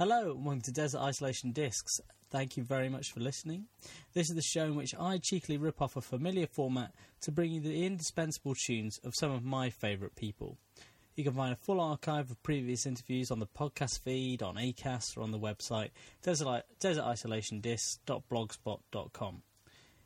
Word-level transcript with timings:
Hello, 0.00 0.30
and 0.30 0.44
welcome 0.44 0.60
to 0.60 0.70
Desert 0.70 1.00
Isolation 1.00 1.50
Discs. 1.50 2.00
Thank 2.30 2.56
you 2.56 2.62
very 2.62 2.88
much 2.88 3.10
for 3.10 3.18
listening. 3.18 3.64
This 4.14 4.30
is 4.30 4.36
the 4.36 4.42
show 4.42 4.66
in 4.66 4.76
which 4.76 4.94
I 4.94 5.18
cheekily 5.18 5.58
rip 5.58 5.82
off 5.82 5.96
a 5.96 6.00
familiar 6.00 6.46
format 6.46 6.92
to 7.22 7.32
bring 7.32 7.50
you 7.50 7.60
the 7.60 7.84
indispensable 7.84 8.54
tunes 8.54 9.00
of 9.02 9.16
some 9.16 9.32
of 9.32 9.42
my 9.42 9.70
favourite 9.70 10.14
people. 10.14 10.56
You 11.16 11.24
can 11.24 11.32
find 11.32 11.52
a 11.52 11.56
full 11.56 11.80
archive 11.80 12.30
of 12.30 12.40
previous 12.44 12.86
interviews 12.86 13.32
on 13.32 13.40
the 13.40 13.48
podcast 13.48 13.98
feed, 14.04 14.40
on 14.40 14.54
ACAST, 14.54 15.16
or 15.16 15.22
on 15.22 15.32
the 15.32 15.38
website 15.40 15.90
desert, 16.22 16.62
desertisolationdiscs.blogspot.com. 16.78 19.42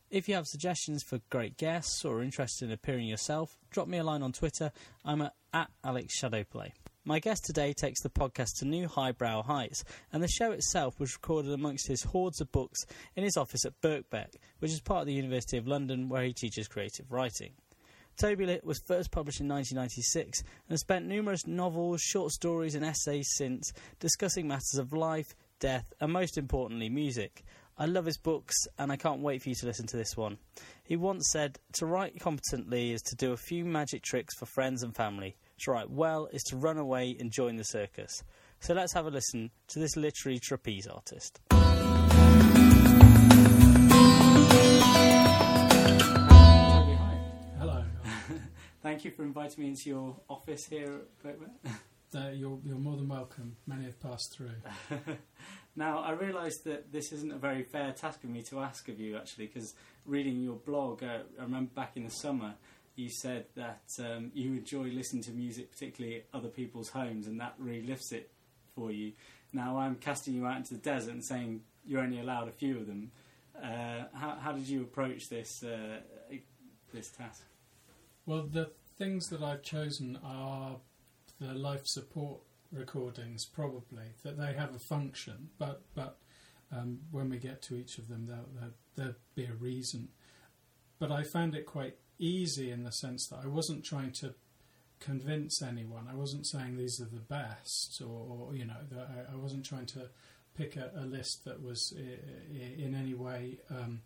If 0.09 0.27
you 0.27 0.35
have 0.37 0.47
suggestions 0.47 1.03
for 1.03 1.21
great 1.29 1.59
guests 1.59 2.03
or 2.03 2.17
are 2.17 2.23
interested 2.23 2.65
in 2.65 2.73
appearing 2.73 3.09
yourself, 3.09 3.59
drop 3.71 3.89
me 3.89 3.99
a 3.99 4.05
line 4.05 4.23
on 4.23 4.33
Twitter. 4.33 4.73
I'm 5.05 5.21
at, 5.21 5.35
at 5.53 5.69
Alex 5.85 6.19
Shadowplay. 6.19 6.73
My 7.05 7.19
guest 7.19 7.45
today 7.45 7.73
takes 7.73 8.01
the 8.01 8.11
podcast 8.11 8.59
to 8.59 8.65
new 8.65 8.87
highbrow 8.87 9.43
heights, 9.43 9.83
and 10.13 10.23
the 10.23 10.29
show 10.29 10.53
itself 10.53 11.01
was 11.01 11.15
recorded 11.15 11.51
amongst 11.51 11.89
his 11.89 12.05
hordes 12.05 12.41
of 12.41 12.53
books 12.53 12.87
in 13.17 13.25
his 13.25 13.37
office 13.37 13.65
at 13.65 13.81
Birkbeck, 13.81 14.37
which 14.61 14.71
is 14.71 14.81
part 14.81 15.01
of 15.01 15.07
the 15.09 15.13
University 15.13 15.57
of 15.57 15.67
London 15.67 16.09
where 16.09 16.23
he 16.23 16.33
teaches 16.33 16.69
creative 16.69 17.11
writing. 17.11 17.55
Toby 18.17 18.47
Litt 18.47 18.65
was 18.65 18.81
first 18.87 19.11
published 19.11 19.41
in 19.41 19.49
1996 19.49 20.43
and 20.43 20.71
has 20.71 20.79
spent 20.79 21.07
numerous 21.07 21.45
novels, 21.45 22.01
short 22.03 22.31
stories, 22.31 22.77
and 22.77 22.85
essays 22.85 23.33
since 23.35 23.73
discussing 23.99 24.47
matters 24.47 24.79
of 24.79 24.93
life, 24.93 25.35
death, 25.59 25.93
and 26.01 26.13
most 26.13 26.39
importantly, 26.39 26.89
music. 26.89 27.43
I 27.77 27.87
love 27.87 28.07
his 28.07 28.19
books, 28.19 28.55
and 28.79 28.93
I 28.93 28.97
can't 28.97 29.23
wait 29.23 29.43
for 29.43 29.49
you 29.49 29.57
to 29.57 29.67
listen 29.67 29.89
to 29.89 29.97
this 29.97 30.17
one. 30.17 30.39
He 30.85 30.95
once 30.95 31.31
said, 31.33 31.59
To 31.79 31.87
write 31.87 32.21
competently 32.21 32.93
is 32.93 33.03
to 33.03 33.17
do 33.17 33.33
a 33.33 33.37
few 33.37 33.65
magic 33.65 34.03
tricks 34.03 34.37
for 34.37 34.47
friends 34.47 34.85
and 34.85 34.95
family. 34.95 35.35
To 35.63 35.71
write 35.71 35.91
well 35.91 36.29
is 36.33 36.43
to 36.45 36.57
run 36.57 36.77
away 36.77 37.17
and 37.21 37.31
join 37.31 37.55
the 37.55 37.63
circus. 37.63 38.25
So 38.59 38.75
let's 38.75 38.93
have 38.95 39.07
a 39.07 39.11
listen 39.11 39.53
to 39.69 39.79
this 39.79 39.97
literary 39.97 40.41
trapeze 40.41 40.89
artist. 40.89 41.39
Hi. 41.53 41.69
Hello. 47.61 47.85
Thank 48.83 49.05
you 49.05 49.13
for 49.13 49.23
inviting 49.23 49.63
me 49.63 49.71
into 49.71 49.89
your 49.89 50.17
office 50.29 50.65
here 50.65 50.95
at 50.95 51.23
Birkbeck. 51.23 51.53
Uh, 52.13 52.31
you're, 52.31 52.59
you're 52.65 52.77
more 52.77 52.97
than 52.97 53.09
welcome. 53.09 53.57
Many 53.67 53.85
have 53.85 54.01
passed 54.01 54.37
through. 54.37 54.51
Now, 55.75 56.01
I 56.01 56.13
realise 56.13 56.59
that 56.65 56.93
this 56.93 57.13
isn't 57.13 57.33
a 57.33 57.39
very 57.39 57.63
fair 57.63 57.93
task 57.93 58.23
of 58.25 58.31
me 58.31 58.43
to 58.51 58.61
ask 58.61 58.91
of 58.91 59.01
you, 59.01 59.17
actually, 59.17 59.47
because 59.47 59.75
reading 60.05 60.43
your 60.43 60.57
blog, 60.57 61.03
uh, 61.03 61.21
I 61.39 61.43
remember 61.43 61.71
back 61.75 61.97
in 61.97 62.05
the 62.05 62.11
summer, 62.11 62.55
you 62.95 63.09
said 63.09 63.47
that 63.57 63.83
um, 63.99 64.31
you 64.35 64.53
enjoy 64.53 64.85
listening 64.85 65.23
to 65.25 65.31
music, 65.31 65.71
particularly 65.71 66.17
at 66.17 66.27
other 66.33 66.49
people's 66.49 66.91
homes, 66.91 67.27
and 67.27 67.41
that 67.41 67.55
really 67.59 67.87
lifts 67.87 68.13
it 68.13 68.31
for 68.75 68.91
you. 68.91 69.13
Now, 69.53 69.79
I'm 69.79 69.97
casting 69.97 70.35
you 70.35 70.47
out 70.47 70.57
into 70.57 70.75
the 70.75 70.81
desert 70.81 71.13
and 71.13 71.25
saying 71.25 71.63
you're 71.85 72.01
only 72.01 72.21
allowed 72.21 72.49
a 72.49 72.53
few 72.53 72.79
of 72.79 72.87
them. 72.87 73.11
Uh, 73.63 74.05
how, 74.15 74.37
how 74.41 74.53
did 74.53 74.69
you 74.69 74.83
approach 74.83 75.29
this 75.29 75.63
uh, 75.63 76.01
this 76.93 77.09
task? 77.09 77.45
Well, 78.27 78.47
the 78.51 78.71
things 78.99 79.29
that 79.31 79.43
I've 79.43 79.63
chosen 79.63 80.19
are 80.25 80.77
the 81.41 81.55
life 81.55 81.87
support 81.87 82.41
recordings, 82.73 83.45
probably, 83.45 84.15
that 84.23 84.39
they 84.39 84.53
have 84.55 84.75
a 84.75 84.79
function, 84.79 85.51
but, 85.59 85.83
but 85.95 86.19
um, 86.71 87.01
when 87.11 87.29
we 87.29 87.39
get 87.39 87.63
to 87.63 87.77
each 87.77 87.99
of 87.99 88.09
them, 88.09 88.27
there'll, 88.27 88.49
there'll, 88.55 88.75
there'll 88.97 89.15
be 89.35 89.45
a 89.45 89.55
reason. 89.55 90.09
But 90.99 91.11
I 91.11 91.25
found 91.25 91.55
it 91.55 91.67
quite 91.67 91.97
easy 92.23 92.71
in 92.71 92.85
the 92.85 92.93
sense 92.93 93.27
that 93.29 93.41
I 93.45 93.47
wasn't 93.49 93.85
trying 93.85 94.13
to 94.21 94.35
convince 95.01 95.61
anyone. 95.63 96.07
I 96.11 96.15
wasn't 96.15 96.47
saying 96.47 96.77
these 96.77 97.01
are 97.01 97.07
the 97.13 97.21
best, 97.21 98.01
or, 98.05 98.49
or 98.51 98.55
you 98.55 98.65
know, 98.65 98.77
that 98.91 99.09
I, 99.31 99.33
I 99.33 99.37
wasn't 99.37 99.65
trying 99.65 99.87
to 99.87 100.09
pick 100.57 100.77
a, 100.77 100.91
a 100.97 101.05
list 101.07 101.45
that 101.45 101.63
was 101.63 101.93
i- 101.97 102.83
in 102.83 102.95
any 102.95 103.15
way 103.15 103.59
um, 103.71 104.01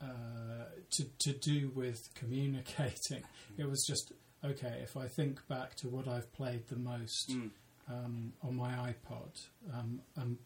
uh, 0.00 0.64
to 0.90 1.04
to 1.20 1.32
do 1.32 1.70
with 1.74 2.08
communicating. 2.14 3.22
It 3.56 3.68
was 3.68 3.84
just 3.86 4.12
okay. 4.44 4.80
If 4.82 4.96
I 4.96 5.08
think 5.08 5.46
back 5.48 5.74
to 5.76 5.88
what 5.88 6.06
I've 6.06 6.30
played 6.32 6.68
the 6.68 6.76
most 6.76 7.30
Mm. 7.30 7.50
um, 7.90 8.32
on 8.42 8.54
my 8.56 8.72
iPod, 8.92 9.32
um, 9.72 10.00
and 10.16 10.36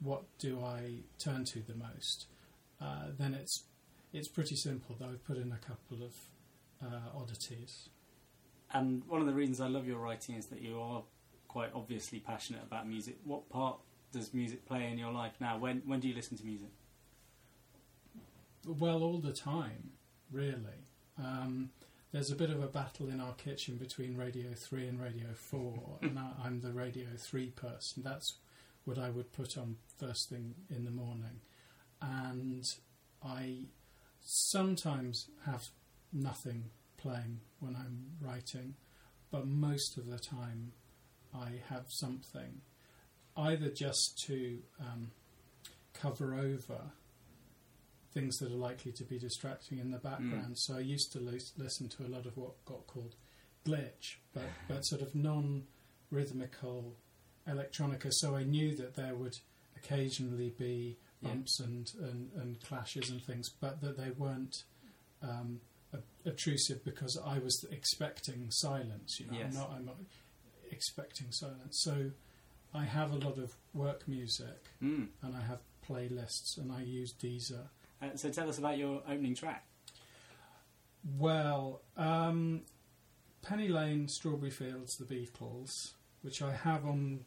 what 0.00 0.22
do 0.38 0.60
I 0.64 1.00
turn 1.18 1.44
to 1.46 1.58
the 1.60 1.74
most, 1.74 2.26
uh, 2.80 3.06
then 3.18 3.34
it's 3.34 3.64
it's 4.12 4.28
pretty 4.28 4.56
simple. 4.56 4.94
Though 4.98 5.06
I've 5.06 5.24
put 5.24 5.36
in 5.36 5.50
a 5.52 5.58
couple 5.66 6.02
of 6.04 6.14
uh, 6.84 7.18
oddities. 7.18 7.88
And 8.72 9.04
one 9.06 9.20
of 9.20 9.26
the 9.26 9.34
reasons 9.34 9.60
I 9.60 9.68
love 9.68 9.86
your 9.86 9.98
writing 9.98 10.36
is 10.36 10.46
that 10.46 10.62
you 10.62 10.80
are 10.80 11.02
quite 11.48 11.70
obviously 11.74 12.20
passionate 12.20 12.62
about 12.62 12.88
music. 12.88 13.18
What 13.24 13.48
part 13.50 13.78
does 14.12 14.32
music 14.32 14.64
play 14.66 14.88
in 14.90 14.98
your 14.98 15.12
life 15.12 15.32
now? 15.40 15.58
When 15.58 15.82
when 15.86 16.00
do 16.00 16.08
you 16.08 16.14
listen 16.14 16.36
to 16.38 16.44
music? 16.44 16.70
Well, 18.66 19.02
all 19.02 19.18
the 19.18 19.32
time, 19.32 19.90
really. 20.30 20.86
Um, 21.18 21.70
there's 22.12 22.30
a 22.30 22.36
bit 22.36 22.50
of 22.50 22.62
a 22.62 22.66
battle 22.66 23.08
in 23.08 23.20
our 23.20 23.34
kitchen 23.34 23.76
between 23.76 24.16
Radio 24.16 24.52
3 24.54 24.86
and 24.86 25.00
Radio 25.00 25.28
4, 25.34 25.98
and 26.02 26.18
I, 26.18 26.30
I'm 26.44 26.60
the 26.60 26.72
Radio 26.72 27.06
3 27.16 27.46
person. 27.50 28.02
That's 28.02 28.34
what 28.84 28.98
I 28.98 29.10
would 29.10 29.32
put 29.32 29.56
on 29.56 29.76
first 29.98 30.28
thing 30.28 30.54
in 30.70 30.84
the 30.84 30.90
morning. 30.90 31.40
And 32.00 32.68
I 33.24 33.64
sometimes 34.20 35.28
have 35.46 35.68
nothing 36.12 36.64
playing 36.96 37.40
when 37.60 37.74
I'm 37.76 38.06
writing, 38.20 38.74
but 39.30 39.46
most 39.46 39.96
of 39.98 40.06
the 40.06 40.18
time 40.18 40.72
I 41.34 41.60
have 41.68 41.86
something, 41.88 42.60
either 43.36 43.68
just 43.70 44.22
to 44.26 44.58
um, 44.80 45.10
cover 45.94 46.34
over 46.34 46.80
things 48.12 48.36
that 48.38 48.52
are 48.52 48.56
likely 48.56 48.92
to 48.92 49.04
be 49.04 49.18
distracting 49.18 49.78
in 49.78 49.90
the 49.90 49.98
background. 49.98 50.58
So 50.58 50.76
I 50.76 50.80
used 50.80 51.12
to 51.12 51.18
lis- 51.18 51.52
listen 51.56 51.88
to 51.90 52.04
a 52.04 52.08
lot 52.08 52.26
of 52.26 52.36
what 52.36 52.62
got 52.66 52.86
called 52.86 53.14
glitch, 53.66 54.16
but, 54.34 54.44
but 54.68 54.82
sort 54.82 55.00
of 55.02 55.14
non 55.14 55.62
rhythmical 56.10 56.94
electronica. 57.48 58.08
So 58.10 58.36
I 58.36 58.44
knew 58.44 58.76
that 58.76 58.94
there 58.96 59.14
would 59.14 59.34
occasionally 59.76 60.50
be 60.58 60.98
Yeah. 61.22 61.30
bumps 61.30 61.58
and, 61.60 61.90
and, 62.02 62.30
and 62.34 62.60
clashes 62.62 63.08
and 63.10 63.22
things, 63.22 63.48
but 63.60 63.80
that 63.80 63.96
they 63.96 64.10
weren't 64.10 64.56
um, 65.22 65.60
obtrusive 66.26 66.84
because 66.84 67.18
I 67.24 67.38
was 67.38 67.64
expecting 67.70 68.50
silence. 68.50 69.18
You 69.20 69.26
know, 69.30 69.38
Yes. 69.38 69.54
I'm 69.54 69.60
not. 69.60 69.70
I'm 69.76 69.84
not 69.86 69.96
expecting 70.70 71.30
silence. 71.32 71.78
So 71.82 72.10
I 72.74 72.84
have 72.84 73.12
a 73.12 73.16
lot 73.16 73.38
of 73.38 73.56
work 73.74 74.08
music 74.08 74.68
Mm. 74.82 75.08
and 75.22 75.36
I 75.36 75.42
have 75.42 75.60
playlists 75.86 76.56
and 76.58 76.72
I 76.72 76.82
use 76.82 77.12
Deezer. 77.12 77.68
Uh, 78.00 78.16
so 78.16 78.30
tell 78.30 78.48
us 78.48 78.58
about 78.58 78.78
your 78.78 79.02
opening 79.06 79.34
track. 79.34 79.66
Well, 81.18 81.82
um, 81.96 82.62
Penny 83.42 83.68
Lane, 83.68 84.08
Strawberry 84.08 84.50
Fields, 84.50 84.96
The 84.96 85.04
Beatles, 85.04 85.92
which 86.22 86.40
I 86.42 86.52
have 86.52 86.84
on 86.86 87.24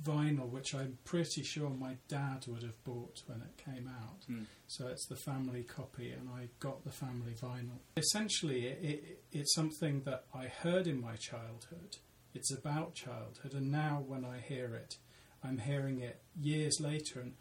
vinyl, 0.00 0.48
which 0.48 0.74
I'm 0.74 0.98
pretty 1.04 1.42
sure 1.42 1.70
my 1.70 1.96
dad 2.08 2.44
would 2.46 2.62
have 2.62 2.82
bought 2.84 3.22
when 3.26 3.40
it 3.42 3.56
came 3.64 3.88
out. 3.88 4.26
Mm. 4.30 4.46
So 4.68 4.86
it's 4.88 5.06
the 5.06 5.16
family 5.16 5.62
copy, 5.64 6.10
and 6.10 6.28
I 6.30 6.48
got 6.60 6.84
the 6.84 6.90
family 6.90 7.32
vinyl. 7.32 7.78
Essentially, 7.96 8.66
it, 8.66 8.78
it, 8.82 9.22
it's 9.32 9.54
something 9.54 10.02
that 10.04 10.24
I 10.34 10.46
heard 10.46 10.86
in 10.86 11.00
my 11.00 11.16
childhood. 11.16 11.96
It's 12.34 12.52
about 12.52 12.94
childhood, 12.94 13.52
and 13.54 13.70
now 13.70 14.02
when 14.06 14.24
I 14.24 14.38
hear 14.38 14.74
it, 14.74 14.96
I'm 15.44 15.58
hearing 15.58 16.00
it 16.00 16.22
years 16.40 16.78
later. 16.80 17.20
And 17.20 17.34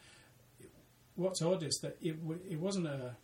what's 1.15 1.41
odd 1.41 1.63
is 1.63 1.79
that 1.83 1.97
it 2.01 2.19
w- 2.21 2.41
it 2.49 2.59
wasn't 2.59 2.87
a 2.87 3.15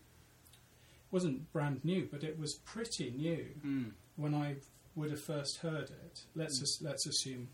wasn't 1.11 1.51
brand 1.51 1.83
new, 1.83 2.07
but 2.11 2.23
it 2.23 2.37
was 2.37 2.55
pretty 2.65 3.11
new 3.11 3.47
Mm. 3.65 3.91
when 4.15 4.33
I 4.33 4.57
would 4.95 5.11
have 5.11 5.21
first 5.21 5.57
heard 5.57 5.89
it. 5.89 6.21
Let's 6.35 6.61
as, 6.61 6.79
let's 6.81 7.05
assume 7.07 7.49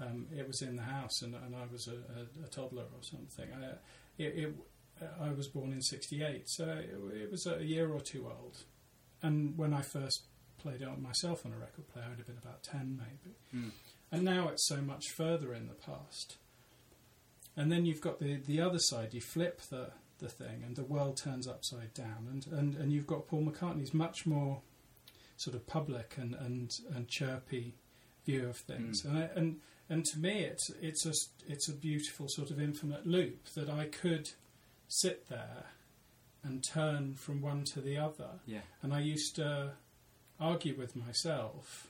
um, 0.00 0.26
it 0.36 0.46
was 0.46 0.62
in 0.62 0.76
the 0.76 0.82
house 0.82 1.22
and, 1.22 1.34
and 1.34 1.54
I 1.54 1.66
was 1.70 1.86
a, 1.88 1.92
a, 1.92 2.46
a 2.46 2.48
toddler 2.48 2.82
or 2.82 3.02
something. 3.02 3.48
I, 3.52 3.66
it, 4.18 4.34
it, 4.36 4.54
I 5.20 5.32
was 5.32 5.48
born 5.48 5.72
in 5.72 5.82
'68, 5.82 6.48
so 6.48 6.64
it, 6.64 7.16
it 7.22 7.30
was 7.30 7.46
a 7.46 7.64
year 7.64 7.92
or 7.92 8.00
two 8.00 8.26
old. 8.26 8.58
And 9.22 9.56
when 9.56 9.74
I 9.74 9.82
first 9.82 10.22
played 10.58 10.82
it 10.82 10.88
on 10.88 11.02
myself 11.02 11.44
on 11.44 11.52
a 11.52 11.56
record 11.56 11.88
player, 11.88 12.06
I'd 12.10 12.18
have 12.18 12.26
been 12.26 12.38
about 12.42 12.62
ten 12.62 12.98
maybe. 12.98 13.36
Mm. 13.54 13.70
and 14.12 14.22
now 14.22 14.48
it's 14.48 14.66
so 14.66 14.80
much 14.80 15.10
further 15.10 15.52
in 15.52 15.68
the 15.68 15.74
past. 15.74 16.36
And 17.56 17.70
then 17.70 17.86
you've 17.86 18.00
got 18.00 18.18
the 18.18 18.36
the 18.36 18.60
other 18.60 18.78
side. 18.78 19.14
You 19.14 19.20
flip 19.20 19.60
the 19.70 19.90
the 20.18 20.28
thing, 20.28 20.62
and 20.64 20.76
the 20.76 20.84
world 20.84 21.16
turns 21.16 21.46
upside 21.46 21.94
down. 21.94 22.28
And 22.30 22.46
and, 22.46 22.74
and 22.74 22.92
you've 22.92 23.06
got 23.06 23.26
Paul 23.26 23.44
McCartney's 23.44 23.94
much 23.94 24.26
more 24.26 24.62
sort 25.36 25.56
of 25.56 25.66
public 25.66 26.14
and 26.16 26.34
and, 26.34 26.72
and 26.94 27.08
chirpy 27.08 27.74
view 28.24 28.48
of 28.48 28.56
things. 28.56 29.04
And 29.04 29.18
I, 29.18 29.28
and 29.36 29.60
and 29.88 30.04
to 30.04 30.18
me, 30.18 30.40
it's 30.40 30.70
it's 30.80 31.04
a 31.06 31.12
it's 31.48 31.68
a 31.68 31.74
beautiful 31.74 32.26
sort 32.28 32.50
of 32.50 32.60
infinite 32.60 33.06
loop 33.06 33.46
that 33.54 33.68
I 33.68 33.86
could 33.86 34.30
sit 34.88 35.28
there 35.28 35.66
and 36.42 36.62
turn 36.72 37.14
from 37.14 37.40
one 37.40 37.64
to 37.72 37.80
the 37.80 37.96
other. 37.96 38.40
Yeah. 38.46 38.60
And 38.82 38.92
I 38.92 39.00
used 39.00 39.36
to 39.36 39.72
argue 40.40 40.76
with 40.76 40.94
myself, 40.96 41.88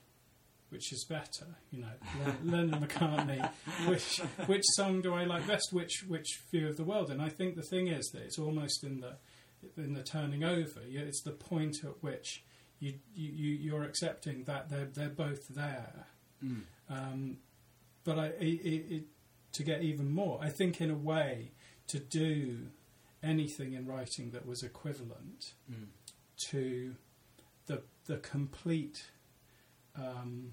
which 0.70 0.92
is 0.92 1.04
better, 1.08 1.46
you 1.72 1.80
know, 1.80 1.88
Len- 2.24 2.38
Lennon 2.70 2.80
McCartney, 2.86 3.50
which 3.86 4.18
which 4.46 4.64
song 4.76 5.00
do 5.00 5.14
I 5.14 5.24
like 5.24 5.46
best? 5.46 5.68
Which 5.72 6.04
which 6.08 6.40
view 6.50 6.68
of 6.68 6.76
the 6.76 6.84
world? 6.84 7.10
And 7.10 7.20
I 7.22 7.28
think 7.28 7.56
the 7.56 7.62
thing 7.62 7.88
is 7.88 8.08
that 8.12 8.22
it's 8.22 8.38
almost 8.38 8.84
in 8.84 9.00
the 9.00 9.16
in 9.76 9.94
the 9.94 10.02
turning 10.02 10.44
over. 10.44 10.80
It's 10.86 11.22
the 11.22 11.30
point 11.32 11.76
at 11.84 12.02
which 12.02 12.42
you 12.80 12.94
you 13.14 13.30
you- 13.32 13.56
you're 13.56 13.84
accepting 13.84 14.44
that 14.44 14.68
they're 14.68 14.86
they're 14.92 15.08
both 15.08 15.48
there. 15.48 16.06
Mm. 16.44 16.62
Um, 16.90 17.38
but 18.04 18.18
I, 18.18 18.26
it, 18.26 18.60
it, 18.64 18.94
it, 18.94 19.04
to 19.52 19.62
get 19.62 19.82
even 19.82 20.10
more, 20.12 20.38
I 20.42 20.50
think 20.50 20.80
in 20.80 20.90
a 20.90 20.94
way 20.96 21.52
to 21.88 21.98
do 21.98 22.68
anything 23.22 23.72
in 23.72 23.86
writing 23.86 24.30
that 24.32 24.46
was 24.46 24.62
equivalent 24.62 25.54
Mm. 25.70 25.86
to 26.50 26.94
the 27.66 27.82
the 28.06 28.18
complete 28.18 29.04
um, 29.96 30.52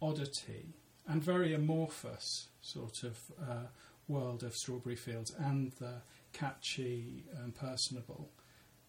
oddity 0.00 0.74
and 1.06 1.22
very 1.22 1.54
amorphous 1.54 2.48
sort 2.60 3.02
of 3.02 3.18
uh, 3.40 3.66
world 4.08 4.42
of 4.42 4.54
Strawberry 4.54 4.96
Fields 4.96 5.32
and 5.38 5.72
the 5.72 6.00
catchy 6.32 7.24
and 7.36 7.54
personable 7.54 8.30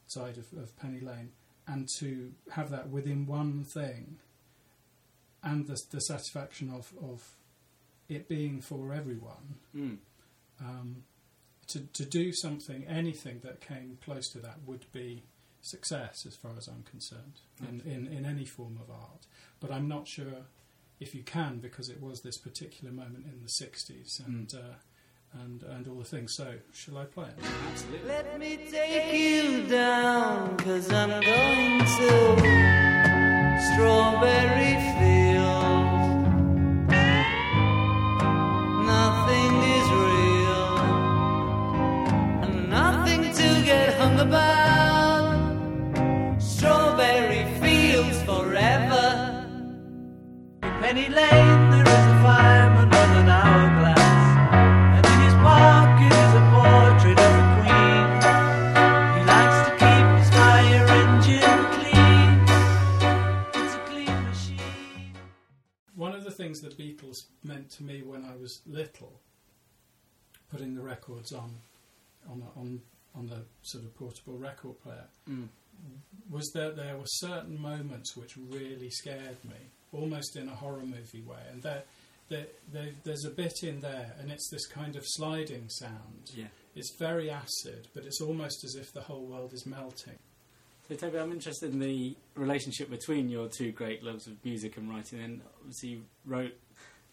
side 0.08 0.38
of, 0.38 0.52
of 0.58 0.76
Penny 0.78 1.00
Lane, 1.00 1.32
and 1.68 1.88
to 2.00 2.34
have 2.52 2.70
that 2.72 2.90
within 2.90 3.26
one 3.26 3.64
thing, 3.64 4.18
and 5.44 5.68
the, 5.68 5.78
the 5.92 6.00
satisfaction 6.02 6.70
of, 6.72 6.94
of 7.02 7.36
it 8.10 8.28
being 8.28 8.62
for 8.62 8.94
everyone. 8.94 9.56
Mm. 9.76 9.98
Um, 10.60 11.04
to, 11.68 11.80
to 11.82 12.06
do 12.06 12.32
something, 12.34 12.86
anything 12.88 13.42
that 13.44 13.62
came 13.62 13.98
close 14.04 14.30
to 14.30 14.40
that 14.40 14.60
would 14.66 14.86
be 14.94 15.24
success 15.62 16.26
as 16.26 16.36
far 16.36 16.52
as 16.58 16.68
I'm 16.68 16.84
concerned 16.84 17.42
in, 17.68 17.82
in, 17.82 18.08
in 18.08 18.26
any 18.26 18.46
form 18.46 18.80
of 18.82 18.90
art. 18.90 19.28
But 19.60 19.72
I'm 19.72 19.88
not 19.88 20.08
sure 20.08 20.46
if 21.00 21.14
you 21.14 21.24
can 21.24 21.60
because 21.60 21.90
it 21.90 22.02
was 22.02 22.22
this 22.22 22.38
particular 22.38 22.94
moment 22.94 23.26
in 23.26 23.42
the 23.42 23.50
60s 23.50 24.26
and, 24.26 24.54
uh, 24.54 24.76
and, 25.42 25.64
and 25.64 25.88
all 25.88 25.96
the 25.96 26.06
things. 26.06 26.34
So, 26.36 26.56
shall 26.74 26.98
I 26.98 27.06
play 27.06 27.26
it? 27.26 27.46
Absolutely. 27.72 28.08
Let 28.08 28.40
me 28.40 28.60
take 28.72 29.14
you 29.14 29.68
down, 29.68 30.58
cause 30.58 30.92
I'm 30.92 31.10
going 31.10 31.80
to 31.80 32.68
Strawberry 33.74 34.76
Fields. 35.00 35.97
Hung 44.18 44.28
about. 44.28 45.28
Strawberry 46.42 47.46
Fields 47.60 48.22
forever. 48.24 49.46
Penny 50.62 51.10
Lane, 51.10 51.70
there 51.72 51.88
is 51.88 52.06
a 52.14 52.18
fireman 52.24 52.90
with 52.90 53.22
an 53.22 53.30
hourglass, 53.30 54.00
and 54.96 55.06
in 55.06 55.20
his 55.22 55.34
pocket 55.36 56.12
is 56.26 56.34
a 56.34 56.44
portrait 56.54 57.20
of 57.20 57.32
the 57.38 57.46
Queen. 57.58 58.06
He 59.16 59.22
likes 59.34 59.58
to 59.68 59.72
keep 59.82 60.06
his 60.18 60.30
fire 60.30 60.88
engine 61.02 61.64
clean. 61.78 62.30
It's 63.64 63.76
a 63.76 63.78
clean 63.90 64.18
machine. 64.24 65.14
One 65.96 66.14
of 66.16 66.24
the 66.24 66.32
things 66.32 66.62
the 66.62 66.70
Beatles 66.70 67.26
meant 67.44 67.70
to 67.72 67.84
me 67.84 68.02
when 68.02 68.24
I 68.26 68.36
was 68.36 68.62
little, 68.66 69.20
putting 70.50 70.76
the 70.76 70.82
records 70.82 71.34
on, 71.34 71.52
on, 72.30 72.44
on, 72.56 72.82
on 73.16 73.28
the 73.28 73.42
sort 73.64 73.84
of 73.84 73.96
portable 73.96 74.38
record 74.38 74.80
player, 74.82 75.06
Mm. 75.30 75.48
was 76.30 76.50
that 76.54 76.76
there 76.76 76.98
were 76.98 77.06
certain 77.06 77.60
moments 77.62 78.16
which 78.18 78.36
really 78.38 78.90
scared 78.90 79.38
me, 79.46 79.56
almost 79.94 80.36
in 80.36 80.48
a 80.50 80.56
horror 80.56 80.84
movie 80.86 81.22
way. 81.22 81.42
And 81.52 81.62
there, 81.62 81.84
there, 82.30 82.48
there, 82.74 82.90
there's 83.04 83.26
a 83.26 83.30
bit 83.30 83.54
in 83.64 83.80
there, 83.82 84.16
and 84.20 84.32
it's 84.32 84.50
this 84.50 84.66
kind 84.68 84.96
of 84.96 85.04
sliding 85.06 85.70
sound. 85.70 86.32
Yeah. 86.36 86.48
It's 86.76 86.96
very 87.00 87.30
acid, 87.30 87.88
but 87.94 88.06
it's 88.06 88.22
almost 88.22 88.64
as 88.64 88.76
if 88.76 88.92
the 88.94 89.02
whole 89.02 89.26
world 89.26 89.54
is 89.54 89.66
melting. 89.66 90.18
So, 90.88 90.96
Toby, 90.96 91.20
I'm 91.20 91.32
interested 91.32 91.74
in 91.74 91.80
the 91.80 92.16
relationship 92.36 92.90
between 92.90 93.30
your 93.30 93.48
two 93.50 93.72
great 93.72 94.04
loves 94.04 94.26
of 94.28 94.34
music 94.46 94.78
and 94.78 94.90
writing. 94.90 95.20
And 95.22 95.42
obviously, 95.60 95.90
you 95.90 96.02
wrote, 96.26 96.54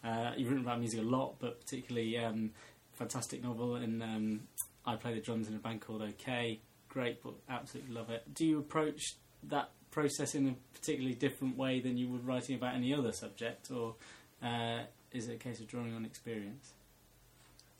uh, 0.04 0.32
you've 0.36 0.48
written 0.48 0.64
about 0.64 0.78
music 0.80 1.00
a 1.00 1.02
lot, 1.04 1.36
but 1.40 1.60
particularly 1.60 2.16
um, 2.18 2.50
fantastic 2.92 3.42
novel. 3.42 3.74
And 3.76 4.02
um, 4.02 4.40
I 4.86 4.96
play 4.96 5.14
the 5.14 5.20
drums 5.20 5.48
in 5.48 5.54
a 5.54 5.58
band 5.58 5.80
called 5.80 6.02
OK. 6.02 6.60
Great 6.88 7.22
book, 7.22 7.40
absolutely 7.48 7.94
love 7.94 8.10
it. 8.10 8.22
Do 8.34 8.46
you 8.46 8.58
approach 8.58 9.02
that 9.44 9.70
process 9.90 10.34
in 10.34 10.48
a 10.48 10.54
particularly 10.78 11.14
different 11.14 11.56
way 11.56 11.80
than 11.80 11.96
you 11.96 12.08
would 12.08 12.26
writing 12.26 12.56
about 12.56 12.74
any 12.74 12.92
other 12.94 13.12
subject, 13.12 13.70
or 13.70 13.94
uh, 14.42 14.80
is 15.12 15.28
it 15.28 15.34
a 15.34 15.38
case 15.38 15.60
of 15.60 15.66
drawing 15.68 15.94
on 15.94 16.04
experience? 16.04 16.72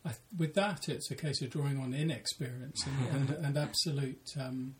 Th- 0.05 0.17
with 0.37 0.55
that, 0.55 0.89
it's 0.89 1.11
a 1.11 1.15
case 1.15 1.41
of 1.43 1.51
drawing 1.51 1.79
on 1.81 1.95
inexperience 1.95 2.85
and, 2.87 3.29
and, 3.31 3.45
and 3.45 3.57
absolute 3.57 4.29
um, 4.39 4.75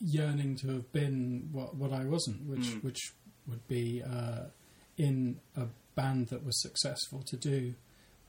yearning 0.00 0.56
to 0.56 0.68
have 0.68 0.92
been 0.92 1.48
what, 1.52 1.74
what 1.76 1.92
I 1.92 2.04
wasn't, 2.04 2.46
which 2.48 2.60
Mm. 2.60 2.84
which 2.84 3.12
would 3.46 3.66
be 3.68 4.02
uh, 4.02 4.44
in 4.96 5.38
a 5.56 5.66
band 5.94 6.28
that 6.28 6.44
was 6.44 6.60
successful 6.62 7.22
to 7.26 7.36
do 7.36 7.74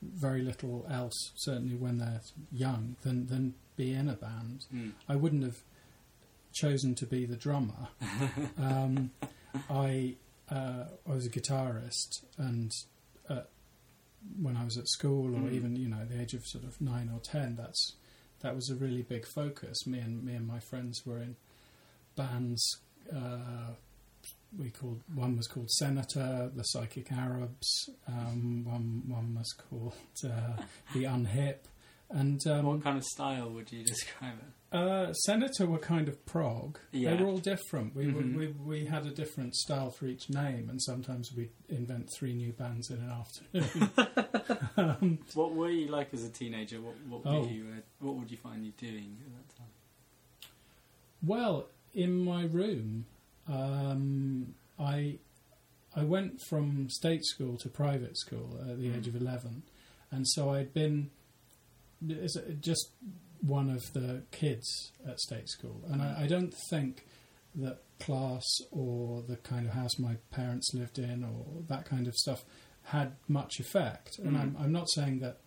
very 0.02 0.42
little 0.42 0.86
else, 0.90 1.32
certainly 1.36 1.76
when 1.76 1.98
they're 1.98 2.20
young, 2.52 2.96
than 3.02 3.26
than 3.26 3.54
be 3.76 3.92
in 3.92 4.08
a 4.08 4.14
band. 4.14 4.64
Mm. 4.74 4.92
I 5.08 5.16
wouldn't 5.16 5.42
have 5.42 5.58
chosen 6.52 6.94
to 6.96 7.06
be 7.06 7.26
the 7.26 7.36
drummer. 7.36 7.88
um, 8.58 9.10
I 9.70 10.14
uh, 10.50 10.84
I 11.08 11.12
was 11.12 11.26
a 11.26 11.30
guitarist, 11.30 12.24
and 12.38 12.70
uh, 13.28 13.42
when 14.40 14.56
I 14.56 14.64
was 14.64 14.76
at 14.78 14.88
school, 14.88 15.34
or 15.34 15.40
Mm. 15.40 15.52
even 15.52 15.76
you 15.76 15.88
know 15.88 16.04
the 16.04 16.20
age 16.20 16.34
of 16.34 16.44
sort 16.46 16.64
of 16.64 16.80
nine 16.80 17.10
or 17.12 17.20
ten, 17.20 17.56
that's 17.56 17.92
that 18.40 18.54
was 18.54 18.68
a 18.70 18.74
really 18.74 19.02
big 19.02 19.26
focus. 19.26 19.86
Me 19.86 19.98
and 19.98 20.22
me 20.24 20.34
and 20.34 20.46
my 20.46 20.60
friends 20.60 21.04
were 21.06 21.18
in 21.18 21.36
bands. 22.16 22.62
Uh, 23.14 23.72
we 24.56 24.70
called 24.70 25.02
one 25.14 25.36
was 25.36 25.46
called 25.46 25.70
Senator, 25.70 26.50
the 26.54 26.62
Psychic 26.62 27.10
Arabs. 27.12 27.90
Um, 28.08 28.64
one 28.64 29.02
one 29.06 29.34
was 29.34 29.52
called 29.52 29.94
uh, 30.24 30.62
the 30.94 31.04
Unhip, 31.04 31.58
and 32.10 32.40
um, 32.46 32.64
what 32.66 32.82
kind 32.84 32.96
of 32.98 33.04
style 33.04 33.50
would 33.50 33.70
you 33.72 33.84
describe 33.86 34.34
it? 34.38 34.76
uh, 34.76 35.12
Senator 35.12 35.66
were 35.66 35.78
kind 35.78 36.08
of 36.08 36.24
prog. 36.26 36.78
Yeah. 36.92 37.14
They 37.14 37.22
were 37.22 37.28
all 37.30 37.38
different. 37.38 37.94
We, 37.94 38.06
Mhm. 38.06 38.14
were, 38.34 38.38
we 38.38 38.46
we 38.80 38.84
had 38.86 39.06
a 39.06 39.10
different 39.10 39.54
style 39.54 39.90
for 39.90 40.06
each 40.06 40.28
name, 40.28 40.68
and 40.68 40.82
sometimes 40.82 41.32
we'd 41.36 41.50
invent 41.68 42.10
three 42.18 42.34
new 42.34 42.52
bands 42.52 42.90
in 42.90 42.98
an 42.98 43.10
afternoon. 43.10 43.90
um, 44.76 45.18
What 45.34 45.52
were 45.54 45.70
you 45.70 45.88
like 45.88 46.12
as 46.14 46.24
a 46.24 46.30
teenager? 46.30 46.80
What, 46.80 46.94
what 47.08 47.22
Oh. 47.24 47.40
were 47.42 47.48
you? 47.48 47.66
Uh, 47.76 47.80
what 48.00 48.14
would 48.16 48.30
you 48.30 48.36
find 48.38 48.64
you 48.64 48.72
doing 48.78 49.16
at 49.24 49.32
that 49.48 49.56
time? 49.56 49.66
well, 51.24 51.66
in 51.94 52.12
my 52.24 52.44
room, 52.44 53.06
um, 53.48 54.54
I 54.78 55.18
I 55.94 56.04
went 56.04 56.40
from 56.48 56.88
state 56.90 57.24
school 57.24 57.56
to 57.58 57.68
private 57.68 58.16
school 58.18 58.58
at 58.68 58.78
the 58.78 58.92
age 58.92 59.06
of 59.08 59.16
eleven, 59.16 59.62
and 60.10 60.26
so 60.28 60.50
I'd 60.50 60.72
been 60.74 61.10
just 62.60 62.90
one 63.40 63.70
of 63.70 63.92
the 63.92 64.22
kids 64.30 64.92
at 65.06 65.20
state 65.20 65.48
school, 65.48 65.82
and 65.90 66.02
I, 66.02 66.22
I 66.22 66.26
don't 66.26 66.54
think 66.70 67.06
that 67.54 67.78
class 68.00 68.44
or 68.70 69.22
the 69.22 69.36
kind 69.36 69.66
of 69.66 69.72
house 69.72 69.98
my 69.98 70.16
parents 70.30 70.72
lived 70.74 70.98
in 70.98 71.24
or 71.24 71.62
that 71.68 71.86
kind 71.86 72.06
of 72.06 72.14
stuff 72.14 72.44
had 72.84 73.12
much 73.28 73.58
effect. 73.58 74.18
And 74.18 74.36
Mm. 74.36 74.40
I'm, 74.40 74.56
I'm 74.60 74.72
not 74.72 74.90
saying 74.90 75.20
that 75.20 75.40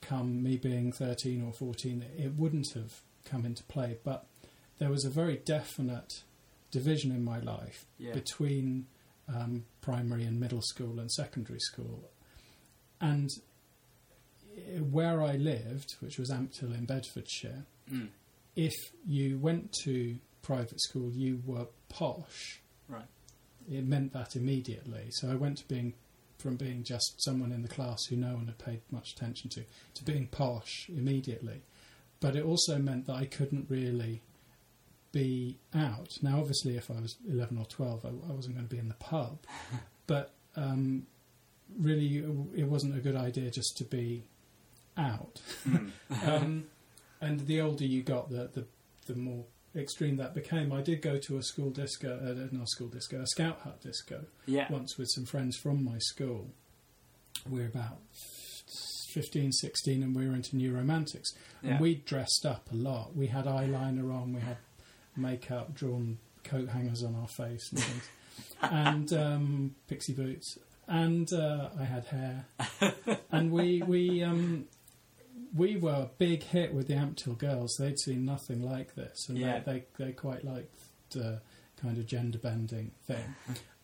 come 0.00 0.42
me 0.42 0.56
being 0.56 0.92
13 0.92 1.42
or 1.42 1.52
14, 1.52 2.04
it 2.16 2.34
wouldn't 2.36 2.68
have 2.74 3.00
come 3.24 3.44
into 3.44 3.64
play, 3.64 3.98
but 4.04 4.26
there 4.78 4.90
was 4.90 5.04
a 5.04 5.10
very 5.10 5.38
definite 5.44 6.22
division 6.70 7.10
in 7.12 7.22
my 7.24 7.38
life 7.40 7.86
Yeah. 7.98 8.12
between 8.14 8.86
um, 9.28 9.64
primary 9.80 10.24
and 10.24 10.38
middle 10.38 10.62
school 10.62 11.00
and 11.00 11.10
secondary 11.10 11.58
school. 11.60 12.10
And 13.00 13.28
eh, 14.56 14.78
where 14.78 15.22
I 15.22 15.36
lived, 15.36 15.96
which 16.00 16.18
was 16.18 16.30
Ampthill 16.30 16.72
in 16.76 16.84
Bedfordshire, 16.84 17.64
Mm. 17.90 18.08
if 18.56 18.74
you 19.06 19.38
went 19.38 19.72
to 19.84 20.18
private 20.42 20.80
school, 20.80 21.10
you 21.12 21.40
were 21.46 21.66
posh. 21.88 22.60
Right. 22.88 23.06
It 23.70 23.84
meant 23.86 24.12
that 24.12 24.34
immediately. 24.36 25.08
So 25.10 25.30
I 25.30 25.34
went 25.36 25.58
to 25.58 25.68
being 25.68 25.94
from 26.38 26.56
being 26.56 26.82
just 26.84 27.14
someone 27.24 27.50
in 27.50 27.62
the 27.62 27.68
class 27.68 27.98
who 28.08 28.16
no 28.16 28.34
one 28.34 28.46
had 28.46 28.58
paid 28.58 28.80
much 28.90 29.12
attention 29.12 29.48
to 29.50 29.64
to 29.94 30.04
being 30.04 30.26
posh 30.26 30.88
immediately. 30.88 31.62
But 32.20 32.36
it 32.36 32.44
also 32.44 32.78
meant 32.78 33.06
that 33.06 33.14
I 33.16 33.26
couldn't 33.26 33.68
really 33.70 34.22
be 35.16 35.58
out. 35.74 36.18
Now, 36.22 36.38
obviously, 36.40 36.76
if 36.76 36.90
I 36.90 37.00
was 37.00 37.16
11 37.28 37.56
or 37.56 37.64
12, 37.64 38.04
I, 38.04 38.08
I 38.08 38.32
wasn't 38.34 38.54
going 38.56 38.68
to 38.68 38.74
be 38.74 38.78
in 38.78 38.88
the 38.88 38.94
pub. 38.94 39.38
but 40.06 40.34
um, 40.56 41.06
really, 41.78 42.18
it 42.54 42.64
wasn't 42.68 42.96
a 42.96 43.00
good 43.00 43.16
idea 43.16 43.50
just 43.50 43.76
to 43.78 43.84
be 43.84 44.24
out. 44.96 45.40
um, 46.26 46.64
and 47.20 47.40
the 47.46 47.60
older 47.62 47.84
you 47.84 48.02
got, 48.02 48.28
the, 48.30 48.50
the, 48.52 48.66
the 49.06 49.18
more 49.18 49.44
extreme 49.74 50.16
that 50.16 50.34
became. 50.34 50.72
I 50.72 50.82
did 50.82 51.00
go 51.00 51.18
to 51.18 51.38
a 51.38 51.42
school 51.42 51.70
disco, 51.70 52.10
uh, 52.22 52.48
not 52.54 52.64
a 52.64 52.66
school 52.66 52.88
disco, 52.88 53.20
a 53.22 53.26
scout 53.26 53.60
hut 53.64 53.80
disco 53.82 54.24
Yeah. 54.46 54.66
once 54.70 54.98
with 54.98 55.08
some 55.14 55.24
friends 55.24 55.56
from 55.56 55.82
my 55.84 55.98
school. 55.98 56.50
We 57.48 57.60
were 57.60 57.66
about 57.66 57.98
15, 59.12 59.52
16, 59.52 60.02
and 60.02 60.14
we 60.14 60.28
were 60.28 60.34
into 60.34 60.56
New 60.56 60.74
Romantics. 60.74 61.30
Yeah. 61.62 61.72
And 61.72 61.80
we 61.80 61.94
dressed 61.96 62.44
up 62.46 62.68
a 62.70 62.74
lot. 62.76 63.16
We 63.16 63.28
had 63.28 63.46
eyeliner 63.46 64.14
on, 64.14 64.32
we 64.34 64.40
had 64.40 64.56
makeup, 65.16 65.74
drawn 65.74 66.18
coat 66.44 66.68
hangers 66.68 67.02
on 67.02 67.14
our 67.16 67.28
face 67.28 67.70
and 67.72 67.80
things, 67.80 68.08
and 68.62 69.12
um, 69.12 69.74
pixie 69.88 70.12
boots. 70.12 70.58
And 70.88 71.32
uh, 71.32 71.70
I 71.78 71.84
had 71.84 72.04
hair. 72.04 72.44
and 73.32 73.50
we, 73.50 73.82
we, 73.82 74.22
um, 74.22 74.66
we 75.54 75.76
were 75.76 75.90
a 75.92 76.10
big 76.18 76.42
hit 76.44 76.72
with 76.72 76.86
the 76.86 76.94
Ampthill 76.94 77.36
girls. 77.38 77.74
They'd 77.78 77.98
seen 77.98 78.24
nothing 78.24 78.62
like 78.62 78.94
this, 78.94 79.28
and 79.28 79.36
Yeah. 79.38 79.58
they, 79.60 79.84
they, 79.98 80.04
they 80.06 80.12
quite 80.12 80.44
liked 80.44 80.78
uh, 81.16 81.36
kind 81.80 81.98
of 81.98 82.06
gender 82.06 82.38
bending 82.38 82.92
thing. 83.06 83.34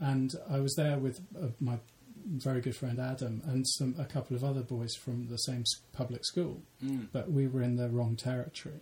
and 0.00 0.32
I 0.48 0.60
was 0.60 0.74
there 0.76 0.98
with 0.98 1.20
uh, 1.36 1.48
my 1.60 1.78
very 2.24 2.60
good 2.60 2.76
friend 2.76 3.00
Adam 3.00 3.42
and 3.46 3.66
some 3.66 3.96
a 3.98 4.04
couple 4.04 4.36
of 4.36 4.44
other 4.44 4.62
boys 4.62 4.94
from 4.94 5.26
the 5.26 5.38
same 5.38 5.64
public 5.92 6.24
school, 6.24 6.62
Mm. 6.84 7.08
but 7.12 7.32
we 7.32 7.48
were 7.48 7.62
in 7.62 7.74
the 7.74 7.88
wrong 7.88 8.14
territory. 8.14 8.78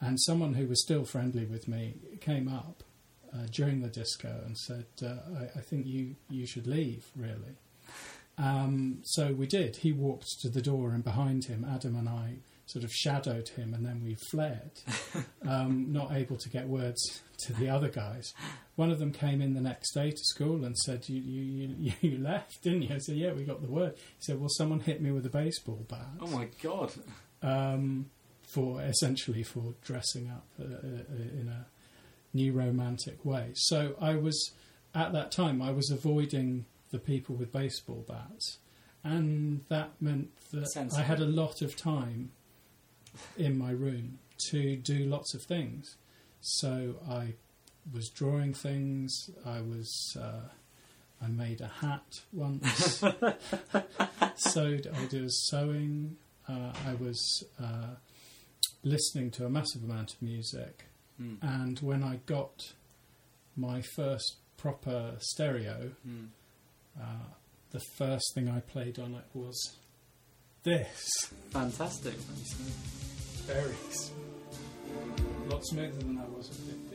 And 0.00 0.20
someone 0.20 0.54
who 0.54 0.66
was 0.66 0.82
still 0.82 1.04
friendly 1.04 1.46
with 1.46 1.66
me 1.68 1.94
came 2.20 2.48
up 2.48 2.82
uh, 3.32 3.46
during 3.50 3.80
the 3.80 3.88
disco 3.88 4.42
and 4.44 4.56
said, 4.56 4.86
uh, 5.02 5.16
I, 5.38 5.58
"I 5.58 5.62
think 5.62 5.86
you 5.86 6.16
you 6.28 6.46
should 6.46 6.66
leave, 6.66 7.06
really." 7.16 7.56
Um, 8.36 8.98
so 9.04 9.32
we 9.32 9.46
did. 9.46 9.76
He 9.76 9.92
walked 9.92 10.26
to 10.42 10.48
the 10.48 10.60
door, 10.62 10.90
and 10.90 11.04
behind 11.04 11.44
him, 11.44 11.64
Adam 11.68 11.96
and 11.96 12.08
I 12.08 12.36
sort 12.66 12.84
of 12.84 12.90
shadowed 12.92 13.48
him, 13.50 13.74
and 13.74 13.84
then 13.84 14.02
we 14.02 14.16
fled, 14.30 14.70
um, 15.48 15.92
not 15.92 16.12
able 16.12 16.36
to 16.38 16.48
get 16.48 16.66
words 16.66 17.22
to 17.46 17.52
the 17.52 17.68
other 17.68 17.88
guys. 17.88 18.32
One 18.76 18.90
of 18.90 18.98
them 18.98 19.12
came 19.12 19.40
in 19.40 19.54
the 19.54 19.60
next 19.60 19.92
day 19.92 20.10
to 20.10 20.24
school 20.24 20.64
and 20.64 20.76
said, 20.78 21.08
"You 21.08 21.20
you 21.20 21.74
you, 21.78 21.92
you 22.10 22.18
left, 22.18 22.62
didn't 22.62 22.82
you?" 22.82 22.94
I 22.94 22.98
said, 22.98 23.16
"Yeah, 23.16 23.32
we 23.32 23.44
got 23.44 23.62
the 23.62 23.70
word." 23.70 23.94
He 23.96 24.02
said, 24.20 24.38
"Well, 24.40 24.48
someone 24.50 24.80
hit 24.80 25.00
me 25.00 25.12
with 25.12 25.26
a 25.26 25.30
baseball 25.30 25.84
bat." 25.88 26.06
Oh 26.20 26.26
my 26.26 26.48
god. 26.62 26.92
um, 27.42 28.10
for 28.54 28.80
essentially 28.82 29.42
for 29.42 29.74
dressing 29.82 30.30
up 30.30 30.46
uh, 30.60 30.64
uh, 30.64 31.40
in 31.40 31.48
a 31.48 31.66
new 32.32 32.52
romantic 32.52 33.24
way. 33.24 33.50
So 33.54 33.96
I 34.00 34.14
was 34.14 34.52
at 34.94 35.12
that 35.12 35.32
time 35.32 35.60
I 35.60 35.72
was 35.72 35.90
avoiding 35.90 36.66
the 36.92 37.00
people 37.00 37.34
with 37.34 37.52
baseball 37.52 38.04
bats, 38.06 38.58
and 39.02 39.62
that 39.68 39.90
meant 40.00 40.30
that 40.52 40.70
Sensible. 40.70 41.02
I 41.02 41.04
had 41.04 41.20
a 41.20 41.26
lot 41.26 41.62
of 41.62 41.76
time 41.76 42.30
in 43.36 43.58
my 43.58 43.70
room 43.70 44.18
to 44.50 44.76
do 44.76 45.04
lots 45.06 45.34
of 45.34 45.42
things. 45.42 45.96
So 46.40 46.96
I 47.08 47.34
was 47.92 48.08
drawing 48.08 48.54
things. 48.54 49.30
I 49.44 49.60
was. 49.60 50.16
Uh, 50.20 50.48
I 51.22 51.28
made 51.28 51.60
a 51.60 51.68
hat 51.68 52.20
once. 52.32 53.02
sewed. 54.36 54.86
I 54.86 55.06
did 55.06 55.32
sewing. 55.32 56.16
Uh, 56.46 56.72
I 56.86 56.94
was 56.94 57.44
uh, 57.62 57.94
listening 58.84 59.30
to 59.32 59.46
a 59.46 59.50
massive 59.50 59.82
amount 59.82 60.14
of 60.14 60.22
music, 60.22 60.84
Mm. 61.20 61.38
and 61.42 61.78
when 61.80 62.02
I 62.02 62.16
got 62.26 62.74
my 63.56 63.82
first 63.94 64.36
proper 64.56 65.16
stereo, 65.20 65.92
Mm. 66.06 66.28
uh, 67.00 67.34
the 67.70 67.80
first 67.96 68.24
thing 68.34 68.48
I 68.48 68.60
played 68.60 68.98
on 68.98 69.14
it 69.14 69.24
was 69.34 69.76
this. 70.64 71.08
Fantastic. 71.50 72.14
Very 73.46 73.74
lot 75.48 75.64
smoother 75.66 75.98
than 75.98 76.18
I 76.18 76.24
was 76.26 76.48
at 76.50 76.56
15. 76.56 76.93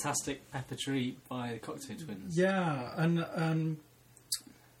Fantastic 0.00 0.50
Pepper 0.50 0.76
Tree 0.76 1.16
by 1.28 1.52
the 1.52 1.58
Cocteau 1.58 2.02
Twins. 2.02 2.38
Yeah, 2.38 2.90
and 2.96 3.26
um, 3.34 3.78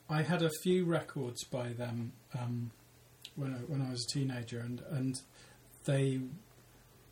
I 0.08 0.22
had 0.22 0.42
a 0.42 0.48
few 0.62 0.86
records 0.86 1.44
by 1.44 1.74
them 1.74 2.12
um, 2.38 2.70
when 3.36 3.52
I, 3.52 3.58
when 3.58 3.82
I 3.82 3.90
was 3.90 4.06
a 4.06 4.18
teenager, 4.18 4.60
and 4.60 4.82
and 4.90 5.20
they 5.84 6.20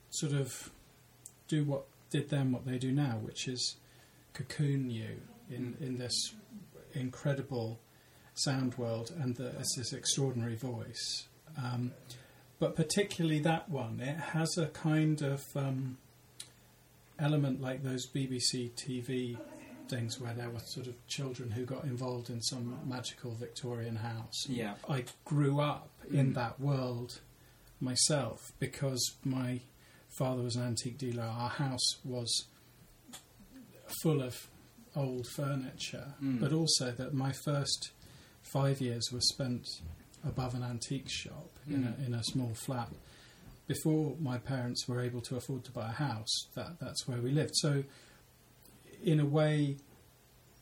sort 0.08 0.32
of 0.32 0.70
do 1.48 1.64
what 1.64 1.84
did 2.10 2.30
them 2.30 2.50
what 2.50 2.64
they 2.64 2.78
do 2.78 2.92
now, 2.92 3.18
which 3.20 3.46
is 3.46 3.76
cocoon 4.32 4.90
you 4.90 5.20
in 5.50 5.76
in 5.78 5.98
this 5.98 6.32
incredible 6.94 7.78
sound 8.34 8.78
world 8.78 9.12
and 9.20 9.36
the, 9.36 9.48
it's 9.58 9.76
this 9.76 9.92
extraordinary 9.92 10.56
voice. 10.56 11.26
Um, 11.62 11.92
but 12.58 12.74
particularly 12.74 13.40
that 13.40 13.68
one, 13.68 14.00
it 14.00 14.16
has 14.16 14.56
a 14.56 14.66
kind 14.66 15.20
of 15.20 15.44
um, 15.54 15.98
element 17.18 17.60
like 17.60 17.82
those 17.82 18.06
BBC 18.06 18.70
TV 18.72 19.36
things 19.88 20.20
where 20.20 20.34
there 20.34 20.50
were 20.50 20.60
sort 20.60 20.86
of 20.86 20.94
children 21.06 21.50
who 21.50 21.64
got 21.64 21.84
involved 21.84 22.28
in 22.30 22.42
some 22.42 22.78
magical 22.86 23.30
Victorian 23.32 23.96
house. 23.96 24.46
Yeah. 24.48 24.74
I 24.88 25.04
grew 25.24 25.60
up 25.60 25.88
in 26.12 26.34
that 26.34 26.60
world 26.60 27.20
myself 27.80 28.52
because 28.58 29.14
my 29.24 29.60
father 30.18 30.42
was 30.42 30.56
an 30.56 30.64
antique 30.64 30.98
dealer. 30.98 31.22
Our 31.22 31.48
house 31.48 31.96
was 32.04 32.46
full 34.02 34.20
of 34.22 34.48
old 34.96 35.26
furniture, 35.34 36.14
Mm. 36.22 36.40
but 36.40 36.52
also 36.52 36.90
that 36.92 37.14
my 37.14 37.32
first 37.32 37.90
five 38.42 38.80
years 38.80 39.10
were 39.12 39.20
spent 39.20 39.66
above 40.26 40.54
an 40.54 40.62
antique 40.62 41.08
shop 41.08 41.50
in, 41.66 41.84
Mm. 41.84 41.98
a, 42.02 42.06
in 42.06 42.14
a 42.14 42.24
small 42.24 42.52
flat. 42.54 42.92
Before 43.68 44.16
my 44.18 44.38
parents 44.38 44.88
were 44.88 45.00
able 45.00 45.20
to 45.22 45.36
afford 45.36 45.62
to 45.64 45.70
buy 45.72 45.90
a 45.90 45.92
house, 45.92 46.48
that, 46.56 46.80
that's 46.80 47.06
where 47.06 47.18
we 47.18 47.30
lived. 47.30 47.52
So, 47.54 47.84
in 49.04 49.20
a 49.20 49.24
way, 49.26 49.76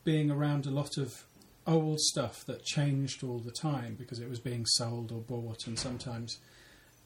being 0.03 0.29
around 0.29 0.65
a 0.67 0.69
lot 0.71 0.97
of 0.97 1.23
old 1.65 1.99
stuff 1.99 2.45
that 2.45 2.63
changed 2.63 3.23
all 3.23 3.39
the 3.39 3.51
time 3.51 3.95
because 3.97 4.19
it 4.19 4.29
was 4.29 4.39
being 4.39 4.65
sold 4.65 5.11
or 5.11 5.21
bought, 5.21 5.67
and 5.67 5.79
sometimes, 5.79 6.37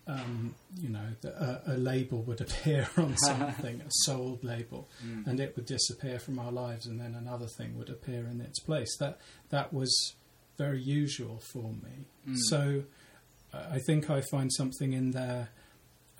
um, 0.07 0.53
you 0.79 0.89
know, 0.89 1.05
the, 1.21 1.29
a, 1.69 1.75
a 1.75 1.77
label 1.77 2.21
would 2.23 2.41
appear 2.45 2.87
on 2.97 3.15
something, 3.17 3.79
a 3.81 3.89
sold 4.05 4.43
label, 4.43 4.89
Mm. 5.05 5.27
and 5.27 5.39
it 5.39 5.55
would 5.55 5.65
disappear 5.67 6.19
from 6.19 6.37
our 6.39 6.51
lives, 6.51 6.85
and 6.87 6.99
then 6.99 7.13
another 7.15 7.47
thing 7.47 7.77
would 7.77 7.89
appear 7.89 8.25
in 8.27 8.41
its 8.41 8.59
place. 8.59 8.97
That 8.97 9.19
that 9.49 9.71
was 9.73 10.15
very 10.57 10.81
usual 10.81 11.39
for 11.53 11.71
me. 11.73 12.05
Mm. 12.27 12.37
So, 12.49 12.83
I 13.53 13.79
think 13.85 14.09
I 14.09 14.21
find 14.31 14.51
something 14.53 14.93
in 14.93 15.11
there, 15.11 15.49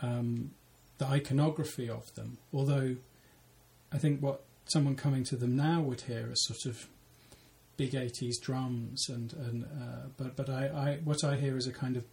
um, 0.01 0.51
the 0.97 1.05
iconography 1.05 1.89
of 1.89 2.13
them. 2.15 2.37
Although, 2.53 2.95
I 3.91 3.97
think 3.97 4.21
what 4.21 4.43
someone 4.65 4.95
coming 4.95 5.23
to 5.25 5.35
them 5.35 5.55
now 5.55 5.81
would 5.81 6.01
hear 6.01 6.29
is 6.31 6.45
sort 6.45 6.65
of 6.73 6.87
big 7.77 7.91
80s 7.93 8.35
drums 8.41 9.07
and, 9.09 9.33
and 9.33 9.63
uh, 9.65 10.07
but 10.17 10.35
but 10.35 10.49
I, 10.49 10.67
I 10.67 10.99
what 11.03 11.23
I 11.23 11.35
hear 11.37 11.57
is 11.57 11.65
a 11.67 11.71
kind 11.73 11.97
of 11.97 12.05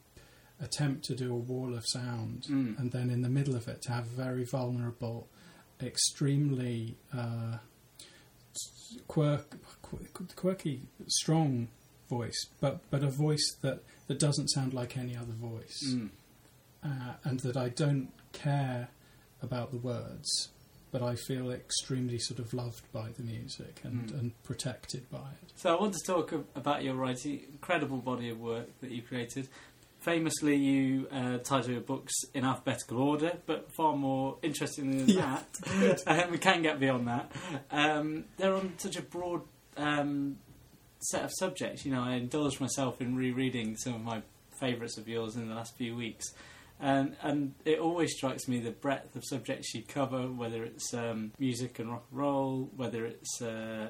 attempt 0.61 1.04
to 1.04 1.14
do 1.14 1.33
a 1.33 1.37
wall 1.37 1.75
of 1.75 1.85
sound 1.87 2.45
Mm. 2.50 2.78
and 2.78 2.90
then 2.90 3.11
in 3.11 3.21
the 3.23 3.28
middle 3.28 3.54
of 3.54 3.68
it 3.68 3.83
to 3.83 3.92
have 3.92 4.07
a 4.07 4.16
very 4.16 4.45
vulnerable 4.45 5.28
extremely 5.80 6.97
uh, 7.16 7.59
quirk, 9.07 9.57
qu- 9.83 10.07
quirky, 10.37 10.83
strong 11.07 11.68
voice, 12.09 12.47
but 12.61 12.80
but 12.90 13.02
a 13.02 13.09
voice 13.11 13.57
that 13.62 13.80
that 14.07 14.18
doesn't 14.18 14.49
sound 14.49 14.73
like 14.73 14.97
any 14.97 15.14
other 15.16 15.33
voice, 15.35 15.83
Mm. 15.87 16.09
Uh, 16.85 17.14
and 17.25 17.40
that 17.40 17.56
I 17.56 17.68
don't 17.70 18.11
care 18.32 18.88
about 19.42 19.70
the 19.70 19.78
words, 19.78 20.49
but 20.90 21.02
I 21.02 21.14
feel 21.14 21.50
extremely 21.50 22.18
sort 22.18 22.38
of 22.40 22.52
loved 22.54 22.90
by 22.92 23.11
the 23.16 23.23
music 23.23 23.80
and, 23.85 24.11
Mm. 24.11 24.18
and 24.20 24.42
protected 24.42 25.08
by 25.11 25.18
it. 25.42 25.52
So 25.56 25.76
I 25.76 25.80
want 25.80 25.94
to 25.94 26.04
talk 26.12 26.32
about 26.54 26.82
your 26.82 26.94
writing, 26.94 27.40
incredible 27.52 27.99
body 27.99 28.30
of 28.30 28.40
work 28.40 28.68
that 28.80 28.90
you 28.90 29.02
created. 29.02 29.49
Famously, 30.00 30.56
you 30.56 31.08
uh, 31.11 31.38
title 31.38 31.73
your 31.73 31.80
books 31.80 32.14
in 32.32 32.44
alphabetical 32.44 32.99
order, 33.00 33.37
but 33.47 33.70
far 33.73 33.97
more 33.97 34.38
interesting 34.42 34.97
than 34.97 35.08
Yeah. 35.16 35.40
that. 35.66 36.02
um, 36.06 36.30
we 36.30 36.38
can 36.38 36.62
get 36.62 36.78
beyond 36.80 37.08
that. 37.08 37.32
Um, 37.70 38.25
they're 38.37 38.54
on 38.54 38.75
such 38.78 38.97
a 38.97 39.02
broad 39.02 39.42
um, 39.76 40.38
set 41.00 41.25
of 41.25 41.30
subjects. 41.38 41.85
You 41.85 41.92
know, 41.92 42.02
I 42.02 42.14
indulged 42.14 42.61
myself 42.61 43.00
in 43.00 43.16
rereading 43.16 43.76
some 43.76 43.94
of 43.94 44.00
my 44.02 44.23
favourites 44.61 44.99
of 44.99 45.08
yours 45.08 45.37
in 45.37 45.49
the 45.49 45.54
last 45.54 45.76
few 45.76 45.94
weeks. 45.97 46.25
And, 46.80 47.16
and 47.23 47.54
it 47.64 47.80
always 47.80 48.14
strikes 48.16 48.47
me 48.47 48.61
the 48.61 48.70
breadth 48.70 49.16
of 49.16 49.25
subjects 49.25 49.75
you 49.75 49.82
cover, 49.82 50.30
whether 50.30 50.62
it's 50.64 50.94
um, 50.94 51.32
music 51.38 51.78
and 51.78 51.90
rock 51.90 52.04
and 52.11 52.18
roll, 52.18 52.70
whether 52.76 53.04
it's 53.04 53.42
uh, 53.42 53.88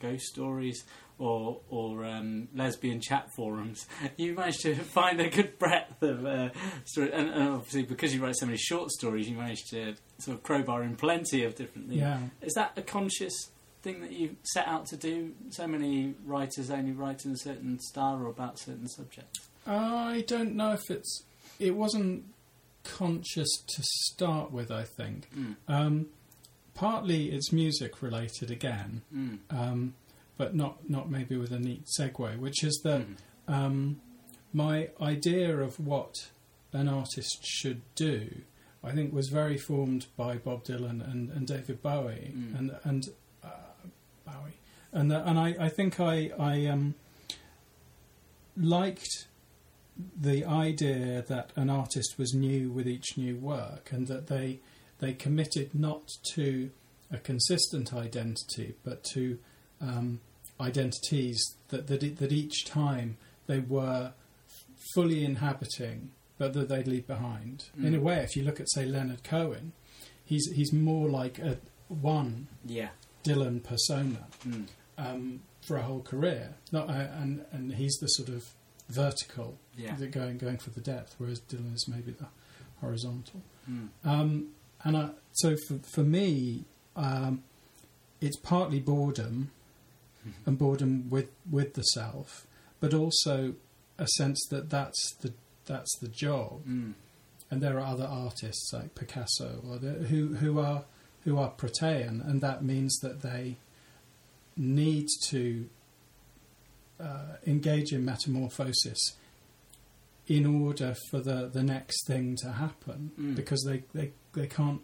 ghost 0.00 0.26
stories 0.26 0.84
or 1.18 1.60
or 1.68 2.04
um, 2.04 2.48
lesbian 2.54 3.00
chat 3.00 3.28
forums. 3.36 3.86
You 4.16 4.34
managed 4.34 4.62
to 4.62 4.74
find 4.74 5.20
a 5.20 5.28
good 5.28 5.58
breadth 5.58 6.02
of 6.02 6.26
uh, 6.26 6.50
story, 6.84 7.12
and, 7.12 7.28
and 7.28 7.48
obviously 7.50 7.84
because 7.84 8.14
you 8.14 8.22
write 8.22 8.36
so 8.36 8.46
many 8.46 8.58
short 8.58 8.90
stories, 8.90 9.28
you 9.28 9.36
managed 9.36 9.70
to 9.70 9.94
sort 10.18 10.36
of 10.36 10.42
crowbar 10.42 10.82
in 10.82 10.96
plenty 10.96 11.44
of 11.44 11.54
different 11.54 11.88
things. 11.88 12.00
Yeah. 12.00 12.18
Is 12.42 12.54
that 12.54 12.72
a 12.76 12.82
conscious 12.82 13.50
thing 13.82 14.00
that 14.00 14.12
you 14.12 14.36
set 14.42 14.66
out 14.66 14.86
to 14.86 14.96
do? 14.96 15.32
So 15.50 15.66
many 15.66 16.14
writers 16.24 16.70
only 16.70 16.92
write 16.92 17.24
in 17.24 17.32
a 17.32 17.38
certain 17.38 17.78
style 17.78 18.16
or 18.16 18.26
about 18.26 18.58
certain 18.58 18.88
subjects. 18.88 19.48
I 19.66 20.24
don't 20.26 20.54
know 20.54 20.72
if 20.72 20.90
it's. 20.90 21.24
It 21.60 21.76
wasn't 21.76 22.24
conscious 22.82 23.50
to 23.74 23.82
start 23.82 24.50
with. 24.52 24.70
I 24.70 24.84
think 24.84 25.28
Mm. 25.36 25.56
um, 25.68 26.06
partly 26.74 27.30
it's 27.30 27.52
music 27.52 28.02
related 28.02 28.50
again, 28.50 29.02
Mm. 29.14 29.38
um, 29.50 29.94
but 30.38 30.54
not 30.54 30.88
not 30.88 31.10
maybe 31.10 31.36
with 31.36 31.52
a 31.52 31.58
neat 31.58 31.84
segue, 31.98 32.38
which 32.38 32.64
is 32.64 32.80
that 32.84 33.02
Mm. 33.06 33.16
um, 33.48 34.00
my 34.52 34.88
idea 35.00 35.58
of 35.60 35.78
what 35.78 36.14
an 36.72 36.88
artist 36.88 37.44
should 37.44 37.82
do, 37.94 38.42
I 38.82 38.92
think, 38.92 39.12
was 39.12 39.28
very 39.28 39.58
formed 39.58 40.06
by 40.16 40.38
Bob 40.38 40.64
Dylan 40.64 41.00
and, 41.08 41.30
and 41.30 41.46
David 41.46 41.82
Bowie 41.82 42.32
Mm. 42.34 42.58
and 42.58 42.76
and 42.84 43.04
uh, 43.44 43.48
Bowie, 44.24 44.56
and 44.92 45.12
uh, 45.12 45.22
and 45.26 45.38
I, 45.38 45.48
I 45.66 45.68
think 45.68 46.00
I 46.00 46.30
I 46.38 46.66
um, 46.66 46.94
liked 48.56 49.26
the 50.18 50.44
idea 50.44 51.22
that 51.28 51.50
an 51.56 51.68
artist 51.70 52.14
was 52.18 52.32
new 52.34 52.70
with 52.70 52.86
each 52.88 53.16
new 53.16 53.36
work 53.36 53.90
and 53.92 54.06
that 54.08 54.26
they 54.28 54.60
they 54.98 55.12
committed 55.12 55.74
not 55.74 56.02
to 56.34 56.70
a 57.10 57.18
consistent 57.18 57.92
identity 57.94 58.74
but 58.84 59.02
to 59.04 59.38
um, 59.80 60.20
identities 60.60 61.42
that 61.68 61.86
that, 61.88 62.16
that 62.18 62.32
each 62.32 62.64
time 62.64 63.16
they 63.46 63.58
were 63.60 64.12
fully 64.94 65.24
inhabiting 65.24 66.10
but 66.38 66.54
that 66.54 66.68
they'd 66.70 66.86
leave 66.88 67.06
behind. 67.06 67.64
In 67.78 67.94
a 67.94 67.98
Mm. 67.98 68.02
way, 68.02 68.16
if 68.20 68.34
you 68.34 68.42
look 68.42 68.60
at 68.60 68.70
say 68.70 68.86
Leonard 68.86 69.22
Cohen, 69.24 69.72
he's 70.24 70.50
he's 70.52 70.72
more 70.72 71.08
like 71.08 71.38
a 71.38 71.58
one 71.88 72.48
Yeah. 72.64 72.90
Dylan 73.24 73.62
persona 73.62 74.26
Mm. 74.46 74.66
um, 74.96 75.40
for 75.66 75.76
a 75.76 75.82
whole 75.82 76.00
career. 76.00 76.54
Not 76.72 76.88
uh, 76.88 77.08
and 77.20 77.44
and 77.52 77.74
he's 77.74 77.96
the 78.00 78.06
sort 78.06 78.30
of 78.30 78.54
vertical, 78.90 79.56
Yeah. 79.76 79.94
going 79.96 80.38
going 80.38 80.58
for 80.58 80.70
the 80.70 80.80
depth, 80.80 81.14
whereas 81.18 81.40
Dylan 81.40 81.74
is 81.74 81.86
maybe 81.88 82.12
the 82.12 82.26
horizontal. 82.80 83.42
Mm. 83.70 83.88
Um, 84.04 84.48
and 84.82 84.96
I, 84.96 85.10
so 85.32 85.56
for 85.66 85.78
for 85.94 86.02
me, 86.02 86.64
um, 86.96 87.42
it's 88.20 88.36
partly 88.36 88.80
boredom, 88.80 89.50
and 90.46 90.58
boredom 90.58 91.08
with 91.10 91.30
with 91.50 91.74
the 91.74 91.82
self, 91.82 92.46
but 92.80 92.92
also 92.94 93.54
a 93.98 94.06
sense 94.06 94.46
that 94.50 94.70
that's 94.70 95.14
the 95.20 95.32
that's 95.66 95.96
the 95.98 96.08
job. 96.08 96.64
Mm. 96.66 96.94
And 97.50 97.60
there 97.60 97.78
are 97.78 97.86
other 97.86 98.04
artists 98.06 98.72
like 98.72 98.94
Picasso 98.94 99.60
or 99.68 99.78
the, 99.78 99.92
who 100.08 100.34
who 100.36 100.60
are 100.60 100.84
who 101.24 101.36
are 101.38 101.50
protean, 101.50 102.22
and 102.24 102.40
that 102.40 102.62
means 102.62 102.96
that 103.00 103.22
they 103.22 103.56
need 104.56 105.06
to 105.28 105.68
uh, 107.00 107.36
engage 107.46 107.92
in 107.92 108.04
metamorphosis 108.04 109.16
in 110.26 110.46
order 110.46 110.94
for 111.10 111.18
the, 111.20 111.48
the 111.52 111.62
next 111.62 112.06
thing 112.06 112.36
to 112.36 112.52
happen 112.52 113.10
Mm. 113.18 113.34
because 113.34 113.64
they, 113.64 113.82
they, 113.94 114.12
they 114.34 114.46
can't 114.46 114.80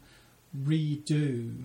redo 0.64 1.64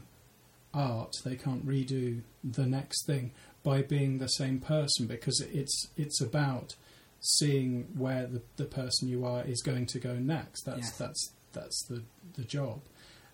art, 0.73 1.13
they 1.25 1.35
can't 1.35 1.65
redo 1.65 2.21
the 2.43 2.65
next 2.65 3.05
thing 3.05 3.31
by 3.63 3.81
being 3.81 4.17
the 4.19 4.27
same 4.27 4.59
person 4.59 5.05
because 5.07 5.39
it's 5.51 5.87
it's 5.97 6.19
about 6.21 6.75
seeing 7.19 7.87
where 7.95 8.25
the, 8.25 8.41
the 8.57 8.65
person 8.65 9.07
you 9.07 9.23
are 9.25 9.43
is 9.43 9.61
going 9.61 9.85
to 9.85 9.99
go 9.99 10.15
next. 10.15 10.63
That's 10.65 10.79
Yes. 10.79 10.97
that's 10.97 11.31
that's 11.53 11.85
the, 11.87 12.03
the 12.35 12.43
job. 12.43 12.81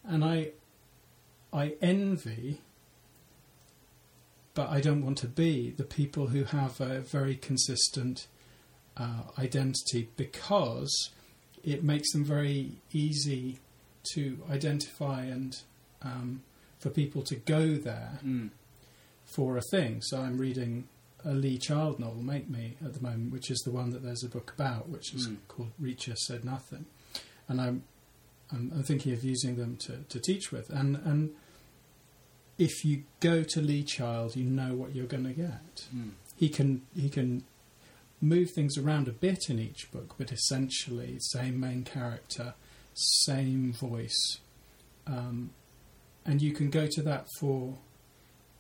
And 0.04 0.24
I 0.26 0.52
I 1.54 1.76
envy 1.82 2.62
but 4.58 4.70
I 4.78 4.82
don't 4.82 5.04
want 5.06 5.20
to 5.20 5.28
be 5.28 5.70
the 5.70 5.84
people 5.84 6.26
who 6.34 6.44
have 6.46 6.82
a 6.82 7.00
very 7.02 7.36
consistent 7.36 8.26
uh, 9.04 9.22
identity 9.38 10.10
because 10.18 11.12
it 11.64 11.84
makes 11.84 12.12
them 12.14 12.26
very 12.26 12.78
easy 12.92 13.60
to 14.14 14.40
identify 14.52 15.20
and 15.26 15.52
um, 16.02 16.42
for 16.80 16.90
people 16.90 17.22
to 17.24 17.36
go 17.36 17.76
there 17.76 18.20
Mm. 18.26 18.50
for 19.26 19.58
a 19.58 19.62
thing. 19.74 20.02
So 20.02 20.22
I'm 20.22 20.38
reading 20.40 20.88
a 21.24 21.34
Lee 21.34 21.58
Child 21.60 22.00
novel, 22.00 22.24
Make 22.24 22.50
Me, 22.50 22.78
at 22.84 22.94
the 22.96 23.02
moment, 23.10 23.32
which 23.34 23.52
is 23.52 23.60
the 23.60 23.72
one 23.72 23.90
that 23.92 24.02
there's 24.04 24.24
a 24.24 24.30
book 24.30 24.54
about, 24.58 24.90
which 24.90 25.14
is 25.14 25.28
Mm. 25.28 25.38
called 25.48 25.72
Reacher 25.80 26.16
Said 26.18 26.44
Nothing, 26.46 26.86
and 27.48 27.62
I'm, 27.62 27.84
I'm 28.52 28.72
I'm 28.74 28.84
thinking 28.84 29.14
of 29.14 29.24
using 29.24 29.56
them 29.58 29.76
to, 29.86 29.94
to 30.14 30.20
teach 30.20 30.52
with, 30.52 30.70
and 30.72 30.96
and 31.12 31.36
if 32.58 32.84
you 32.84 33.04
go 33.20 33.44
to 33.44 33.62
Lee 33.62 33.84
Child, 33.84 34.36
you 34.36 34.44
know 34.46 34.74
what 34.74 34.96
you're 34.96 35.06
going 35.06 35.26
to 35.26 35.34
get. 35.34 35.86
Mm. 35.96 36.12
He 36.36 36.50
can 36.50 36.82
he 36.96 37.10
can 37.10 37.44
move 38.22 38.50
things 38.52 38.78
around 38.78 39.08
a 39.08 39.12
bit 39.12 39.50
in 39.50 39.60
each 39.60 39.92
book, 39.92 40.16
but 40.18 40.32
essentially 40.32 41.18
same 41.20 41.60
main 41.60 41.84
character, 41.84 42.54
same 42.94 43.74
voice, 43.74 44.40
um, 45.06 45.52
and 46.26 46.42
you 46.42 46.52
can 46.52 46.70
go 46.70 46.88
to 46.88 47.02
that 47.04 47.28
for 47.40 47.78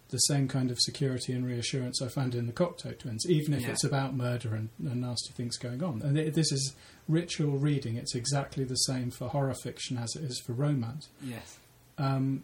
the 0.09 0.17
same 0.19 0.47
kind 0.47 0.71
of 0.71 0.79
security 0.79 1.33
and 1.33 1.45
reassurance 1.45 2.01
I 2.01 2.07
found 2.07 2.33
in 2.33 2.45
the 2.47 2.53
Cocteau 2.53 2.97
Twins, 2.97 3.25
even 3.29 3.53
if 3.53 3.63
Yeah. 3.63 3.71
it's 3.71 3.83
about 3.83 4.15
murder 4.15 4.55
and, 4.55 4.69
and 4.79 5.01
nasty 5.01 5.33
things 5.33 5.57
going 5.57 5.83
on. 5.83 6.01
And 6.01 6.17
it, 6.17 6.33
this 6.33 6.51
is 6.51 6.73
ritual 7.09 7.57
reading; 7.57 7.95
it's 7.97 8.15
exactly 8.15 8.63
the 8.63 8.75
same 8.75 9.11
for 9.11 9.27
horror 9.27 9.55
fiction 9.55 9.97
as 9.97 10.15
it 10.15 10.23
is 10.23 10.39
for 10.39 10.53
romance. 10.53 11.09
Yes. 11.21 11.57
Um, 11.97 12.43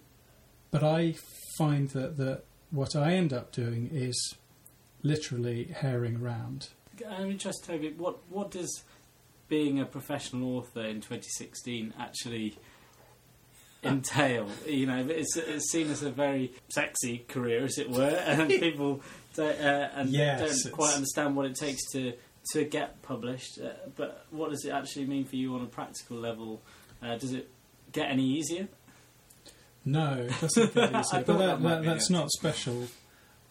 but 0.71 0.83
I 0.83 1.13
find 1.57 1.89
that, 1.89 2.17
that 2.17 2.43
what 2.71 2.95
I 2.95 3.13
end 3.13 3.33
up 3.33 3.51
doing 3.51 3.89
is 3.93 4.35
literally 5.03 5.65
herring 5.65 6.17
around. 6.21 6.69
I'm 7.09 7.29
interested, 7.31 7.65
Toby. 7.67 7.93
What 7.97 8.19
what 8.29 8.51
does 8.51 8.83
being 9.49 9.79
a 9.79 9.85
professional 9.85 10.57
author 10.57 10.81
in 10.85 10.95
2016 11.01 11.93
actually 11.99 12.57
entail? 13.83 14.47
You 14.67 14.85
know, 14.85 15.05
it's, 15.09 15.35
it's 15.35 15.71
seen 15.71 15.89
as 15.89 16.03
a 16.03 16.11
very 16.11 16.53
sexy 16.69 17.19
career, 17.27 17.63
as 17.65 17.77
it 17.77 17.89
were, 17.89 18.03
and 18.25 18.49
people 18.49 19.01
don't, 19.35 19.59
uh, 19.59 19.89
and 19.95 20.09
Yes, 20.09 20.39
don't 20.39 20.47
it's- 20.49 20.69
quite 20.69 20.95
understand 20.95 21.35
what 21.35 21.45
it 21.45 21.55
takes 21.55 21.81
to 21.91 22.13
to 22.51 22.65
get 22.65 23.01
published. 23.01 23.59
Uh, 23.59 23.69
but 23.95 24.25
what 24.31 24.49
does 24.51 24.65
it 24.65 24.71
actually 24.71 25.05
mean 25.05 25.25
for 25.25 25.35
you 25.37 25.55
on 25.55 25.61
a 25.61 25.65
practical 25.65 26.17
level? 26.17 26.61
Uh, 27.01 27.17
does 27.17 27.33
it 27.33 27.49
get 27.91 28.09
any 28.09 28.23
easier? 28.25 28.67
No, 29.86 30.13
it 30.30 30.39
doesn't 30.41 30.74
get 30.74 30.96
I 30.96 31.00
easy. 31.02 31.10
but 31.12 31.26
that 31.28 31.38
that, 31.38 31.62
that, 31.63 31.84
that's 31.86 32.10
not 32.10 32.30
special 32.32 32.88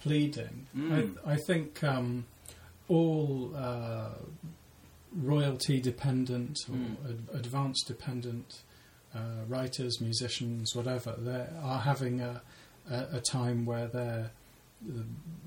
pleading. 0.01 0.67
Mm. 0.77 1.17
I, 1.27 1.33
I 1.33 1.37
think 1.47 1.83
um, 1.85 2.25
all 2.89 3.53
uh, 3.57 4.09
royalty 5.15 5.81
dependent 5.81 6.59
or 6.69 6.75
Mm. 6.77 6.97
ad- 7.09 7.37
advance 7.41 7.83
dependent 7.85 8.63
uh, 9.15 9.45
writers, 9.47 10.01
musicians, 10.01 10.75
whatever, 10.75 11.15
they 11.19 11.47
are 11.63 11.81
having 11.81 12.21
a, 12.23 12.41
a, 12.91 13.17
a 13.17 13.21
time 13.21 13.65
where 13.67 13.87
their 13.87 14.31
the 14.85 15.05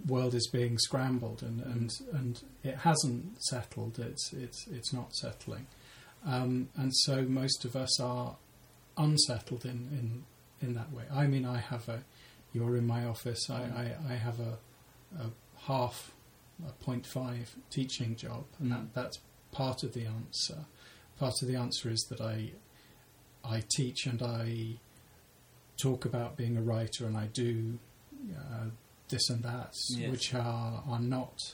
world 0.07 0.33
is 0.33 0.47
being 0.47 0.77
scrambled 0.77 1.41
and, 1.43 1.59
and, 1.61 1.91
and 2.13 2.41
it 2.63 2.75
hasn't 2.77 3.41
settled. 3.43 3.99
It's 3.99 4.31
it's 4.31 4.65
it's 4.67 4.93
not 4.93 5.13
settling, 5.15 5.65
um, 6.25 6.69
and 6.77 6.95
so 6.95 7.23
most 7.23 7.65
of 7.65 7.75
us 7.75 7.99
are 7.99 8.37
unsettled 8.97 9.65
in, 9.65 9.89
in 9.91 10.23
in 10.65 10.73
that 10.75 10.91
way. 10.91 11.03
I 11.13 11.27
mean, 11.27 11.45
I 11.45 11.57
have 11.57 11.87
a 11.89 12.03
you're 12.53 12.77
in 12.77 12.87
my 12.87 13.05
office. 13.05 13.49
I, 13.49 13.63
I, 14.07 14.13
I 14.13 14.15
have 14.15 14.39
a, 14.39 14.57
a 15.19 15.29
half, 15.67 16.11
a 16.65 16.71
0.5 16.85 17.47
teaching 17.69 18.15
job, 18.15 18.45
and 18.59 18.71
that, 18.71 18.93
that's 18.93 19.19
part 19.51 19.83
of 19.83 19.93
the 19.93 20.05
answer. 20.05 20.59
Part 21.19 21.41
of 21.41 21.47
the 21.49 21.55
answer 21.57 21.89
is 21.89 22.01
that 22.09 22.21
I, 22.21 22.51
I 23.43 23.61
teach 23.75 24.05
and 24.05 24.21
I 24.21 24.77
talk 25.77 26.05
about 26.05 26.37
being 26.37 26.55
a 26.57 26.61
writer, 26.61 27.05
and 27.05 27.17
I 27.17 27.25
do 27.27 27.77
uh, 28.37 28.69
this 29.09 29.29
and 29.29 29.43
that, 29.43 29.73
Yes. 29.89 30.09
which 30.11 30.33
are 30.33 30.81
are 30.87 30.99
not 30.99 31.53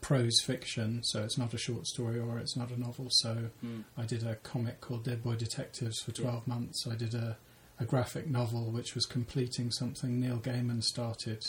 prose 0.00 0.40
fiction. 0.44 1.00
So 1.04 1.22
it's 1.24 1.38
not 1.38 1.54
a 1.54 1.58
short 1.58 1.86
story 1.86 2.18
or 2.18 2.38
it's 2.38 2.56
not 2.56 2.70
a 2.70 2.78
novel. 2.80 3.06
So 3.10 3.50
Mm. 3.64 3.84
I 3.96 4.04
did 4.04 4.24
a 4.26 4.36
comic 4.36 4.80
called 4.80 5.04
Dead 5.04 5.22
Boy 5.22 5.34
Detectives 5.36 6.00
for 6.00 6.10
Yeah. 6.12 6.30
12 6.30 6.46
months. 6.48 6.86
I 6.86 6.94
did 6.94 7.14
a, 7.14 7.36
a 7.78 7.84
graphic 7.84 8.26
novel 8.28 8.70
which 8.70 8.94
was 8.94 9.04
completing 9.06 9.70
something 9.70 10.20
Neil 10.20 10.38
Gaiman 10.38 10.82
started 10.82 11.42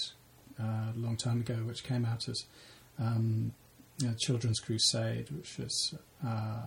uh, 0.60 0.64
a 0.64 0.98
long 0.98 1.16
time 1.18 1.40
ago, 1.42 1.56
which 1.66 1.84
came 1.84 2.04
out 2.06 2.28
as 2.28 2.44
um, 3.00 3.54
you 4.00 4.08
know, 4.08 4.14
Children's 4.20 4.60
Crusade, 4.60 5.30
which 5.32 5.58
is 5.60 5.94
uh, 6.26 6.62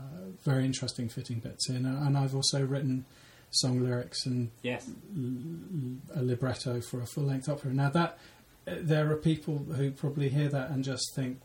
very 0.44 0.64
interesting 0.64 1.08
fitting 1.08 1.40
bits 1.40 1.68
in. 1.68 1.84
And 1.86 2.16
I've 2.16 2.34
also 2.34 2.64
written 2.64 3.04
song 3.50 3.80
lyrics 3.80 4.26
and 4.26 4.50
Yes. 4.62 4.88
l- 5.16 6.18
a 6.20 6.22
libretto 6.22 6.80
for 6.80 7.00
a 7.00 7.06
full 7.06 7.24
length 7.24 7.48
opera. 7.48 7.72
Now, 7.72 7.90
that 7.90 8.18
uh, 8.66 8.74
there 8.80 9.10
are 9.10 9.16
people 9.16 9.58
who 9.58 9.90
probably 9.90 10.28
hear 10.28 10.48
that 10.48 10.70
and 10.70 10.84
just 10.84 11.04
think 11.14 11.40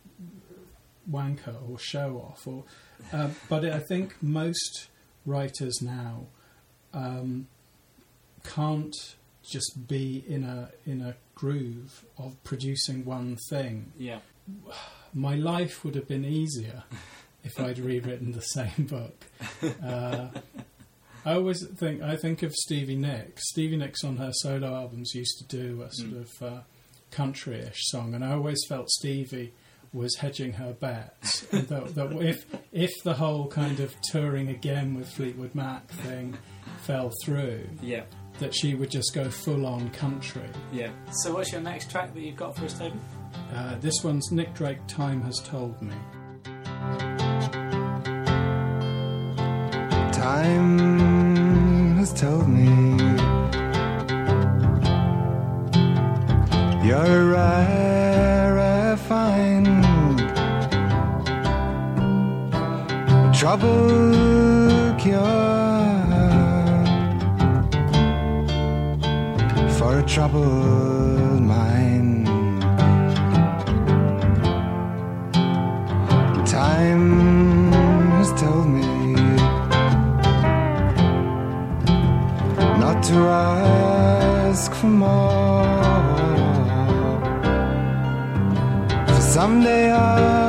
wanker 1.10 1.56
or 1.70 1.78
show 1.80 2.18
off, 2.30 2.48
or 2.48 2.64
uh, 3.14 3.30
but 3.50 3.66
I 3.66 3.80
think 3.80 4.16
most 4.22 4.88
writers 5.26 5.82
now 5.82 6.28
um, 6.94 7.48
can't 8.54 8.96
just 9.44 9.88
be 9.88 10.24
in 10.28 10.44
a 10.44 10.70
in 10.86 11.02
a 11.02 11.16
groove 11.36 12.04
of 12.18 12.42
producing 12.44 13.06
one 13.06 13.38
thing. 13.50 13.92
Yeah. 13.98 14.20
My 15.14 15.36
life 15.36 15.84
would 15.84 15.96
have 15.96 16.08
been 16.08 16.26
easier 16.26 16.84
if 17.44 17.60
I'd 17.60 17.80
rewritten 17.80 18.32
the 18.32 18.42
same 18.42 18.86
book. 18.88 19.26
Uh, 19.84 20.28
I 21.26 21.34
always 21.34 21.66
think 21.68 22.02
I 22.02 22.16
think 22.16 22.44
of 22.44 22.54
Stevie 22.54 22.96
Nicks. 22.96 23.50
Stevie 23.50 23.78
Nicks 23.78 24.04
on 24.04 24.18
her 24.18 24.32
solo 24.34 24.76
albums 24.76 25.14
used 25.16 25.38
to 25.40 25.58
do 25.58 25.82
a 25.82 25.92
sort 25.92 26.12
Mm. 26.12 26.22
of 26.22 26.42
uh, 26.44 26.62
country-ish 27.12 27.80
song, 27.88 28.14
and 28.14 28.24
I 28.24 28.34
always 28.34 28.60
felt 28.68 28.90
Stevie 28.90 29.54
was 29.94 30.16
hedging 30.18 30.54
her 30.54 30.74
bets. 30.74 31.42
that, 31.52 31.96
that 31.96 32.12
if 32.22 32.46
if 32.72 32.92
the 33.04 33.14
whole 33.14 33.48
kind 33.48 33.80
of 33.80 33.96
touring 34.12 34.50
again 34.50 34.96
with 34.96 35.10
Fleetwood 35.10 35.56
Mac 35.56 35.88
thing 35.88 36.38
fell 36.84 37.12
through, 37.24 37.70
Yeah. 37.82 38.04
That 38.40 38.54
she 38.54 38.76
would 38.76 38.92
just 38.92 39.14
go 39.14 39.30
full 39.30 39.66
on 39.66 39.90
country. 39.92 40.50
Yeah. 40.72 40.90
So, 41.12 41.34
what's 41.34 41.52
your 41.52 41.62
next 41.62 41.90
track 41.90 42.14
that 42.14 42.22
you've 42.22 42.36
got 42.36 42.56
for 42.56 42.66
us, 42.66 42.78
Toby? 42.78 43.00
Uh, 43.54 43.76
this 43.80 44.04
one's 44.04 44.32
Nick 44.32 44.54
Drake. 44.54 44.80
Time 44.88 45.22
has 45.22 45.40
told 45.40 45.82
me. 45.82 45.96
Time 50.12 51.96
has 51.98 52.14
told 52.14 52.48
me 52.48 52.66
you're 56.86 56.98
a 56.98 57.26
rare 57.26 58.98
find, 58.98 59.66
trouble 63.36 64.96
cure 64.98 65.55
troubled 70.08 71.42
mind. 71.42 72.28
Time 76.48 77.72
has 78.18 78.32
told 78.40 78.68
me 78.68 79.14
not 82.80 83.04
to 83.04 83.16
ask 83.16 84.74
for 84.74 84.88
more. 84.88 85.66
For 89.08 89.22
someday 89.22 89.90
our 89.90 90.45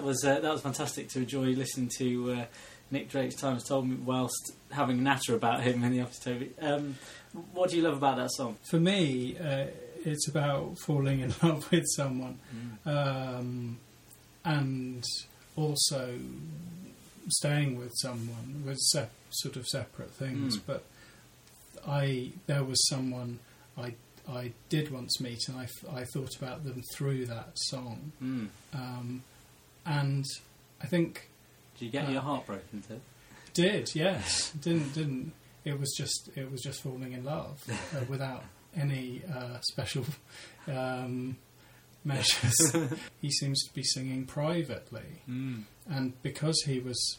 That 0.00 0.06
was 0.06 0.24
uh, 0.24 0.40
that 0.40 0.50
was 0.50 0.62
fantastic 0.62 1.10
to 1.10 1.18
enjoy 1.18 1.48
listening 1.48 1.90
to 1.98 2.32
uh, 2.32 2.44
Nick 2.90 3.10
Drake's 3.10 3.34
Times 3.34 3.64
Told 3.68 3.86
Me 3.86 3.96
whilst 3.96 4.52
having 4.70 4.98
a 4.98 5.02
natter 5.02 5.34
about 5.34 5.60
him 5.60 5.84
in 5.84 5.92
the 5.92 6.00
office, 6.00 6.18
Toby. 6.20 6.52
Um, 6.58 6.96
what 7.52 7.68
do 7.68 7.76
you 7.76 7.82
love 7.82 7.98
about 7.98 8.16
that 8.16 8.30
song? 8.32 8.56
For 8.70 8.80
me, 8.80 9.36
uh, 9.38 9.66
it's 10.02 10.26
about 10.26 10.78
falling 10.86 11.20
in 11.20 11.34
love 11.42 11.70
with 11.70 11.84
someone, 11.86 12.38
um, 12.86 13.76
and 14.42 15.04
also 15.54 16.14
staying 17.28 17.76
with 17.78 17.92
someone 17.96 18.62
with 18.64 18.78
se- 18.78 19.08
sort 19.28 19.56
of 19.56 19.66
separate 19.66 20.12
things. 20.12 20.56
Mm. 20.56 20.62
But 20.66 20.84
I, 21.86 22.30
there 22.46 22.64
was 22.64 22.88
someone 22.88 23.38
I 23.76 23.96
I 24.26 24.52
did 24.70 24.90
once 24.90 25.20
meet, 25.20 25.46
and 25.48 25.58
I, 25.58 25.64
f- 25.64 25.84
I 25.92 26.04
thought 26.04 26.36
about 26.36 26.64
them 26.64 26.82
through 26.94 27.26
that 27.26 27.50
song, 27.54 28.12
Mm. 28.22 28.48
um, 28.72 29.24
and 29.86 30.24
I 30.82 30.86
think 30.86 31.28
Did 31.78 31.86
you 31.86 31.90
get 31.90 32.08
Uh, 32.08 32.12
your 32.12 32.22
heart 32.22 32.46
broken, 32.46 32.82
Toby? 32.82 33.00
did 33.54 33.94
yes. 33.94 34.50
Didn't 34.60 34.92
didn't. 34.94 35.32
It 35.64 35.78
was 35.78 35.92
just 35.96 36.30
it 36.36 36.50
was 36.50 36.62
just 36.62 36.82
falling 36.82 37.12
in 37.12 37.24
love 37.24 37.62
uh, 37.70 38.04
without 38.08 38.44
any 38.76 39.22
uh, 39.32 39.58
special 39.60 40.04
um, 40.68 41.36
measures. 42.04 42.74
He 43.20 43.30
seems 43.30 43.62
to 43.66 43.74
be 43.74 43.82
singing 43.82 44.24
privately. 44.26 45.22
Mm. 45.28 45.64
and 45.88 46.22
because 46.22 46.62
he 46.66 46.78
was 46.80 47.18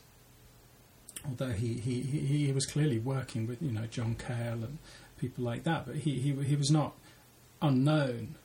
although 1.28 1.52
he, 1.52 1.76
he, 1.76 2.02
he, 2.02 2.20
he 2.46 2.52
was 2.52 2.66
clearly 2.66 2.98
working 2.98 3.46
with 3.46 3.62
you 3.62 3.72
know 3.72 3.86
John 3.86 4.16
Cale 4.16 4.64
and 4.64 4.80
people 5.20 5.44
like 5.44 5.64
that 5.66 5.86
but 5.86 5.98
he, 5.98 6.14
he, 6.20 6.32
he 6.44 6.56
was 6.56 6.72
not 6.72 6.94
unknown. 7.62 8.36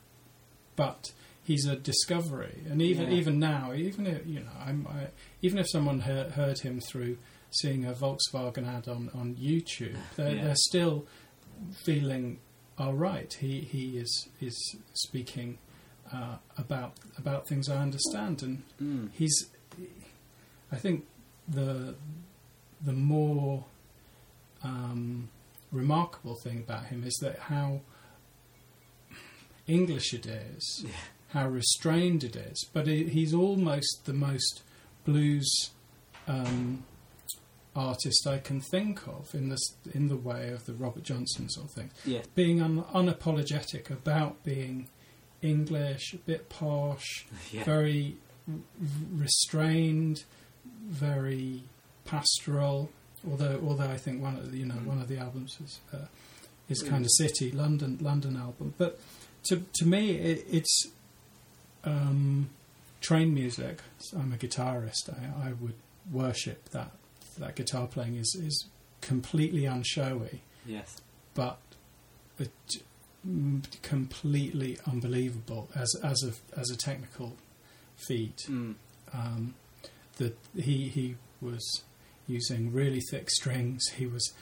But 0.75 1.11
he's 1.47 1.65
a 1.65 1.75
discovery 1.77 2.61
and 2.69 2.81
even 2.81 3.09
Yeah. 3.09 3.17
even 3.19 3.39
now 3.39 3.73
even 3.73 4.05
if 4.05 4.27
you 4.27 4.41
know 4.41 4.51
I'm, 4.59 4.85
I, 4.87 5.07
even 5.41 5.57
if 5.57 5.67
someone 5.69 6.01
heard, 6.01 6.31
heard 6.33 6.59
him 6.59 6.79
through 6.81 7.17
seeing 7.51 7.85
a 7.85 7.93
Volkswagen 7.93 8.67
ad 8.67 8.87
on, 8.89 9.09
on 9.15 9.35
YouTube 9.35 9.95
they're, 10.17 10.35
Yeah. 10.35 10.43
they're 10.43 10.55
still 10.71 11.05
feeling 11.85 12.39
all 12.77 12.93
right 12.93 13.31
he 13.39 13.61
he 13.61 13.97
is 13.97 14.27
is 14.41 14.57
speaking 14.93 15.57
uh, 16.13 16.35
about 16.57 16.93
about 17.17 17.47
things 17.47 17.69
I 17.69 17.77
understand 17.77 18.43
and 18.43 18.63
Mm. 18.81 19.09
he's 19.13 19.37
I 20.71 20.75
think 20.75 21.05
the 21.47 21.95
the 22.81 22.93
more 22.93 23.65
um, 24.63 25.29
remarkable 25.71 26.35
thing 26.43 26.57
about 26.59 26.85
him 26.87 27.03
is 27.05 27.15
that 27.21 27.39
how 27.39 27.81
English 29.67 30.13
it 30.13 30.25
is, 30.25 30.85
how 31.29 31.47
restrained 31.47 32.23
it 32.23 32.35
is, 32.35 32.65
but 32.73 32.87
he, 32.87 33.05
he's 33.05 33.33
almost 33.33 34.05
the 34.05 34.13
most 34.13 34.61
blues 35.05 35.71
um, 36.27 36.83
artist 37.75 38.25
I 38.27 38.39
can 38.39 38.59
think 38.59 39.07
of 39.07 39.33
in 39.35 39.49
this 39.49 39.75
in 39.93 40.07
the 40.07 40.15
way 40.15 40.49
of 40.49 40.65
the 40.65 40.73
Robert 40.73 41.03
Johnsons 41.03 41.57
or 41.57 41.67
things 41.67 41.91
Yeah. 42.05 42.21
being 42.35 42.61
un- 42.61 42.83
unapologetic 42.93 43.89
about 43.89 44.43
being 44.43 44.87
English, 45.41 46.13
a 46.13 46.17
bit 46.17 46.49
posh, 46.49 47.25
Yeah. 47.51 47.63
very 47.63 48.17
r- 48.49 48.55
restrained, 49.13 50.23
very 50.87 51.63
pastoral. 52.05 52.89
Although, 53.29 53.61
although 53.67 53.89
I 53.89 53.97
think 53.97 54.21
one 54.21 54.35
of 54.37 54.51
the, 54.51 54.57
you 54.59 54.65
know 54.65 54.75
Mm. 54.75 54.85
one 54.85 55.01
of 55.01 55.07
the 55.07 55.17
albums 55.17 55.57
is 55.63 55.79
uh, 55.93 56.05
is 56.69 56.81
kind 56.81 57.03
of 57.05 57.11
city 57.11 57.51
London 57.51 57.97
London 58.01 58.35
album, 58.37 58.73
but 58.77 58.99
to 59.45 59.63
to 59.73 59.85
me 59.85 60.11
it, 60.11 60.45
it's 60.49 60.87
um, 61.83 62.49
train 63.01 63.33
music. 63.33 63.79
I'm 64.15 64.33
a 64.33 64.37
guitarist. 64.37 65.09
I, 65.09 65.49
I 65.49 65.53
would 65.53 65.75
worship 66.11 66.69
that 66.69 66.91
that 67.37 67.55
guitar 67.55 67.87
playing 67.87 68.15
is 68.15 68.35
is 68.41 68.65
completely 69.01 69.61
unshowy 69.61 70.39
Yes. 70.65 71.01
but 71.35 71.59
it, 72.39 72.49
mm, 73.27 73.63
completely 73.83 74.77
unbelievable 74.87 75.69
as 75.75 75.93
as 76.03 76.23
a 76.23 76.59
as 76.59 76.69
a 76.71 76.75
technical 76.77 77.35
feat. 77.95 78.45
Mm. 78.49 78.75
Um, 79.13 79.53
that 80.17 80.37
he 80.55 80.87
he 80.89 81.15
was 81.41 81.83
using 82.27 82.73
really 82.73 82.99
thick 83.11 83.29
strings. 83.29 83.87
He 83.95 84.05
was 84.07 84.33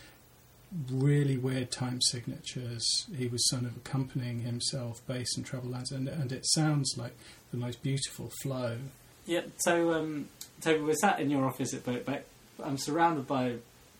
really 0.91 1.38
weird 1.38 1.71
time 1.71 2.01
signatures. 2.01 3.06
He 3.17 3.28
was 3.28 3.47
sort 3.49 3.63
of 3.63 3.78
accompanying 3.78 4.39
himself, 4.41 5.06
bass 5.08 5.36
and 5.38 5.45
treble 5.45 5.69
lines, 5.69 5.91
and 5.91 6.08
and 6.08 6.32
it 6.32 6.45
sounds 6.47 6.95
like 6.97 7.15
the 7.51 7.58
most 7.58 7.82
beautiful 7.82 8.32
flow 8.41 8.78
Yeah, 9.25 9.41
so 9.58 9.93
um, 9.93 10.28
Toby, 10.62 10.82
we're 10.84 10.95
sat 10.95 11.19
in 11.19 11.30
your 11.30 11.45
office 11.45 11.73
at 11.73 11.84
Birkbeck. 11.86 12.21
I'm 12.63 12.78
surrounded 12.78 13.28
by 13.28 13.56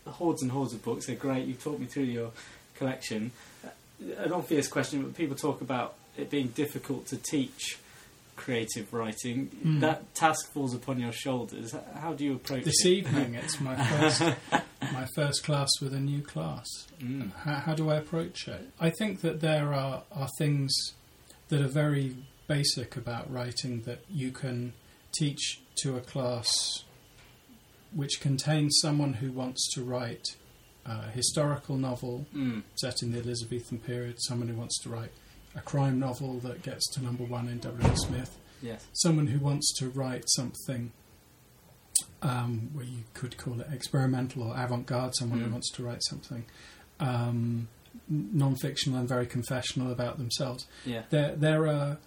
hordes 0.06 0.42
and 0.42 0.52
hordes 0.52 0.74
of 0.74 0.84
books. 0.84 1.08
They're 1.08 1.16
great. 1.16 1.46
You've 1.48 1.64
talked 1.64 1.80
me 1.80 1.86
through 1.88 2.04
your 2.04 2.32
collection. 2.76 3.32
Uh, 3.66 3.70
An 4.24 4.32
obvious 4.34 4.68
question, 4.68 5.02
but 5.04 5.16
people 5.16 5.36
talk 5.36 5.62
about 5.62 5.96
it 6.18 6.30
being 6.30 6.48
difficult 6.50 7.08
to 7.08 7.18
teach 7.18 7.78
creative 8.36 8.94
writing. 8.94 9.50
Mm. 9.66 9.80
That 9.82 10.14
task 10.16 10.52
falls 10.54 10.74
upon 10.74 11.00
your 11.00 11.12
shoulders. 11.12 11.76
How 11.96 12.14
do 12.14 12.24
you 12.24 12.36
approach 12.36 12.64
This 12.66 12.86
it? 12.86 12.90
evening, 12.90 13.36
it's 13.36 13.60
my 13.60 13.76
first 13.98 14.22
my 14.94 15.08
first 15.16 15.44
class 15.44 15.70
with 15.82 15.94
a 15.94 16.00
new 16.00 16.22
class. 16.22 16.66
Mm. 17.02 17.32
How, 17.34 17.56
how 17.56 17.74
do 17.76 17.90
I 17.90 17.96
approach 17.96 18.48
it? 18.48 18.70
I 18.80 18.90
think 18.92 19.22
that 19.22 19.42
there 19.42 19.74
are, 19.74 20.04
are 20.12 20.30
things 20.38 20.74
that 21.50 21.62
are 21.62 21.68
very 21.68 22.16
basic 22.48 22.96
about 22.96 23.32
writing 23.32 23.82
that 23.82 24.00
you 24.10 24.32
can 24.32 24.74
teach 25.18 25.62
to 25.82 25.96
a 25.98 26.02
class 26.02 26.84
which 27.94 28.20
contains 28.20 28.78
someone 28.82 29.14
who 29.14 29.32
wants 29.32 29.74
to 29.74 29.84
write 29.84 30.26
a 30.86 31.10
historical 31.12 31.78
novel 31.78 32.28
Mm. 32.36 32.64
set 32.76 33.02
in 33.02 33.12
the 33.12 33.20
Elizabethan 33.20 33.80
period, 33.80 34.16
someone 34.20 34.50
who 34.50 34.56
wants 34.56 34.78
to 34.84 34.90
write 34.90 35.12
a 35.56 35.62
crime 35.62 36.00
novel 36.00 36.40
that 36.40 36.62
gets 36.64 36.88
to 36.92 37.04
number 37.04 37.24
one 37.24 37.48
in 37.48 37.60
W. 37.60 37.96
Smith, 37.96 38.38
Yes. 38.62 38.86
someone 38.94 39.28
who 39.28 39.40
wants 39.40 39.74
to 39.80 39.90
write 39.90 40.24
something 40.28 40.92
um, 42.22 42.70
where 42.74 42.86
you 42.86 43.04
could 43.14 43.38
call 43.38 43.62
it 43.62 43.68
experimental 43.72 44.44
or 44.44 44.56
avant-garde, 44.58 45.14
someone 45.16 45.40
who 45.40 45.48
Mm. 45.48 45.52
wants 45.54 45.72
to 45.72 45.84
write 45.84 46.04
something 46.04 46.46
um, 47.00 47.68
non-fictional 48.10 48.98
and 49.00 49.08
very 49.08 49.26
confessional 49.28 49.92
about 49.92 50.18
themselves. 50.18 50.66
Yeah. 50.86 51.04
There, 51.10 51.36
there 51.36 51.68
are 51.68 51.98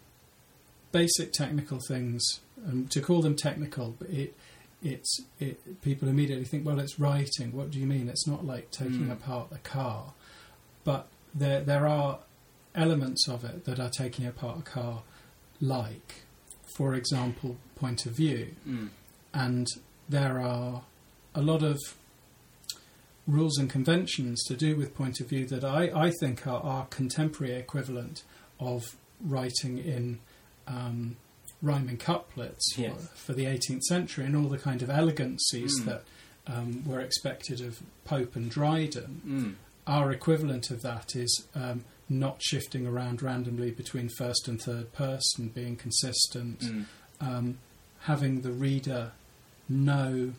basic 0.92 1.32
technical 1.32 1.78
things. 1.88 2.22
Um, 2.66 2.88
to 2.88 3.00
call 3.00 3.20
them 3.22 3.36
technical, 3.36 3.94
but 3.98 4.08
it, 4.10 4.34
it's 4.82 5.20
it, 5.38 5.80
people 5.82 6.08
immediately 6.08 6.44
think, 6.46 6.66
well, 6.66 6.80
it's 6.80 6.98
writing. 6.98 7.52
What 7.52 7.70
do 7.70 7.78
you 7.78 7.86
mean? 7.86 8.08
It's 8.08 8.26
not 8.26 8.44
like 8.46 8.70
taking 8.70 9.06
Mm. 9.08 9.12
apart 9.12 9.48
a 9.52 9.58
car, 9.58 10.12
but 10.84 11.06
there 11.34 11.60
there 11.62 11.86
are 11.86 12.18
elements 12.78 13.28
of 13.28 13.44
it 13.44 13.64
that 13.64 13.78
are 13.80 13.90
taking 13.90 14.26
apart 14.26 14.58
a 14.60 14.62
car, 14.62 15.02
like, 15.60 16.22
for 16.76 16.94
example, 16.94 17.56
point 17.76 18.06
of 18.06 18.12
view, 18.12 18.54
Mm. 18.66 18.88
and 19.34 19.66
there 20.08 20.38
are 20.40 20.82
a 21.34 21.42
lot 21.42 21.62
of 21.62 21.78
rules 23.26 23.58
and 23.58 23.68
conventions 23.68 24.42
to 24.44 24.56
do 24.56 24.74
with 24.76 24.94
point 24.94 25.20
of 25.20 25.28
view 25.28 25.44
that 25.46 25.62
I, 25.64 25.90
I 26.06 26.10
think 26.20 26.46
are, 26.46 26.62
our 26.62 26.86
contemporary 26.86 27.54
equivalent 27.54 28.22
of 28.58 28.96
writing 29.20 29.78
in 29.78 30.20
um, 30.66 31.16
rhyming 31.60 31.98
couplets 31.98 32.74
Yes. 32.76 32.94
for, 32.94 33.16
for 33.16 33.32
the 33.34 33.44
18th 33.44 33.82
century 33.82 34.24
and 34.24 34.34
all 34.36 34.48
the 34.48 34.58
kind 34.58 34.80
of 34.82 34.88
elegancies 34.90 35.78
Mm. 35.80 35.84
that 35.86 36.04
um, 36.46 36.82
were 36.86 37.00
expected 37.00 37.60
of 37.60 37.82
Pope 38.04 38.34
and 38.34 38.50
Dryden. 38.50 39.20
Mm. 39.26 39.54
Our 39.86 40.10
equivalent 40.12 40.70
of 40.70 40.80
that 40.82 41.14
is 41.14 41.44
um, 41.54 41.84
not 42.08 42.42
shifting 42.42 42.86
around 42.86 43.22
randomly 43.22 43.70
between 43.70 44.08
first 44.08 44.48
and 44.48 44.60
third 44.60 44.92
person, 44.92 45.48
being 45.48 45.76
consistent, 45.76 46.60
Mm. 46.60 46.84
um, 47.20 47.58
having 48.00 48.40
the 48.42 48.52
reader 48.52 49.12
know 49.68 50.32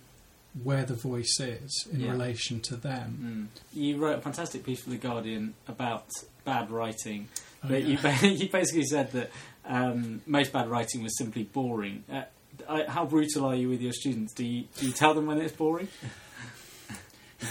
where 0.63 0.83
the 0.83 0.95
voice 0.95 1.39
is 1.39 1.87
in 1.91 1.99
Yeah. 1.99 2.11
relation 2.11 2.59
to 2.61 2.75
them. 2.75 3.49
Mm. 3.53 3.77
You 3.79 3.97
wrote 3.97 4.17
a 4.17 4.21
fantastic 4.21 4.63
piece 4.63 4.81
for 4.81 4.89
The 4.89 4.97
Guardian 4.97 5.53
about 5.67 6.07
bad 6.43 6.71
writing. 6.71 7.27
Oh, 7.63 7.67
But 7.69 7.83
you, 7.83 7.97
ba- 7.99 8.17
you 8.27 8.49
basically 8.49 8.85
said 8.85 9.11
that 9.11 9.29
um, 9.65 10.21
most 10.25 10.51
bad 10.51 10.67
writing 10.69 11.03
was 11.03 11.15
simply 11.17 11.43
boring. 11.43 12.03
Uh, 12.11 12.23
I, 12.67 12.85
how 12.85 13.05
brutal 13.05 13.45
are 13.45 13.55
you 13.55 13.69
with 13.69 13.81
your 13.81 13.93
students? 13.93 14.33
Do 14.33 14.43
you, 14.43 14.65
do 14.77 14.87
you 14.87 14.91
tell 14.91 15.13
them 15.13 15.27
when 15.27 15.39
it's 15.39 15.53
boring? 15.53 15.87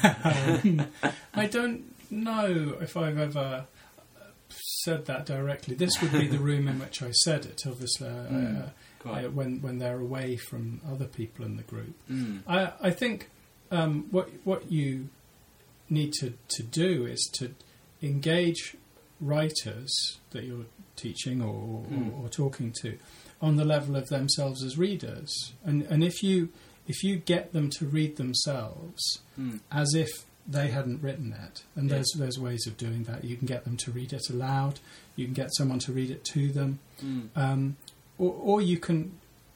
Um, 0.03 0.87
I 1.35 1.47
don't 1.47 1.95
know 2.11 2.77
if 2.81 2.97
I've 2.97 3.17
ever 3.19 3.65
said 4.89 5.07
that 5.07 5.27
directly. 5.27 5.75
This 5.75 5.93
would 6.01 6.13
be 6.13 6.27
the 6.27 6.39
room 6.51 6.67
in 6.69 6.79
which 6.79 7.03
I 7.03 7.11
said 7.11 7.45
it, 7.47 7.63
obviously, 7.67 8.09
uh, 8.09 8.29
Mm, 8.31 8.71
uh, 9.07 9.09
uh, 9.11 9.23
when 9.31 9.61
when 9.63 9.79
they're 9.79 10.01
away 10.01 10.37
from 10.37 10.81
other 10.93 11.07
people 11.07 11.45
in 11.45 11.57
the 11.57 11.63
group. 11.63 11.95
Mm. 12.11 12.43
I, 12.47 12.73
I 12.89 12.91
think 12.91 13.29
um, 13.71 14.07
what 14.11 14.29
what 14.45 14.71
you 14.73 15.09
need 15.91 16.13
to, 16.21 16.35
to 16.57 16.63
do 16.63 17.07
is 17.07 17.21
to 17.39 17.55
engage 18.03 18.77
writers 19.21 20.19
that 20.31 20.45
you're 20.45 20.67
teaching 20.97 21.41
or, 21.43 21.55
or, 21.55 21.83
Mm. 21.91 22.23
or 22.23 22.29
talking 22.29 22.73
to 22.83 22.99
on 23.41 23.57
the 23.57 23.65
level 23.65 23.95
of 23.97 24.09
themselves 24.09 24.65
as 24.65 24.77
readers, 24.79 25.53
and 25.65 25.83
and 25.83 26.03
if 26.03 26.23
you 26.23 26.49
if 26.87 27.03
you 27.05 27.17
get 27.17 27.53
them 27.53 27.69
to 27.71 27.87
read 27.87 28.17
themselves 28.17 29.03
Mm. 29.39 29.61
as 29.71 29.95
if 29.95 30.09
they 30.51 30.69
hadn't 30.69 31.03
written 31.03 31.33
it, 31.33 31.63
and 31.77 31.89
Yeah. 31.89 31.97
there's 31.97 32.13
there's 32.17 32.39
ways 32.39 32.67
of 32.67 32.77
doing 32.79 33.05
that. 33.05 33.23
You 33.23 33.37
can 33.37 33.47
get 33.47 33.65
them 33.65 33.77
to 33.79 33.91
read 33.91 34.13
it 34.15 34.31
aloud. 34.31 34.81
You 35.15 35.27
can 35.27 35.35
get 35.35 35.55
someone 35.55 35.79
to 35.81 35.93
read 35.93 36.11
it 36.11 36.25
to 36.33 36.49
them. 36.51 36.79
Mm. 37.05 37.29
Um, 37.37 37.77
or, 38.17 38.33
or 38.33 38.61
you 38.63 38.79
can 38.79 39.13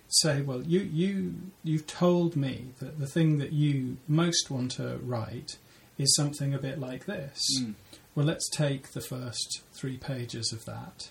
say, 0.08 0.42
well, 0.42 0.62
you, 0.62 0.80
you, 0.80 1.34
you've 1.64 1.86
told 1.86 2.36
me 2.36 2.66
that 2.80 2.98
the 3.00 3.06
thing 3.06 3.38
that 3.38 3.52
you 3.52 3.96
most 4.06 4.50
want 4.50 4.72
to 4.72 4.98
write 5.02 5.56
is 5.96 6.14
something 6.14 6.52
a 6.52 6.58
bit 6.58 6.78
like 6.78 7.06
this. 7.06 7.40
Mm. 7.58 7.74
Well, 8.14 8.26
let's 8.26 8.48
take 8.50 8.92
the 8.92 9.00
first 9.00 9.62
three 9.72 9.96
pages 9.96 10.52
of 10.52 10.66
that, 10.66 11.08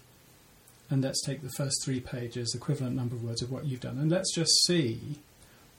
and 0.90 1.02
let's 1.04 1.24
take 1.26 1.42
the 1.42 1.50
first 1.58 1.84
three 1.84 2.00
pages, 2.00 2.54
equivalent 2.56 2.96
number 2.96 3.16
of 3.16 3.24
words 3.24 3.42
of 3.42 3.52
what 3.52 3.66
you've 3.66 3.80
done, 3.80 3.98
and 3.98 4.12
let's 4.12 4.34
just 4.36 4.54
see 4.68 5.18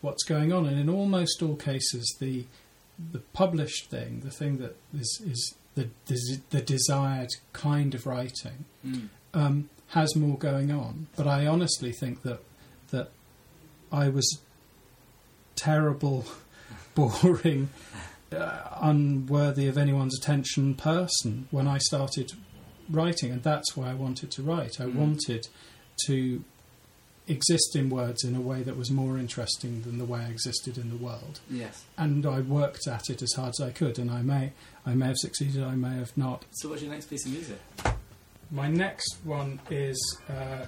what's 0.00 0.24
going 0.24 0.52
on. 0.52 0.66
And 0.66 0.78
in 0.80 0.88
almost 0.88 1.40
all 1.42 1.54
cases, 1.54 2.16
the 2.18 2.46
the 3.12 3.20
published 3.32 3.90
thing, 3.90 4.20
the 4.20 4.30
thing 4.30 4.58
that 4.58 4.76
is, 4.94 5.20
is 5.24 5.54
the, 5.74 5.88
the 6.06 6.40
the 6.50 6.60
desired 6.60 7.30
kind 7.52 7.94
of 7.94 8.06
writing, 8.06 8.64
Mm. 8.86 9.08
um, 9.34 9.70
has 9.88 10.14
more 10.16 10.36
going 10.38 10.70
on. 10.70 11.06
But 11.16 11.26
I 11.26 11.46
honestly 11.46 11.92
think 11.92 12.22
that 12.22 12.40
that 12.90 13.10
I 13.90 14.08
was 14.08 14.40
terrible, 15.56 16.24
boring, 16.94 17.70
uh, 18.34 18.60
unworthy 18.80 19.66
of 19.68 19.76
anyone's 19.78 20.18
attention 20.18 20.74
person 20.74 21.48
when 21.50 21.66
I 21.66 21.78
started 21.78 22.32
writing, 22.90 23.30
and 23.30 23.42
that's 23.42 23.76
why 23.76 23.90
I 23.90 23.94
wanted 23.94 24.30
to 24.32 24.42
write. 24.42 24.80
I 24.80 24.84
Mm. 24.84 24.94
wanted 24.96 25.48
to 26.06 26.44
exist 27.28 27.76
in 27.76 27.88
words 27.88 28.24
in 28.24 28.34
a 28.34 28.40
way 28.40 28.62
that 28.62 28.76
was 28.76 28.90
more 28.90 29.16
interesting 29.16 29.82
than 29.82 29.98
the 29.98 30.04
way 30.04 30.20
I 30.20 30.28
existed 30.30 30.76
in 30.76 30.88
the 30.90 30.96
world 30.96 31.40
Yes. 31.50 31.84
and 31.96 32.26
I 32.26 32.40
worked 32.40 32.86
at 32.88 33.08
it 33.10 33.22
as 33.22 33.32
hard 33.34 33.50
as 33.50 33.60
I 33.60 33.70
could, 33.70 33.98
and 33.98 34.10
I 34.10 34.22
may, 34.22 34.52
I 34.84 34.94
may 34.94 35.06
have 35.06 35.16
succeeded, 35.18 35.62
I 35.62 35.74
may 35.76 35.94
have 35.96 36.16
not. 36.16 36.44
So, 36.52 36.68
what's 36.68 36.82
your 36.82 36.90
next 36.90 37.06
piece 37.06 37.24
of 37.26 37.32
music? 37.32 37.58
My 38.50 38.68
next 38.68 39.16
one 39.24 39.60
is 39.70 39.96
uh, 40.28 40.66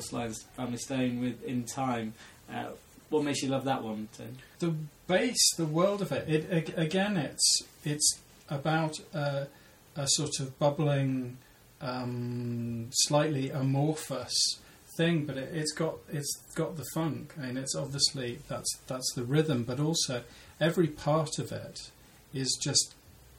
Sly's 0.00 0.42
Family 0.56 0.78
Stone 0.78 1.20
with 1.20 1.42
In 1.44 1.64
Time. 1.64 2.14
Uh, 2.52 2.70
what 3.10 3.24
makes 3.24 3.42
you 3.42 3.48
love 3.48 3.64
that 3.64 3.82
one, 3.82 4.08
Tim? 4.16 4.36
the 4.60 4.74
bass, 5.06 5.54
the 5.56 5.66
world 5.66 6.00
of 6.00 6.12
it. 6.12 6.28
It 6.28 6.78
again, 6.78 7.16
it's 7.16 7.62
it's 7.84 8.18
about 8.48 8.98
a, 9.12 9.48
a 9.96 10.06
sort 10.06 10.38
of 10.40 10.58
bubbling, 10.58 11.38
um, 11.80 12.88
slightly 12.92 13.50
amorphous 13.50 14.58
thing, 14.96 15.24
but 15.24 15.36
it, 15.36 15.50
it's 15.52 15.72
got 15.72 15.96
it's 16.12 16.36
got 16.54 16.76
the 16.76 16.84
funk. 16.94 17.34
I 17.38 17.46
mean, 17.46 17.56
it's 17.56 17.74
obviously 17.74 18.38
that's 18.48 18.76
that's 18.86 19.12
the 19.14 19.24
rhythm, 19.24 19.64
but 19.64 19.80
also 19.80 20.22
every 20.60 20.86
part 20.86 21.38
of 21.38 21.50
it 21.52 21.90
is 22.32 22.58
just 22.62 22.94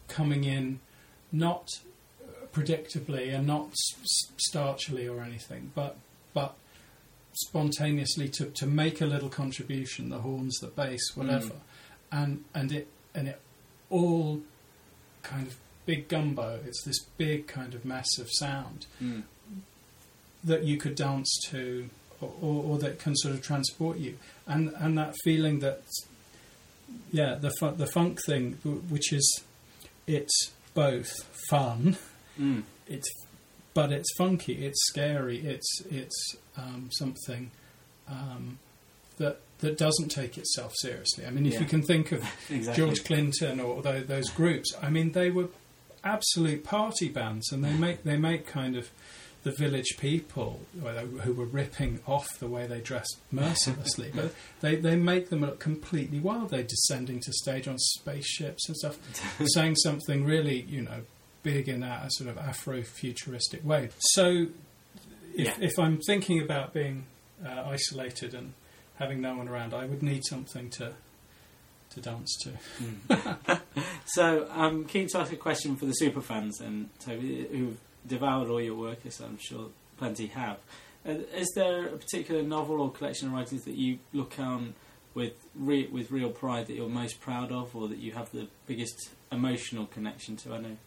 coming 0.08 0.44
in, 0.44 0.80
not 1.32 1.70
predictably 2.54 3.34
and 3.34 3.48
not 3.48 3.74
starchily 4.50 5.08
or 5.08 5.22
anything, 5.22 5.72
but 5.74 5.96
but 6.34 6.56
spontaneously 7.34 8.28
to, 8.30 8.46
to 8.46 8.66
make 8.66 9.02
a 9.02 9.06
little 9.06 9.30
contribution, 9.30 10.10
the 10.10 10.20
horns, 10.20 10.58
the 10.60 10.68
bass, 10.68 11.02
whatever, 11.16 11.54
and 12.12 12.44
and 12.54 12.72
it 12.72 12.88
and 13.16 13.28
it 13.28 13.40
all 13.90 14.42
kind 15.24 15.48
of 15.48 15.56
big 15.86 16.08
gumbo. 16.08 16.60
It's 16.66 16.84
this 16.84 17.00
big 17.18 17.48
kind 17.48 17.74
of 17.74 17.86
massive 17.86 18.30
sound 18.32 18.86
Mm. 19.02 19.24
that 20.44 20.64
you 20.64 20.78
could 20.78 20.96
dance 20.96 21.30
to, 21.50 21.90
or, 22.20 22.32
or, 22.42 22.64
or 22.64 22.78
that 22.80 23.00
can 23.00 23.16
sort 23.16 23.34
of 23.34 23.42
transport 23.42 23.98
you, 23.98 24.18
and 24.48 24.74
and 24.78 24.98
that 24.98 25.16
feeling 25.24 25.60
that 25.60 25.82
yeah, 27.12 27.36
the 27.36 27.52
fu- 27.60 27.76
the 27.76 27.88
funk 27.88 28.20
thing, 28.26 28.54
which 28.90 29.14
is 29.14 29.44
it's 30.08 30.52
both 30.74 31.12
fun, 31.50 31.98
Mm. 32.40 32.64
it's 32.88 33.10
but 33.74 33.92
it's 33.92 34.14
funky, 34.18 34.66
it's 34.66 34.80
scary, 34.88 35.40
it's 35.40 35.82
it's 35.90 36.36
um, 36.58 36.90
something 36.92 37.52
um, 38.10 38.60
that 39.18 39.40
that 39.60 39.78
doesn't 39.78 40.10
take 40.10 40.38
itself 40.38 40.74
seriously. 40.78 41.26
I 41.26 41.30
mean, 41.30 41.46
if 41.46 41.54
Yeah. 41.54 41.60
you 41.62 41.66
can 41.66 41.84
think 41.84 42.12
of 42.12 42.24
Exactly. 42.50 42.84
George 42.84 43.04
Clinton 43.04 43.60
or 43.60 43.82
those, 43.82 44.08
those 44.08 44.30
groups, 44.30 44.74
I 44.82 44.90
mean, 44.90 45.12
they 45.12 45.30
were 45.30 45.50
absolute 46.04 46.64
party 46.64 47.10
bands, 47.10 47.52
and 47.52 47.64
they 47.64 47.74
make 47.74 48.04
they 48.04 48.18
make 48.18 48.48
kind 48.48 48.76
of 48.76 48.90
the 49.44 49.52
village 49.52 49.98
people 49.98 50.60
who 51.24 51.34
were 51.34 51.46
ripping 51.46 52.00
off 52.08 52.28
the 52.40 52.48
way 52.48 52.68
they 52.68 52.80
dressed 52.80 53.18
mercilessly, 53.32 54.12
but 54.14 54.32
they, 54.60 54.76
they 54.76 54.96
make 54.96 55.30
them 55.32 55.42
look 55.42 55.60
completely 55.60 56.20
wild. 56.20 56.52
They're 56.52 56.62
descending 56.62 57.20
to 57.22 57.34
stage 57.34 57.68
on 57.68 57.80
spaceships 57.80 58.68
and 58.68 58.78
stuff, 58.78 59.00
saying 59.48 59.78
something 59.78 60.26
really, 60.26 60.62
you 60.62 60.84
know, 60.84 61.02
big 61.44 61.68
in 61.70 61.84
a, 61.84 62.04
a 62.06 62.08
sort 62.12 62.30
of 62.30 62.38
Afro-futuristic 62.38 63.66
way. 63.66 63.90
So, 64.00 64.48
if, 65.36 65.48
Yeah. 65.48 65.54
if 65.60 65.78
I'm 65.80 66.00
thinking 66.06 66.42
about 66.42 66.74
being 66.74 67.06
uh, 67.46 67.64
isolated 67.66 68.34
and 68.34 68.54
having 68.96 69.22
no 69.22 69.36
one 69.36 69.48
around, 69.48 69.74
I 69.74 69.86
would 69.86 70.04
need 70.04 70.24
something 70.26 70.70
to 70.72 70.94
to 71.92 72.00
dance 72.00 72.38
to. 72.44 73.60
So 74.06 74.48
I'm 74.52 74.86
keen 74.86 75.08
to 75.10 75.20
ask 75.20 75.32
a 75.32 75.38
question 75.38 75.76
for 75.78 75.86
the 75.86 75.94
super 75.94 76.22
fans 76.22 76.60
and 76.60 76.90
Toby, 77.00 77.48
who've 77.52 77.78
devoured 78.06 78.50
all 78.50 78.60
your 78.62 78.76
work, 78.76 79.06
as 79.06 79.20
I'm 79.22 79.38
sure 79.40 79.68
plenty 79.98 80.28
have. 80.28 80.58
Uh, 81.08 81.12
is 81.36 81.50
there 81.56 81.86
a 81.88 81.98
particular 81.98 82.44
novel 82.44 82.82
or 82.82 82.92
collection 82.92 83.28
of 83.30 83.34
writings 83.34 83.64
that 83.66 83.76
you 83.76 84.00
look 84.14 84.38
on 84.40 84.74
with 85.14 85.34
re- 85.56 85.88
with 85.88 86.12
real 86.12 86.30
pride 86.30 86.68
that 86.68 86.76
you're 86.76 86.90
most 86.90 87.20
proud 87.22 87.52
of, 87.52 87.74
or 87.76 87.88
that 87.88 87.98
you 88.00 88.12
have 88.14 88.32
the 88.32 88.48
biggest 88.68 89.10
emotional 89.32 89.86
connection 89.86 90.36
to? 90.38 90.54
I 90.54 90.58
know, 90.60 90.78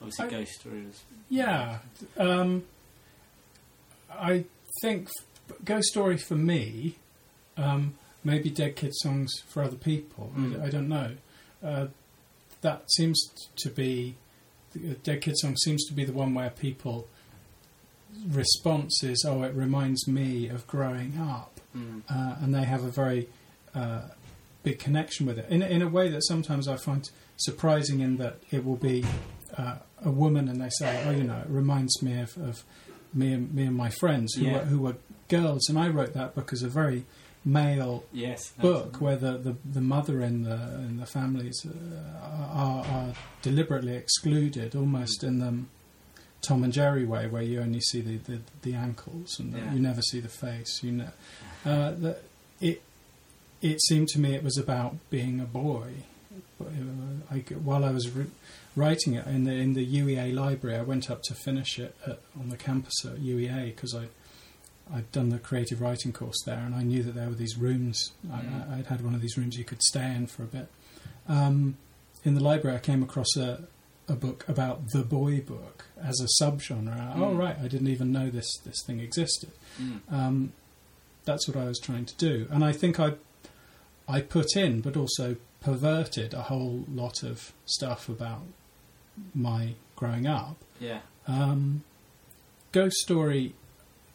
obviously, 0.00 0.26
I- 0.26 0.30
Ghost 0.30 0.52
Story 0.60 0.84
is. 0.88 1.02
Yeah, 1.28 1.78
um, 2.16 2.64
I 4.10 4.44
think 4.82 5.08
f- 5.50 5.56
Ghost 5.64 5.88
Story 5.88 6.16
for 6.16 6.34
me, 6.36 6.96
um, 7.56 7.94
maybe 8.24 8.50
Dead 8.50 8.76
Kid 8.76 8.94
songs 8.96 9.32
for 9.48 9.62
other 9.62 9.76
people. 9.76 10.32
I- 10.36 10.38
Mm. 10.40 10.62
I, 10.62 10.70
don't 10.70 10.88
know. 10.88 11.16
Uh, 11.62 11.86
that 12.60 12.90
seems 12.92 13.20
to 13.56 13.70
be 13.70 14.16
the 14.74 14.94
Dead 14.96 15.22
Kid 15.22 15.36
song 15.38 15.56
seems 15.56 15.84
to 15.86 15.94
be 15.94 16.04
the 16.04 16.12
one 16.12 16.34
where 16.34 16.50
people 16.50 17.08
response 18.30 19.02
is, 19.02 19.24
"Oh, 19.26 19.42
it 19.42 19.54
reminds 19.54 20.06
me 20.08 20.48
of 20.48 20.66
growing 20.66 21.18
up," 21.18 21.60
Mm. 21.76 22.02
uh, 22.08 22.36
and 22.40 22.54
they 22.54 22.64
have 22.64 22.84
a 22.84 22.90
very 22.90 23.28
uh, 23.74 24.08
big 24.62 24.78
connection 24.78 25.24
with 25.26 25.38
it 25.38 25.46
in, 25.50 25.62
in 25.62 25.82
a 25.82 25.88
way 25.88 26.08
that 26.08 26.24
sometimes 26.26 26.66
I 26.66 26.76
find 26.76 27.08
surprising. 27.36 28.00
In 28.00 28.16
that 28.16 28.38
it 28.50 28.64
will 28.64 28.76
be 28.76 29.04
uh, 29.56 29.76
a 30.04 30.10
woman, 30.10 30.48
and 30.48 30.60
they 30.60 30.70
say, 30.70 31.00
"Oh, 31.04 31.10
you 31.10 31.24
know, 31.24 31.38
it 31.38 31.48
reminds 31.48 32.02
me 32.02 32.20
of, 32.20 32.36
of 32.38 32.64
me 33.14 33.32
and 33.32 33.52
me 33.54 33.64
and 33.64 33.76
my 33.76 33.90
friends 33.90 34.34
who 34.34 34.44
Yeah. 34.44 34.52
were 34.58 34.64
who 34.64 34.78
were 34.80 34.96
girls," 35.28 35.68
and 35.68 35.78
I 35.78 35.88
wrote 35.88 36.12
that 36.14 36.34
book 36.34 36.52
as 36.52 36.62
a 36.62 36.68
very 36.68 37.04
male 37.44 38.04
Yes. 38.12 38.50
book 38.60 38.86
absolutely. 38.94 39.00
where 39.06 39.16
the, 39.16 39.38
the, 39.38 39.56
the 39.72 39.80
mother 39.80 40.20
and 40.20 40.44
the 40.44 40.54
and 40.56 40.98
the 41.00 41.06
families 41.06 41.64
uh, 41.66 42.26
are, 42.52 42.84
are 42.84 43.14
deliberately 43.42 43.94
excluded, 43.96 44.74
almost 44.74 45.22
in 45.24 45.38
the 45.38 45.54
Tom 46.42 46.62
and 46.62 46.72
Jerry 46.72 47.04
way, 47.04 47.26
where 47.26 47.42
you 47.42 47.60
only 47.60 47.80
see 47.80 48.00
the, 48.00 48.16
the, 48.18 48.40
the 48.62 48.74
ankles 48.74 49.38
and 49.40 49.52
the, 49.54 49.58
Yeah. 49.58 49.72
you 49.74 49.80
never 49.80 50.02
see 50.02 50.20
the 50.20 50.28
face. 50.28 50.82
You 50.82 50.92
know, 50.92 51.10
uh, 51.64 51.90
that 51.92 52.22
it 52.60 52.82
it 53.62 53.80
seemed 53.82 54.08
to 54.08 54.20
me 54.20 54.34
it 54.34 54.44
was 54.44 54.56
about 54.58 54.96
being 55.10 55.40
a 55.40 55.44
boy. 55.44 56.04
I, 57.30 57.38
while 57.62 57.84
I 57.84 57.90
was 57.90 58.10
re- 58.10 58.26
writing 58.76 59.14
it 59.14 59.26
in 59.26 59.44
the 59.44 59.52
in 59.52 59.74
the 59.74 59.86
UEA 59.86 60.34
library, 60.34 60.76
I 60.76 60.82
went 60.82 61.10
up 61.10 61.22
to 61.24 61.34
finish 61.34 61.78
it 61.78 61.94
at, 62.06 62.20
on 62.38 62.48
the 62.48 62.56
campus 62.56 63.04
at 63.04 63.16
UEA 63.16 63.66
because 63.74 63.94
I 63.94 64.08
I'd 64.92 65.10
done 65.12 65.28
the 65.28 65.38
creative 65.38 65.80
writing 65.80 66.12
course 66.12 66.42
there, 66.46 66.58
and 66.58 66.74
I 66.74 66.82
knew 66.82 67.02
that 67.02 67.14
there 67.14 67.28
were 67.28 67.34
these 67.34 67.56
rooms. 67.58 68.12
Mm. 68.26 68.70
I, 68.72 68.78
I'd 68.78 68.86
had 68.86 69.04
one 69.04 69.14
of 69.14 69.20
these 69.20 69.36
rooms 69.36 69.56
you 69.58 69.64
could 69.64 69.82
stay 69.82 70.14
in 70.14 70.26
for 70.26 70.42
a 70.44 70.46
bit. 70.46 70.68
Um, 71.28 71.76
in 72.24 72.34
the 72.34 72.42
library, 72.42 72.76
I 72.76 72.80
came 72.80 73.02
across 73.02 73.36
a, 73.36 73.64
a 74.08 74.14
book 74.14 74.44
about 74.48 74.88
the 74.92 75.02
boy 75.02 75.40
book 75.40 75.84
as 76.02 76.18
a 76.20 76.42
subgenre. 76.42 77.12
Oh, 77.16 77.20
Mm. 77.34 77.38
right, 77.38 77.56
I 77.62 77.68
didn't 77.68 77.88
even 77.88 78.12
know 78.12 78.30
this 78.30 78.50
this 78.64 78.82
thing 78.86 79.00
existed. 79.00 79.50
Mm. 79.80 80.00
Um, 80.10 80.52
that's 81.26 81.46
what 81.46 81.56
I 81.58 81.64
was 81.66 81.78
trying 81.78 82.06
to 82.06 82.16
do, 82.16 82.46
and 82.50 82.64
I 82.64 82.72
think 82.72 82.98
I 82.98 83.12
I 84.08 84.22
put 84.22 84.56
in, 84.56 84.80
but 84.80 84.96
also 84.96 85.36
perverted 85.60 86.34
a 86.34 86.42
whole 86.42 86.84
lot 86.92 87.22
of 87.22 87.52
stuff 87.64 88.08
about 88.08 88.42
my 89.34 89.74
growing 89.96 90.26
up. 90.26 90.56
Yeah. 90.80 91.00
Um, 91.26 91.82
Ghost 92.72 92.96
Story 92.98 93.54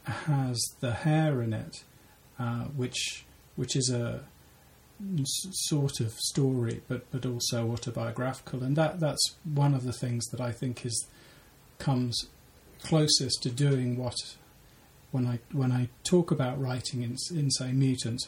has 0.06 0.60
the 0.80 0.92
hair 0.94 1.42
in 1.42 1.54
it, 1.54 1.84
uh, 2.40 2.66
which 2.76 3.26
which 3.56 3.76
is 3.76 3.90
a 3.90 4.24
s- 5.20 5.48
sort 5.68 6.00
of 6.00 6.14
story, 6.14 6.82
but 6.88 7.10
but 7.12 7.26
also 7.26 7.72
autobiographical, 7.72 8.64
and 8.64 8.76
that 8.76 9.00
that's 9.00 9.36
one 9.44 9.74
of 9.74 9.84
the 9.84 9.94
things 9.94 10.26
that 10.28 10.40
I 10.42 10.52
think 10.52 10.86
is 10.86 11.08
comes 11.80 12.28
closest 12.82 13.44
to 13.44 13.50
doing 13.50 13.98
what 13.98 14.16
when 15.12 15.26
I 15.28 15.40
when 15.52 15.72
I 15.72 15.90
talk 16.04 16.32
about 16.32 16.60
writing 16.60 17.02
in, 17.02 17.18
in 17.32 17.52
say 17.52 17.72
mutants. 17.72 18.28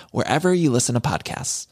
wherever 0.11 0.53
you 0.53 0.71
listen 0.71 0.95
to 0.95 1.01
podcasts. 1.01 1.67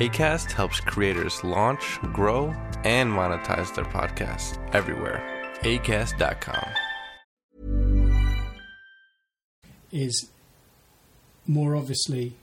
ACAST 0.00 0.52
helps 0.52 0.78
creators 0.80 1.42
launch, 1.42 1.98
grow, 2.12 2.54
and 2.84 3.10
monetize 3.10 3.74
their 3.74 3.84
podcasts 3.86 4.56
everywhere. 4.74 5.20
ACAST.com. 5.62 6.68
is 9.90 10.28
more 11.46 11.74
obviously 11.74 12.34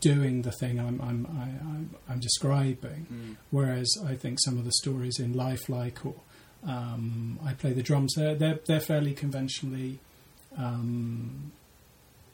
doing 0.00 0.42
the 0.42 0.52
thing 0.52 0.78
I'm 0.78 1.00
I'm 1.00 1.26
I, 1.26 1.44
I'm, 1.66 1.90
I'm 2.08 2.20
describing, 2.20 3.06
Mm. 3.12 3.36
whereas 3.50 3.88
I 4.06 4.14
think 4.16 4.38
some 4.40 4.58
of 4.58 4.64
the 4.64 4.72
stories 4.72 5.18
in 5.18 5.32
Lifelike 5.32 6.04
or 6.04 6.14
um, 6.66 7.38
I 7.44 7.54
play 7.54 7.72
the 7.72 7.82
drums. 7.82 8.12
They're 8.16 8.34
they're 8.34 8.60
they're 8.66 8.80
fairly 8.80 9.14
conventionally 9.14 9.98
um, 10.56 11.52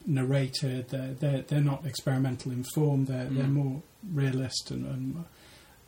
narrated. 0.09 0.89
They're, 0.89 1.13
they're 1.13 1.41
they're 1.43 1.61
not 1.61 1.85
experimental 1.85 2.51
in 2.51 2.63
form. 2.75 3.05
They're 3.05 3.25
they're 3.25 3.45
Mm. 3.45 3.53
more 3.53 3.81
realist 4.13 4.71
and 4.71 4.85
and, 4.85 5.25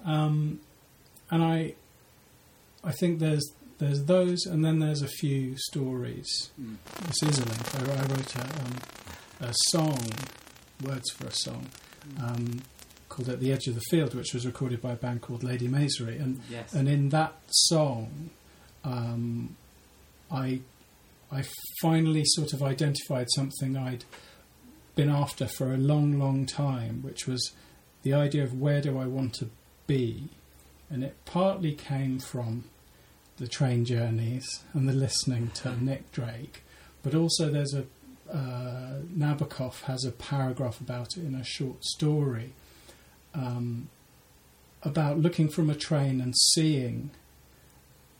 um, 0.05 0.59
and 1.29 1.43
I 1.43 1.73
I 2.83 2.91
think 2.93 3.19
there's 3.19 3.43
there's 3.79 4.03
those, 4.05 4.45
and 4.45 4.63
then 4.63 4.77
there's 4.79 5.01
a 5.01 5.07
few 5.07 5.55
stories. 5.57 6.51
Mm. 6.61 6.75
This 7.07 7.23
is 7.23 7.39
a 7.39 7.45
link. 7.45 7.75
I, 7.75 7.79
I 7.93 8.05
wrote 8.05 8.35
a, 8.35 8.41
um, 8.41 8.75
a 9.49 9.53
song, 9.71 9.99
words 10.83 11.09
for 11.11 11.25
a 11.27 11.31
song, 11.33 11.65
um, 12.21 12.61
called 13.09 13.27
"At 13.29 13.39
the 13.39 13.51
Edge 13.51 13.65
of 13.67 13.73
the 13.75 13.81
Field," 13.89 14.13
which 14.13 14.33
was 14.35 14.45
recorded 14.45 14.81
by 14.81 14.91
a 14.91 14.95
band 14.95 15.21
called 15.21 15.43
Lady 15.43 15.67
Maisery, 15.67 16.17
and 16.17 16.41
Yes. 16.49 16.73
and 16.73 16.87
in 16.87 17.09
that 17.09 17.33
song, 17.49 18.29
um, 18.83 19.55
I 20.31 20.61
I 21.31 21.45
finally 21.81 22.23
sort 22.25 22.53
of 22.53 22.61
identified 22.61 23.27
something 23.31 23.77
I'd 23.77 24.03
been 24.95 25.09
after 25.09 25.47
for 25.47 25.73
a 25.73 25.77
long, 25.77 26.19
long 26.19 26.45
time, 26.45 27.01
which 27.01 27.25
was 27.25 27.53
the 28.03 28.13
idea 28.13 28.43
of 28.43 28.59
where 28.59 28.81
do 28.81 28.99
I 28.99 29.05
want 29.05 29.33
to 29.35 29.49
be, 29.87 30.29
and 30.89 31.03
it 31.03 31.15
partly 31.25 31.73
came 31.73 32.19
from 32.19 32.65
the 33.37 33.47
train 33.47 33.85
journeys 33.85 34.63
and 34.73 34.89
the 34.89 34.93
listening 34.93 35.51
to 35.55 35.81
Nick 35.81 36.11
Drake, 36.11 36.63
but 37.01 37.15
also 37.15 37.49
there's 37.49 37.73
a 37.73 37.85
uh, 38.31 39.01
Nabokov 39.13 39.81
has 39.81 40.05
a 40.05 40.11
paragraph 40.11 40.79
about 40.79 41.17
it 41.17 41.25
in 41.25 41.35
a 41.35 41.43
short 41.43 41.83
story 41.83 42.53
um, 43.33 43.89
about 44.83 45.19
looking 45.19 45.49
from 45.49 45.69
a 45.69 45.75
train 45.75 46.21
and 46.21 46.33
seeing 46.53 47.11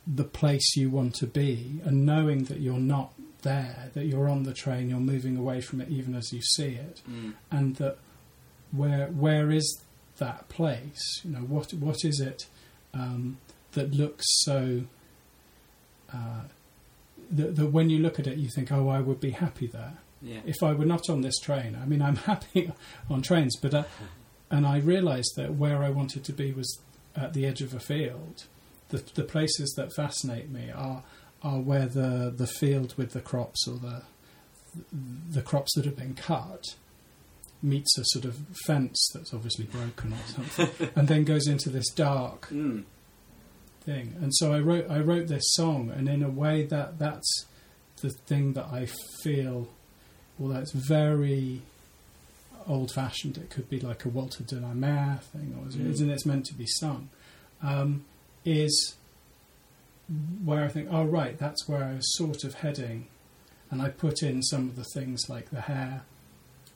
the 0.08 0.24
place 0.24 0.76
you 0.76 0.90
want 0.90 1.14
to 1.16 1.28
be 1.28 1.80
and 1.84 2.06
knowing 2.06 2.46
that 2.46 2.60
you're 2.60 2.80
not 2.80 3.14
there, 3.44 3.90
that 3.94 4.06
you're 4.06 4.30
on 4.30 4.44
the 4.44 4.54
train, 4.54 4.90
you're 4.90 5.00
moving 5.00 5.38
away 5.38 5.62
from 5.62 5.82
it 5.82 5.90
even 5.90 6.16
as 6.16 6.32
you 6.34 6.42
see 6.42 6.74
it, 6.76 7.02
Mm. 7.10 7.34
and 7.52 7.76
that 7.78 7.98
where 8.72 9.08
where 9.08 9.52
is 9.52 9.82
that 10.18 10.48
place? 10.50 11.22
You 11.24 11.32
know, 11.32 11.40
what 11.40 11.74
what 11.74 12.04
is 12.06 12.20
it 12.20 12.48
um, 12.94 13.38
that 13.74 13.94
looks 13.94 14.26
so 14.44 14.84
uh, 16.14 16.42
that, 17.32 17.56
that 17.56 17.68
when 17.68 17.90
you 17.90 18.00
look 18.00 18.20
at 18.20 18.28
it, 18.28 18.38
you 18.38 18.50
think, 18.54 18.72
oh, 18.72 18.90
I 18.90 19.00
would 19.00 19.20
be 19.20 19.32
happy 19.32 19.68
there 19.68 19.94
Yeah. 20.22 20.42
if 20.46 20.62
I 20.62 20.74
were 20.74 20.86
not 20.86 21.10
on 21.10 21.22
this 21.22 21.38
train. 21.40 21.78
I 21.82 21.86
mean, 21.86 22.02
I'm 22.02 22.16
happy 22.32 22.72
on 23.10 23.22
trains, 23.22 23.56
but 23.56 23.74
uh, 23.74 23.84
and 24.50 24.66
I 24.66 24.78
realised 24.80 25.34
that 25.38 25.56
where 25.56 25.82
I 25.84 25.90
wanted 25.90 26.24
to 26.26 26.34
be 26.34 26.52
was 26.52 26.80
at 27.16 27.34
the 27.34 27.46
edge 27.46 27.62
of 27.62 27.74
a 27.74 27.80
field. 27.80 28.46
The 28.92 29.04
the 29.16 29.24
places 29.24 29.74
that 29.78 29.92
fascinate 29.96 30.50
me 30.50 30.70
are 30.72 31.04
are 31.44 31.60
where 31.60 31.88
the 31.88 32.32
the 32.36 32.48
field 32.48 32.94
with 32.98 33.14
the 33.14 33.22
crops 33.22 33.68
or 33.68 33.76
the 33.78 34.04
the 35.30 35.42
crops 35.42 35.74
that 35.76 35.86
have 35.86 35.98
been 35.98 36.14
cut 36.14 36.64
meets 37.64 37.98
a 37.98 38.04
sort 38.06 38.26
of 38.26 38.38
fence 38.66 38.98
that's 39.14 39.34
obviously 39.34 39.66
broken 39.66 40.14
or 40.14 40.18
something, 40.28 40.90
and 40.96 41.08
then 41.08 41.24
goes 41.24 41.48
into 41.48 41.70
this 41.70 41.90
dark 41.90 42.48
Mm. 42.50 42.84
thing. 43.84 44.16
And 44.22 44.34
so 44.36 44.52
I 44.54 44.60
wrote 44.60 44.90
I 44.90 45.00
wrote 45.00 45.28
this 45.28 45.44
song, 45.54 45.92
and 45.96 46.08
in 46.10 46.24
a 46.24 46.30
way 46.30 46.64
that 46.66 47.00
that's 47.00 47.46
the 48.02 48.10
thing 48.28 48.54
that 48.54 48.66
I 48.66 48.88
feel. 49.24 49.68
Well, 50.40 50.50
that's 50.54 50.72
very 50.72 51.62
old-fashioned. 52.68 53.38
It 53.38 53.50
could 53.52 53.70
be 53.70 53.80
like 53.80 54.06
a 54.06 54.10
Walter 54.10 54.44
de 54.44 54.56
la 54.60 54.74
Mare 54.74 55.20
thing, 55.32 55.56
or 55.60 55.66
Mm. 55.70 55.92
isn't 55.92 56.10
it's 56.10 56.26
meant 56.26 56.46
to 56.48 56.54
be 56.56 56.66
sung? 56.66 57.10
Um, 57.62 58.06
is 58.46 58.96
where 60.44 60.64
I 60.64 60.68
think, 60.68 60.90
oh 60.92 61.06
right, 61.06 61.38
that's 61.38 61.68
where 61.70 61.84
I 61.84 61.94
was 61.94 62.18
sort 62.18 62.44
of 62.44 62.56
heading, 62.56 63.08
and 63.70 63.82
I 63.82 63.90
put 63.90 64.22
in 64.22 64.42
some 64.44 64.68
of 64.70 64.76
the 64.76 64.84
things 64.84 65.30
like 65.30 65.50
the 65.50 65.62
hare, 65.62 66.02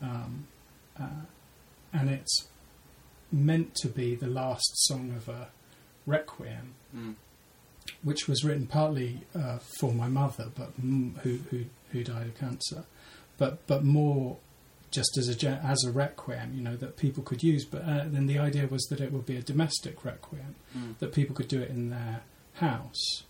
um, 0.01 0.47
uh, 0.99 1.25
and 1.91 2.09
it's 2.09 2.47
meant 3.31 3.75
to 3.75 3.87
be 3.89 4.15
the 4.15 4.27
last 4.27 4.71
song 4.87 5.11
of 5.15 5.27
a 5.27 5.47
requiem, 6.05 6.75
Mm. 6.95 7.15
which 8.03 8.27
was 8.27 8.43
written 8.45 8.67
partly 8.67 9.21
uh, 9.37 9.59
for 9.79 9.91
my 9.93 10.07
mother, 10.07 10.49
but 10.55 10.71
m- 10.81 11.19
who 11.23 11.39
who 11.49 11.65
who 11.91 12.03
died 12.03 12.27
of 12.27 12.37
cancer, 12.37 12.85
but 13.37 13.65
but 13.67 13.83
more 13.83 14.37
just 14.95 15.17
as 15.17 15.27
a 15.43 15.47
as 15.63 15.83
a 15.83 15.91
requiem, 15.91 16.53
you 16.55 16.61
know, 16.63 16.75
that 16.77 16.95
people 16.97 17.21
could 17.23 17.43
use. 17.43 17.65
But 17.65 17.81
uh, 17.83 18.05
then 18.07 18.25
the 18.27 18.39
idea 18.39 18.65
was 18.67 18.83
that 18.85 19.01
it 19.01 19.11
would 19.11 19.25
be 19.25 19.35
a 19.37 19.41
domestic 19.41 20.03
requiem, 20.05 20.55
Mm. 20.75 20.97
that 20.99 21.13
people 21.13 21.35
could 21.35 21.47
do 21.49 21.61
it 21.61 21.69
in 21.69 21.89
their 21.89 22.21
house, 22.53 23.23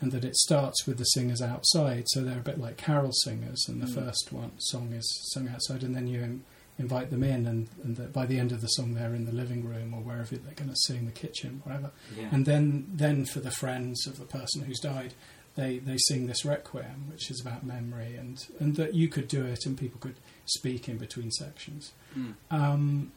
and 0.00 0.10
that 0.12 0.24
it 0.24 0.36
starts 0.36 0.86
with 0.86 0.98
the 0.98 1.04
singers 1.04 1.42
outside, 1.42 2.04
so 2.08 2.22
they're 2.22 2.38
a 2.38 2.42
bit 2.42 2.58
like 2.58 2.76
carol 2.76 3.12
singers, 3.12 3.64
and 3.68 3.80
the 3.82 3.86
Mm. 3.86 3.94
first 4.06 4.32
one 4.32 4.52
song 4.58 4.92
is 4.92 5.06
sung 5.32 5.48
outside, 5.48 5.82
and 5.82 5.94
then 5.94 6.06
you 6.06 6.20
in, 6.20 6.42
invite 6.78 7.10
them 7.10 7.22
in, 7.22 7.46
and, 7.46 7.68
and 7.84 7.96
that 7.96 8.10
by 8.12 8.24
the 8.24 8.38
end 8.38 8.52
of 8.52 8.62
the 8.62 8.66
song 8.68 8.94
they're 8.94 9.14
in 9.14 9.26
the 9.26 9.32
living 9.32 9.62
room 9.66 9.92
or 9.92 10.00
wherever 10.00 10.34
they're 10.36 10.54
going 10.54 10.70
to 10.70 10.76
sing, 10.86 11.04
the 11.04 11.12
kitchen, 11.12 11.60
whatever. 11.64 11.90
Yeah. 12.18 12.28
And 12.32 12.46
then, 12.46 12.86
then 12.90 13.26
for 13.26 13.40
the 13.40 13.50
friends 13.50 14.06
of 14.06 14.18
the 14.18 14.24
person 14.24 14.62
who's 14.62 14.80
died, 14.80 15.12
they, 15.56 15.78
they 15.78 15.96
sing 15.98 16.26
this 16.26 16.44
requiem, 16.44 17.10
which 17.10 17.30
is 17.30 17.40
about 17.40 17.64
memory, 17.64 18.16
and, 18.16 18.46
and 18.58 18.76
that 18.76 18.94
you 18.94 19.08
could 19.08 19.28
do 19.28 19.44
it 19.44 19.66
and 19.66 19.76
people 19.76 20.00
could 20.00 20.16
speak 20.44 20.88
in 20.88 20.96
between 20.96 21.30
sections. 21.30 21.92
Mm. 22.16 22.34
Um, 22.50 23.12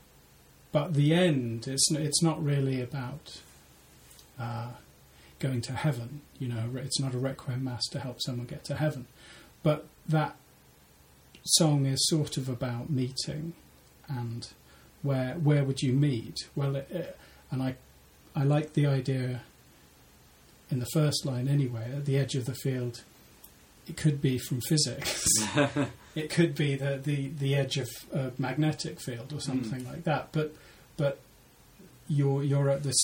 but 0.72 0.96
the 0.96 1.14
end, 1.14 1.68
it's, 1.68 1.92
it's 1.92 2.22
not 2.24 2.44
really 2.44 2.82
about 2.82 3.42
uh, 4.40 4.72
going 5.40 5.62
to 5.62 5.74
heaven. 5.74 6.22
You 6.40 6.48
know, 6.50 6.70
it's 6.76 7.00
not 7.00 7.14
a 7.14 7.18
requiem 7.18 7.64
mass 7.64 7.86
to 7.92 8.00
help 8.00 8.22
someone 8.22 8.48
get 8.48 8.64
to 8.66 8.76
heaven. 8.76 9.06
But 9.62 9.86
that 10.08 10.36
song 11.44 11.86
is 11.86 12.08
sort 12.08 12.38
of 12.38 12.50
about 12.50 12.90
meeting 12.90 13.54
and 14.08 14.48
where 15.02 15.34
where 15.34 15.64
would 15.64 15.82
you 15.82 15.94
meet? 15.94 16.48
Well, 16.56 16.76
it, 16.76 16.88
it, 16.90 17.18
and 17.52 17.62
I 17.62 17.76
I 18.36 18.44
like 18.44 18.74
the 18.74 18.88
idea 18.88 19.42
in 20.74 20.80
the 20.80 20.88
first 20.94 21.26
line 21.26 21.48
anyway. 21.48 21.86
At 21.96 22.06
the 22.06 22.18
edge 22.18 22.36
of 22.36 22.46
the 22.46 22.56
field, 22.56 23.02
it 23.88 23.96
could 23.98 24.22
be 24.22 24.38
from 24.38 24.60
physics. 24.68 25.24
it 26.16 26.30
could 26.30 26.56
be 26.56 26.76
the, 26.76 27.00
the, 27.02 27.30
the 27.30 27.56
edge 27.56 27.78
of 27.78 27.90
a 28.14 28.32
magnetic 28.38 29.00
field 29.00 29.32
or 29.34 29.40
something 29.40 29.86
like 29.86 30.04
that. 30.04 30.30
But 30.32 30.54
but 30.98 31.20
you're 32.08 32.44
you're 32.44 32.70
at 32.70 32.84
this 32.84 33.02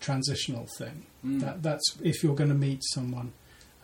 transitional 0.00 0.66
thing. 0.78 1.04
Mm. 1.24 1.40
That 1.40 1.62
that's 1.62 1.96
if 2.02 2.22
you're 2.22 2.34
going 2.34 2.50
to 2.50 2.56
meet 2.56 2.80
someone 2.92 3.32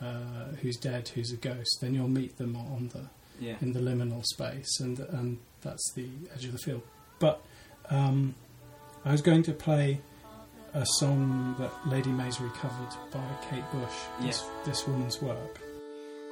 uh, 0.01 0.53
who's 0.63 0.77
dead, 0.77 1.09
who's 1.11 1.33
a 1.33 1.37
ghost, 1.37 1.79
then 1.81 1.95
you'll 1.95 2.09
meet 2.09 2.37
them 2.39 2.57
on 2.57 2.91
the 2.93 3.05
Yeah. 3.45 3.57
in 3.61 3.73
the 3.73 3.81
liminal 3.81 4.25
space, 4.25 4.81
and 4.81 4.99
and 4.99 5.39
that's 5.63 5.93
the 5.95 6.09
edge 6.35 6.45
of 6.47 6.53
the 6.53 6.59
field. 6.59 6.83
But 7.19 7.41
um, 7.91 8.35
I 9.05 9.13
was 9.13 9.23
going 9.23 9.43
to 9.45 9.53
play 9.53 10.01
a 10.77 10.85
song 10.85 11.57
that 11.59 11.73
Lady 11.87 12.11
Maisery 12.11 12.51
covered 12.61 12.93
by 13.11 13.25
Kate 13.49 13.65
Bush. 13.73 13.97
This, 14.21 14.45
this 14.67 14.87
woman's 14.87 15.23
work. 15.23 15.59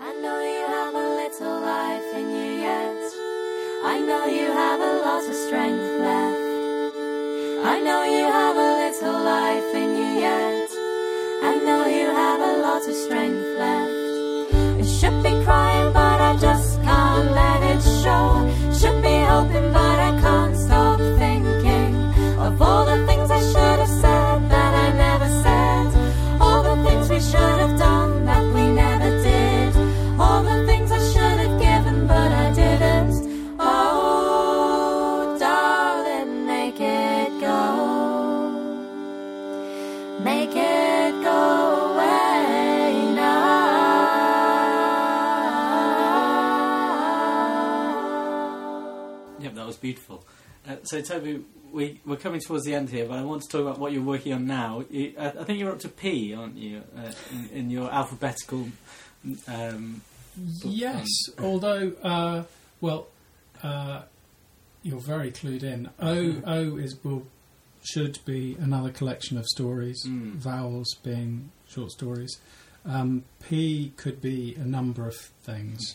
I 0.03 0.13
know 0.21 0.39
you 0.43 0.67
have 0.67 0.95
a 0.95 1.09
little 1.17 1.61
life 1.63 2.15
in 2.15 2.29
you 2.29 2.53
yet. 2.61 3.01
I 3.87 3.99
know 4.07 4.27
you 4.27 4.53
have 4.53 4.81
a 4.81 4.93
lot 5.01 5.27
of 5.27 5.35
strength 5.35 5.89
left. 5.99 6.97
I 7.73 7.81
know 7.81 8.05
you 8.05 8.25
have 8.41 8.57
a 8.57 8.71
little 8.85 9.25
life 9.25 9.44
so, 50.87 51.01
Toby, 51.01 51.45
we, 51.73 52.01
we're 52.07 52.17
coming 52.17 52.41
towards 52.41 52.65
the 52.65 52.75
end 52.75 52.91
here, 52.91 53.07
but 53.07 53.19
I 53.19 53.23
want 53.23 53.43
to 53.43 53.49
talk 53.49 53.63
about 53.63 53.79
what 53.79 53.93
you're 53.93 54.03
working 54.03 54.33
on 54.33 54.47
now. 54.47 54.85
You, 54.91 55.15
I, 55.19 55.27
I 55.29 55.45
think 55.45 55.59
you're 55.59 55.73
up 55.73 55.81
to 55.81 55.89
P, 55.89 56.35
aren't 56.35 56.57
you, 56.57 56.83
uh, 56.97 57.11
in, 57.33 57.49
in 57.53 57.71
your 57.71 57.91
alphabetical. 57.93 58.69
Um, 59.49 60.03
Yes, 60.65 61.07
on- 61.39 61.45
although, 61.45 61.93
uh, 62.03 62.43
well, 62.81 63.07
uh, 63.63 64.03
you're 64.83 65.01
very 65.01 65.31
clued 65.31 65.63
in. 65.63 65.89
O 66.01 66.43
O 66.45 66.77
is 66.77 66.97
will 67.05 67.27
should 67.85 68.19
be 68.25 68.57
another 68.59 68.91
collection 68.91 69.39
of 69.39 69.47
stories. 69.47 70.05
Mm. 70.07 70.33
Vowels 70.33 70.95
being 71.05 71.53
short 71.69 71.93
stories. 71.93 72.41
Um, 72.85 73.25
P 73.49 73.93
could 73.97 74.21
be 74.21 74.57
a 74.57 74.65
number 74.65 75.07
of 75.07 75.15
things. 75.45 75.95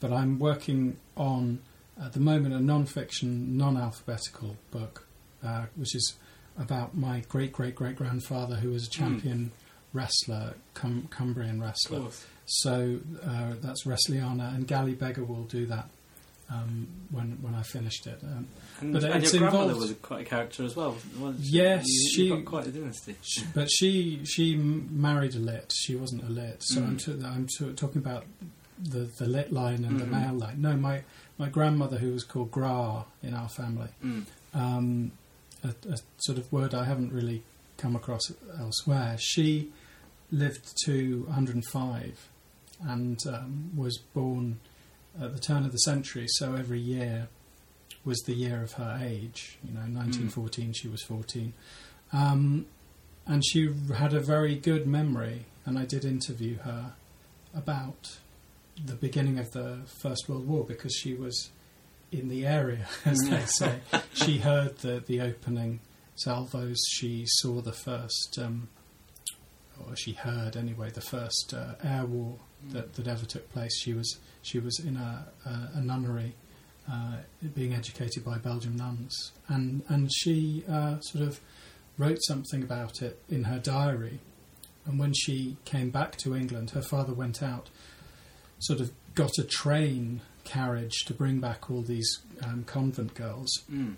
but 0.00 0.12
I'm 0.12 0.38
working 0.38 0.98
on 1.16 1.60
at 2.04 2.12
the 2.12 2.20
moment 2.20 2.54
a 2.54 2.60
non-fiction, 2.60 3.56
non-alphabetical 3.56 4.56
book, 4.70 5.06
uh, 5.44 5.66
which 5.76 5.94
is 5.94 6.14
about 6.58 6.96
my 6.96 7.22
great 7.28 7.52
great 7.52 7.74
great 7.74 7.96
grandfather 7.96 8.56
who 8.56 8.70
was 8.70 8.86
a 8.86 8.90
champion 8.90 9.52
wrestler, 9.92 10.54
Cum- 10.74 11.08
Cumbrian 11.10 11.60
wrestler. 11.60 12.02
So 12.46 12.98
uh, 13.24 13.52
that's 13.62 13.84
Wrestliana, 13.84 14.54
and 14.54 14.66
Galley 14.66 14.94
Beggar 14.94 15.24
will 15.24 15.44
do 15.44 15.64
that 15.66 15.88
um, 16.50 16.88
when 17.10 17.38
when 17.40 17.54
I 17.54 17.62
finished 17.62 18.06
it. 18.06 18.18
Um, 18.22 18.46
And, 18.80 18.92
but 18.92 19.04
and 19.04 19.22
it's 19.22 19.32
your 19.32 19.40
grandmother 19.42 19.72
involved. 19.72 19.88
was 19.90 19.98
quite 20.02 20.22
a 20.22 20.28
character 20.28 20.64
as 20.64 20.74
well. 20.76 20.96
wasn't 21.18 21.44
she? 21.44 21.52
Yes, 21.52 21.84
you, 21.86 22.10
she- 22.10 22.28
got 22.30 22.44
quite 22.44 22.66
a 22.66 22.70
dynasty. 22.70 23.16
but 23.54 23.68
she 23.70 24.20
she 24.24 24.56
married 24.56 25.34
a 25.34 25.38
Litt. 25.38 25.72
She 25.74 25.94
wasn't 25.94 26.24
a 26.24 26.30
Litt. 26.30 26.62
So 26.62 26.80
Mm. 26.80 26.86
I'm 26.88 26.96
t- 26.96 27.24
I'm 27.24 27.46
t- 27.46 27.72
talking 27.74 28.02
about 28.02 28.24
the 28.78 29.08
the 29.18 29.26
Litt 29.26 29.52
line 29.52 29.84
and 29.84 29.98
the 30.00 30.04
Mhm. 30.04 30.10
male 30.10 30.34
line. 30.34 30.60
No, 30.60 30.76
my 30.76 31.02
my 31.42 31.48
grandmother 31.48 31.98
who 31.98 32.12
was 32.12 32.22
called 32.22 32.52
Gra 32.52 33.04
in 33.20 33.34
our 33.34 33.48
family. 33.48 33.88
Mm. 34.04 34.26
Um, 34.54 35.10
a, 35.64 35.70
a 35.90 35.98
sort 36.18 36.38
of 36.38 36.52
word 36.52 36.72
I 36.72 36.84
haven't 36.84 37.12
really 37.12 37.42
come 37.78 37.96
across 37.96 38.30
elsewhere. 38.60 39.16
She 39.18 39.72
lived 40.30 40.72
to 40.84 41.24
105 41.26 42.28
and 42.80 43.18
um, 43.26 43.72
was 43.76 43.98
born 43.98 44.60
at 45.20 45.34
the 45.34 45.40
turn 45.40 45.64
of 45.64 45.72
the 45.72 45.78
century. 45.78 46.26
So 46.28 46.54
every 46.54 46.78
year 46.78 47.26
was 48.04 48.20
the 48.20 48.34
year 48.34 48.62
of 48.62 48.74
her 48.74 49.00
age. 49.02 49.58
You 49.64 49.74
know, 49.74 49.80
1914 49.80 50.74
she 50.74 50.86
was 50.86 51.02
14. 51.02 51.54
Um, 52.12 52.66
and 53.26 53.44
she 53.44 53.68
had 53.96 54.14
a 54.14 54.20
very 54.20 54.54
good 54.54 54.86
memory, 54.86 55.46
and 55.66 55.76
I 55.76 55.86
did 55.86 56.04
interview 56.04 56.58
her 56.58 56.92
about 57.52 58.18
the 58.84 58.94
beginning 58.94 59.38
of 59.38 59.50
the 59.52 59.80
First 59.86 60.28
World 60.28 60.46
War 60.46 60.64
because 60.64 60.94
she 60.94 61.14
was 61.14 61.50
in 62.10 62.28
the 62.28 62.46
area, 62.46 62.86
as 63.04 63.18
they 63.28 63.44
say. 63.46 63.80
she 64.12 64.38
heard 64.38 64.78
the, 64.78 65.02
the 65.06 65.20
opening 65.20 65.80
salvos, 66.16 66.78
she 66.90 67.24
saw 67.26 67.60
the 67.60 67.72
first, 67.72 68.38
um, 68.40 68.68
or 69.86 69.96
she 69.96 70.12
heard 70.12 70.56
anyway, 70.56 70.90
the 70.90 71.00
first 71.00 71.54
uh, 71.56 71.74
air 71.82 72.04
war 72.04 72.36
that, 72.70 72.94
that 72.94 73.08
ever 73.08 73.24
took 73.24 73.50
place. 73.50 73.76
She 73.80 73.94
was, 73.94 74.18
she 74.42 74.58
was 74.58 74.78
in 74.78 74.96
a, 74.96 75.26
a, 75.44 75.78
a 75.78 75.80
nunnery. 75.80 76.34
Uh, 76.90 77.18
being 77.54 77.72
educated 77.72 78.24
by 78.24 78.38
Belgian 78.38 78.74
nuns, 78.74 79.30
and 79.46 79.84
and 79.88 80.10
she 80.12 80.64
uh, 80.68 80.98
sort 80.98 81.22
of 81.22 81.40
wrote 81.96 82.18
something 82.22 82.60
about 82.60 83.00
it 83.00 83.22
in 83.28 83.44
her 83.44 83.60
diary. 83.60 84.18
And 84.84 84.98
when 84.98 85.12
she 85.14 85.58
came 85.64 85.90
back 85.90 86.16
to 86.18 86.34
England, 86.34 86.70
her 86.70 86.82
father 86.82 87.12
went 87.12 87.40
out, 87.40 87.70
sort 88.62 88.80
of 88.80 88.90
got 89.14 89.32
a 89.38 89.44
train 89.44 90.20
carriage 90.44 91.04
to 91.06 91.14
bring 91.14 91.38
back 91.40 91.70
all 91.70 91.82
these 91.82 92.18
um, 92.42 92.64
convent 92.64 93.14
girls. 93.14 93.50
Mm. 93.70 93.94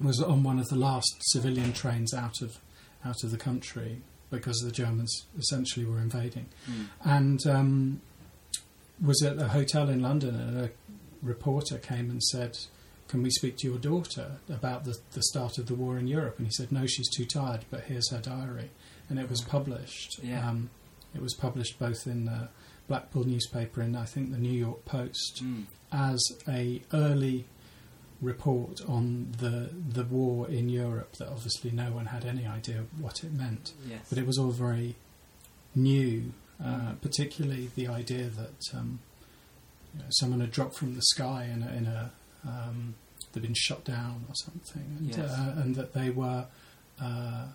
Was 0.00 0.20
on 0.22 0.42
one 0.44 0.58
of 0.58 0.68
the 0.68 0.76
last 0.76 1.10
civilian 1.32 1.72
trains 1.72 2.14
out 2.14 2.40
of 2.40 2.58
out 3.04 3.24
of 3.24 3.30
the 3.30 3.36
country 3.36 4.02
because 4.30 4.58
the 4.60 4.70
Germans 4.70 5.26
essentially 5.38 5.84
were 5.86 5.98
invading, 5.98 6.46
Mm. 6.70 6.86
and 7.04 7.46
um, 7.46 8.00
was 9.04 9.22
at 9.22 9.38
a 9.38 9.48
hotel 9.48 9.88
in 9.88 10.02
London, 10.02 10.34
and 10.36 10.58
a 10.58 10.70
reporter 11.22 11.78
came 11.78 12.10
and 12.10 12.22
said, 12.22 12.58
"Can 13.08 13.22
we 13.22 13.30
speak 13.30 13.56
to 13.58 13.68
your 13.68 13.78
daughter 13.78 14.36
about 14.48 14.84
the, 14.84 14.96
the 15.12 15.22
start 15.22 15.58
of 15.58 15.66
the 15.66 15.74
war 15.74 15.98
in 15.98 16.06
Europe?" 16.06 16.38
And 16.38 16.46
he 16.46 16.52
said, 16.52 16.70
"No, 16.70 16.86
she's 16.86 17.08
too 17.10 17.24
tired, 17.24 17.64
but 17.70 17.84
here's 17.84 18.10
her 18.10 18.20
diary." 18.20 18.70
And 19.08 19.18
it 19.18 19.28
was 19.30 19.40
published. 19.40 20.20
Yeah. 20.22 20.48
Um, 20.48 20.70
it 21.14 21.22
was 21.22 21.34
published 21.34 21.78
both 21.78 22.06
in 22.06 22.26
the 22.26 22.48
Blackpool 22.88 23.24
newspaper 23.24 23.80
and 23.82 23.96
I 23.96 24.04
think 24.06 24.32
the 24.32 24.38
New 24.38 24.52
York 24.66 24.84
Post 24.84 25.42
Mm. 25.44 25.64
as 25.92 26.20
a 26.48 26.82
early 26.92 27.44
report 28.20 28.80
on 28.88 29.32
the 29.38 29.70
the 29.92 30.04
war 30.04 30.48
in 30.48 30.68
Europe 30.68 31.12
that 31.18 31.28
obviously 31.28 31.70
no 31.70 31.92
one 31.92 32.06
had 32.06 32.24
any 32.24 32.46
idea 32.46 32.84
what 32.98 33.22
it 33.22 33.32
meant. 33.32 33.72
Yes. 33.86 34.06
But 34.08 34.18
it 34.18 34.26
was 34.26 34.38
all 34.38 34.50
very 34.50 34.96
new, 35.74 36.32
uh, 36.64 36.92
particularly 37.00 37.70
the 37.76 37.86
idea 37.86 38.24
that 38.28 38.60
um, 38.74 38.98
you 39.94 40.00
know, 40.00 40.06
someone 40.10 40.40
had 40.40 40.50
dropped 40.50 40.74
from 40.76 40.94
the 40.94 41.02
sky 41.02 41.48
in 41.52 41.62
a, 41.62 41.72
in 41.76 41.86
a 41.86 42.10
um, 42.46 42.94
they'd 43.32 43.42
been 43.42 43.54
shot 43.54 43.84
down 43.84 44.24
or 44.28 44.34
something, 44.34 44.96
and, 44.98 45.08
Yes. 45.10 45.18
uh, 45.18 45.54
and 45.58 45.76
that 45.76 45.92
they 45.92 46.10
were 46.10 46.46
uh, 47.00 47.46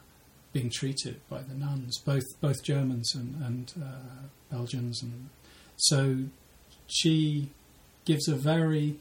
being 0.54 0.70
treated 0.70 1.20
by 1.30 1.42
the 1.42 1.56
nuns, 1.56 1.98
both 1.98 2.24
both 2.40 2.64
Germans 2.64 3.14
and, 3.16 3.36
and 3.44 3.74
uh, 3.84 4.28
Belgians, 4.52 5.02
and 5.02 5.30
so 5.76 6.26
she 6.88 7.50
gives 8.06 8.28
a 8.28 8.36
very 8.36 9.00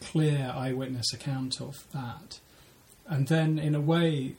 clear 0.00 0.52
eyewitness 0.54 1.12
account 1.14 1.60
of 1.60 1.86
that, 1.92 2.40
and 3.06 3.28
then 3.28 3.58
in 3.58 3.74
a 3.74 3.80
way, 3.80 4.34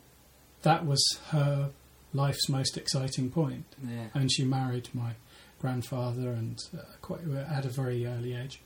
that 0.61 0.85
was 0.85 1.03
her 1.29 1.69
life's 2.13 2.47
most 2.49 2.77
exciting 2.77 3.31
point. 3.31 3.65
Yeah. 3.81 4.07
And 4.13 4.31
she 4.31 4.43
married 4.43 4.89
my 4.93 5.13
grandfather, 5.59 6.29
and 6.31 6.59
uh, 6.77 6.81
quite 7.01 7.21
at 7.49 7.65
a 7.65 7.69
very 7.69 8.05
early 8.05 8.35
age. 8.35 8.59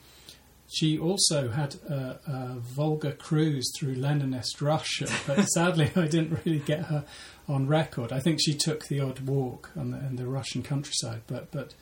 She 0.70 0.99
also 0.99 1.49
had 1.49 1.76
a, 1.89 2.20
a 2.28 2.59
Volga 2.59 3.13
cruise 3.13 3.72
through 3.78 3.95
Leninist 3.95 4.61
Russia, 4.61 5.07
but 5.26 5.45
sadly 5.53 5.91
I 5.95 6.07
didn't 6.07 6.39
really 6.43 6.59
get 6.59 6.86
her 6.86 7.05
on 7.47 7.68
record. 7.68 8.11
I 8.11 8.20
think 8.20 8.39
she 8.43 8.53
took 8.53 8.88
the 8.88 8.99
odd 8.99 9.22
walk 9.22 9.72
on 9.78 9.91
the, 9.91 9.97
in 9.99 10.18
the 10.18 10.28
Russian 10.28 10.63
countryside, 10.63 11.22
but 11.28 11.51
but 11.51 11.74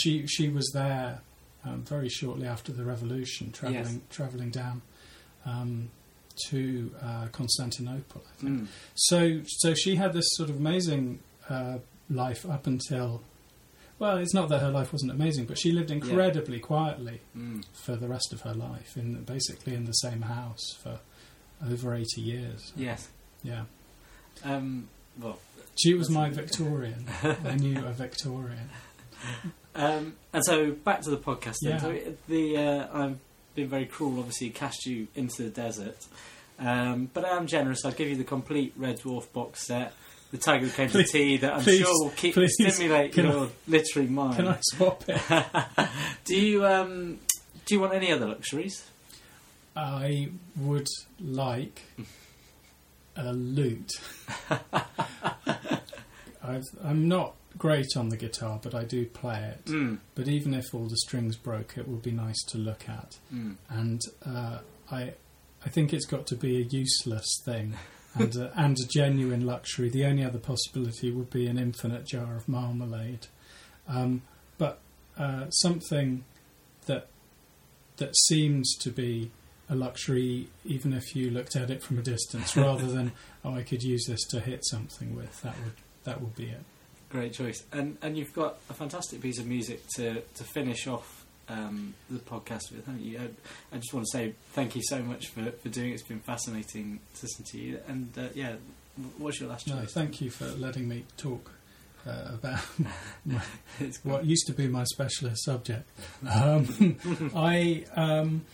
she 0.00 0.26
she 0.26 0.48
was 0.48 0.70
there 0.72 1.20
um, 1.64 1.82
very 1.82 2.08
shortly 2.08 2.46
after 2.46 2.72
the 2.72 2.84
revolution, 2.84 3.50
traveling 3.50 4.02
traveling 4.10 4.50
down 4.50 4.82
um, 5.44 5.90
to 6.48 6.94
uh, 7.02 7.26
Constantinople. 7.32 8.22
I 8.24 8.40
think. 8.40 8.60
Mm. 8.60 8.66
So 8.94 9.40
so 9.46 9.74
she 9.74 9.96
had 9.96 10.12
this 10.12 10.26
sort 10.32 10.48
of 10.48 10.56
amazing 10.56 11.20
uh, 11.48 11.78
life 12.08 12.48
up 12.48 12.66
until. 12.66 13.22
Well, 14.02 14.16
it's 14.16 14.34
not 14.34 14.48
that 14.48 14.58
her 14.60 14.70
life 14.70 14.92
wasn't 14.92 15.12
amazing, 15.12 15.44
but 15.44 15.56
she 15.60 15.70
lived 15.70 15.92
incredibly 15.92 16.58
quietly 16.58 17.20
Mm. 17.38 17.64
for 17.72 17.94
the 17.94 18.08
rest 18.08 18.32
of 18.32 18.40
her 18.40 18.52
life, 18.52 18.96
in 18.96 19.22
basically 19.22 19.76
in 19.76 19.84
the 19.84 19.92
same 19.92 20.22
house 20.22 20.72
for 20.82 20.98
over 21.64 21.94
eighty 21.94 22.20
years. 22.20 22.72
Yes. 22.74 23.08
Yeah. 23.44 23.66
Um, 24.42 24.88
well, 25.20 25.38
She 25.80 25.94
was 25.94 26.10
my 26.10 26.30
Victorian. 26.30 27.06
I 27.22 27.54
knew 27.54 27.78
a 27.86 27.92
Victorian. 27.92 28.70
Um, 29.76 30.16
and 30.32 30.44
so 30.44 30.72
back 30.72 31.02
to 31.02 31.10
the 31.10 31.16
podcast. 31.16 31.58
Then. 31.62 31.72
Yeah. 31.74 31.78
So 31.78 31.98
the 32.26 32.56
uh, 32.56 32.88
I've 32.92 33.18
been 33.54 33.68
very 33.68 33.86
cruel. 33.86 34.18
Obviously, 34.18 34.50
cast 34.50 34.84
you 34.84 35.06
into 35.14 35.44
the 35.44 35.50
desert, 35.50 35.98
um, 36.58 37.08
but 37.14 37.24
I 37.24 37.36
am 37.36 37.46
generous. 37.46 37.84
I'll 37.84 37.92
give 37.92 38.08
you 38.08 38.16
the 38.16 38.24
complete 38.24 38.72
Red 38.76 38.98
Dwarf 38.98 39.32
box 39.32 39.64
set. 39.64 39.92
The 40.32 40.38
Tiger 40.38 40.68
Came 40.68 40.88
Please- 40.88 41.12
to 41.12 41.18
Tea 41.18 41.36
that 41.38 41.54
I'm 41.54 41.62
please- 41.62 41.80
sure 41.80 42.04
will 42.04 42.10
keep 42.10 42.34
please, 42.34 42.54
stimulate 42.54 43.16
your 43.16 43.50
literary 43.68 44.08
mind. 44.08 44.36
Can 44.36 44.48
I 44.48 44.58
swap 44.60 45.04
it? 45.06 45.20
do 46.24 46.34
you 46.34 46.66
um, 46.66 47.18
do 47.66 47.74
you 47.74 47.80
want 47.80 47.92
any 47.94 48.10
other 48.10 48.26
luxuries? 48.26 48.84
I 49.76 50.30
would 50.56 50.88
like 51.20 51.82
a 53.16 53.32
lute. 53.32 53.90
I've, 56.42 56.64
I'm 56.82 57.08
not 57.08 57.34
great 57.56 57.96
on 57.96 58.08
the 58.08 58.16
guitar, 58.16 58.58
but 58.62 58.74
I 58.74 58.84
do 58.84 59.06
play 59.06 59.54
it. 59.54 59.64
Mm. 59.66 59.98
But 60.14 60.28
even 60.28 60.54
if 60.54 60.74
all 60.74 60.86
the 60.86 60.96
strings 60.96 61.36
broke, 61.36 61.78
it 61.78 61.86
would 61.88 62.02
be 62.02 62.10
nice 62.10 62.42
to 62.48 62.58
look 62.58 62.88
at. 62.88 63.18
Mm. 63.32 63.56
And 63.68 64.00
uh, 64.26 64.58
I, 64.90 65.12
I 65.64 65.68
think 65.68 65.92
it's 65.92 66.06
got 66.06 66.26
to 66.28 66.34
be 66.36 66.56
a 66.58 66.64
useless 66.64 67.40
thing. 67.44 67.74
And, 68.14 68.36
a, 68.36 68.52
and 68.54 68.76
a 68.78 68.86
genuine 68.86 69.46
luxury. 69.46 69.88
The 69.88 70.04
only 70.04 70.22
other 70.22 70.38
possibility 70.38 71.10
would 71.10 71.30
be 71.30 71.46
an 71.46 71.58
infinite 71.58 72.06
jar 72.06 72.36
of 72.36 72.46
marmalade. 72.46 73.28
Um, 73.88 74.22
but 74.58 74.80
uh, 75.18 75.48
something 75.50 76.24
that 76.86 77.06
that 77.96 78.16
seems 78.26 78.74
to 78.76 78.90
be 78.90 79.30
a 79.68 79.74
luxury, 79.74 80.48
even 80.64 80.92
if 80.92 81.14
you 81.14 81.30
looked 81.30 81.56
at 81.56 81.70
it 81.70 81.82
from 81.82 81.98
a 81.98 82.02
distance, 82.02 82.56
rather 82.56 82.86
than 82.86 83.12
oh, 83.44 83.54
I 83.54 83.62
could 83.62 83.82
use 83.82 84.06
this 84.06 84.24
to 84.28 84.40
hit 84.40 84.64
something 84.64 85.14
with. 85.14 85.40
That 85.42 85.56
would 85.64 85.74
that 86.04 86.20
would 86.20 86.34
be 86.34 86.46
it. 86.46 86.62
Great 87.08 87.32
choice, 87.32 87.64
and 87.72 87.98
and 88.02 88.16
you've 88.16 88.32
got 88.32 88.58
a 88.70 88.74
fantastic 88.74 89.20
piece 89.20 89.38
of 89.38 89.46
music 89.46 89.86
to 89.96 90.20
to 90.20 90.44
finish 90.44 90.86
off 90.86 91.21
um, 91.52 91.94
the 92.10 92.18
podcast 92.18 92.72
with, 92.72 92.86
haven't 92.86 93.04
you? 93.04 93.18
I, 93.18 93.76
I 93.76 93.78
just 93.78 93.92
want 93.92 94.06
to 94.06 94.18
say 94.18 94.34
thank 94.52 94.74
you 94.74 94.82
so 94.82 95.02
much 95.02 95.28
for, 95.28 95.50
for 95.50 95.68
doing 95.68 95.90
it. 95.90 95.94
It's 95.94 96.02
been 96.02 96.20
fascinating 96.20 97.00
to 97.16 97.22
listen 97.22 97.44
to 97.44 97.58
you, 97.58 97.78
and 97.88 98.10
uh, 98.16 98.28
yeah, 98.34 98.54
what's 99.18 99.40
your 99.40 99.48
last 99.48 99.66
No, 99.68 99.84
thank 99.86 100.20
you 100.20 100.30
for 100.30 100.46
letting 100.46 100.88
me 100.88 101.04
talk 101.16 101.50
uh, 102.06 102.34
about 102.34 102.60
my, 103.24 103.40
what 104.02 104.24
used 104.24 104.46
to 104.46 104.52
be 104.52 104.68
my 104.68 104.84
specialist 104.84 105.44
subject. 105.44 105.88
Um, 106.28 107.32
I 107.36 107.84
um, 107.96 108.44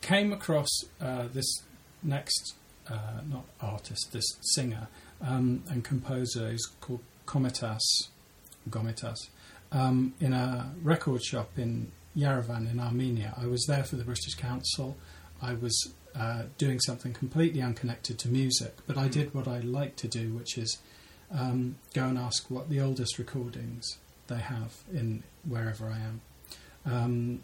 came 0.00 0.32
across 0.32 0.68
uh, 1.00 1.28
this 1.32 1.62
next, 2.02 2.54
uh, 2.88 3.20
not 3.28 3.44
artist, 3.60 4.10
this 4.12 4.26
singer 4.54 4.88
um, 5.20 5.62
and 5.70 5.84
composer 5.84 6.50
who's 6.50 6.66
called 6.80 7.00
Komitas, 7.26 7.80
Gomitas, 8.68 9.28
um, 9.72 10.14
in 10.20 10.32
a 10.32 10.72
record 10.82 11.22
shop 11.22 11.50
in 11.56 11.90
Yerevan 12.16 12.70
in 12.70 12.78
Armenia. 12.78 13.34
I 13.36 13.46
was 13.46 13.64
there 13.66 13.84
for 13.84 13.96
the 13.96 14.04
British 14.04 14.34
Council. 14.34 14.96
I 15.40 15.54
was 15.54 15.92
uh, 16.14 16.42
doing 16.58 16.78
something 16.80 17.12
completely 17.12 17.62
unconnected 17.62 18.18
to 18.20 18.28
music, 18.28 18.76
but 18.86 18.96
I 18.98 19.08
did 19.08 19.34
what 19.34 19.48
I 19.48 19.60
like 19.60 19.96
to 19.96 20.08
do, 20.08 20.34
which 20.34 20.58
is 20.58 20.78
um, 21.32 21.76
go 21.94 22.04
and 22.04 22.18
ask 22.18 22.50
what 22.50 22.68
the 22.68 22.80
oldest 22.80 23.18
recordings 23.18 23.98
they 24.26 24.38
have 24.38 24.76
in 24.92 25.22
wherever 25.48 25.86
I 25.86 25.98
am. 25.98 26.20
Um, 26.84 27.40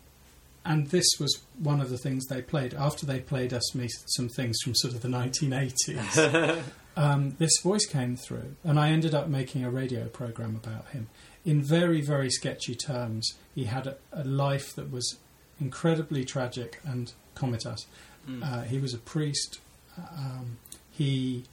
and 0.65 0.89
this 0.89 1.07
was 1.19 1.41
one 1.59 1.81
of 1.81 1.89
the 1.89 1.97
things 1.97 2.27
they 2.27 2.43
played 2.43 2.75
after 2.75 3.07
they 3.07 3.21
played 3.21 3.55
us 3.55 3.75
me 3.75 3.89
some 4.09 4.29
things 4.29 4.59
from 4.63 4.75
sort 4.75 4.95
of 4.95 5.01
the 5.01 5.09
1980s. 5.09 6.63
um, 6.97 7.37
this 7.39 7.59
voice 7.63 7.87
came 7.87 8.17
through, 8.17 8.55
and 8.65 8.79
I 8.79 8.91
ended 8.91 9.15
up 9.15 9.29
making 9.29 9.65
a 9.65 9.71
radio 9.71 10.09
program 10.09 10.61
about 10.63 10.89
him. 10.89 11.09
In 11.49 11.63
very, 11.63 12.01
very 12.03 12.31
sketchy 12.31 12.75
terms, 12.75 13.25
he 13.55 13.65
had 13.65 13.87
a, 13.87 13.97
a 14.13 14.25
life 14.25 14.75
that 14.77 14.93
was 14.93 15.17
incredibly 15.61 16.23
tragic 16.25 16.79
and 16.85 17.13
Komitas. 17.35 17.87
Mm. 18.29 18.43
Uh, 18.45 18.63
he 18.65 18.79
was 18.79 18.93
a 18.93 18.99
priest. 18.99 19.59
Um, 19.97 20.59
he 20.91 21.45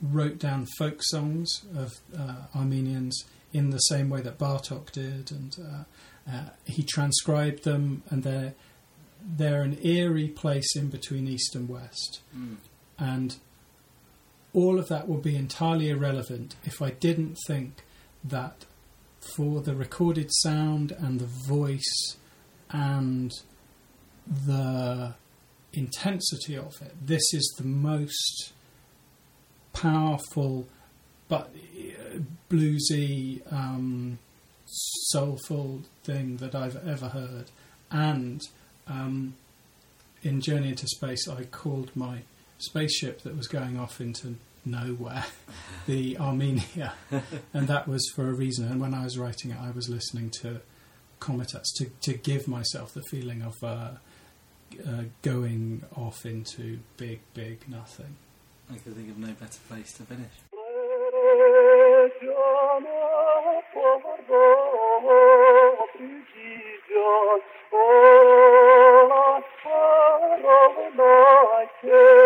wrote 0.00 0.38
down 0.38 0.66
folk 0.78 0.98
songs 1.02 1.62
of 1.76 1.90
uh, 2.16 2.34
Armenians 2.54 3.24
in 3.52 3.70
the 3.70 3.78
same 3.78 4.08
way 4.08 4.20
that 4.20 4.38
Bartok 4.38 4.92
did, 4.92 5.30
and 5.32 5.56
uh, 5.60 6.30
uh, 6.30 6.48
he 6.64 6.82
transcribed 6.82 7.64
them, 7.64 8.02
and 8.10 8.22
they're 8.22 8.54
they're 9.36 9.62
an 9.62 9.78
eerie 9.82 10.28
place 10.28 10.76
in 10.76 10.88
between 10.90 11.26
east 11.26 11.54
and 11.56 11.68
west, 11.68 12.20
Mm. 12.36 12.56
and 12.98 13.36
all 14.52 14.78
of 14.78 14.86
that 14.88 15.08
would 15.08 15.22
be 15.22 15.34
entirely 15.34 15.88
irrelevant 15.90 16.54
if 16.64 16.80
I 16.82 16.90
didn't 16.90 17.36
think 17.48 17.82
that 18.22 18.66
for 19.34 19.60
the 19.60 19.74
recorded 19.74 20.30
sound 20.32 20.92
and 20.92 21.20
the 21.20 21.30
voice 21.48 22.16
and 22.70 23.32
the 24.26 25.14
intensity 25.72 26.56
of 26.56 26.72
it, 26.80 26.94
this 27.06 27.22
is 27.32 27.54
the 27.58 27.64
most 27.64 28.52
powerful 29.72 30.66
but 31.28 31.50
uh, 31.76 32.18
bluesy, 32.50 33.40
um, 33.52 34.18
soulful 34.66 35.82
thing 36.04 36.36
that 36.36 36.54
I've 36.54 36.86
ever 36.86 37.08
heard. 37.08 37.50
And 37.90 38.42
um, 38.86 39.34
in 40.22 40.40
Journey 40.40 40.70
into 40.70 40.86
Space, 40.86 41.28
I 41.28 41.44
called 41.44 41.90
my 41.94 42.20
spaceship 42.64 43.22
that 43.22 43.36
was 43.36 43.46
going 43.46 43.78
off 43.78 44.00
into 44.00 44.36
nowhere 44.64 45.24
the 45.86 46.18
Armenia, 46.18 46.94
and 47.54 47.68
that 47.68 47.86
was 47.86 48.10
for 48.14 48.28
a 48.28 48.32
reason. 48.32 48.66
And 48.66 48.80
when 48.80 48.94
I 48.94 49.04
was 49.04 49.18
writing 49.18 49.50
it, 49.50 49.58
I 49.60 49.70
was 49.70 49.88
listening 49.88 50.30
to 50.42 50.60
Komitas 51.20 51.66
to, 51.76 51.86
to 52.02 52.14
give 52.14 52.48
myself 52.48 52.94
the 52.94 53.02
feeling 53.02 53.42
of 53.42 53.62
uh, 53.62 53.90
uh, 54.86 55.04
going 55.22 55.84
off 55.96 56.26
into 56.26 56.80
big, 56.96 57.20
big 57.34 57.68
nothing. 57.68 58.16
I 58.70 58.76
could 58.78 58.94
think 58.96 59.10
of 59.10 59.18
no 59.18 59.32
better 59.32 59.58
place 59.68 59.92
to 59.94 60.02
finish. 60.04 60.32
Oh, 71.86 72.24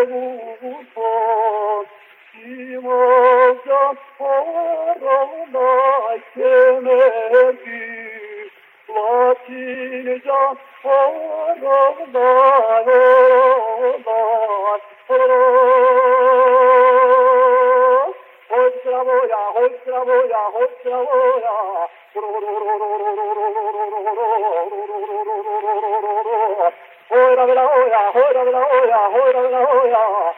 fuera 27.08 27.46
de 27.46 27.54
la 27.54 27.66
olla, 27.66 28.12
fuera 28.12 28.44
de 28.44 28.52
la 28.52 28.58
olla, 28.58 29.10
fuera 29.10 29.42
de 29.42 29.50
la 29.50 29.60
olla. 29.60 30.34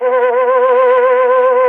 Oh, 0.00 1.63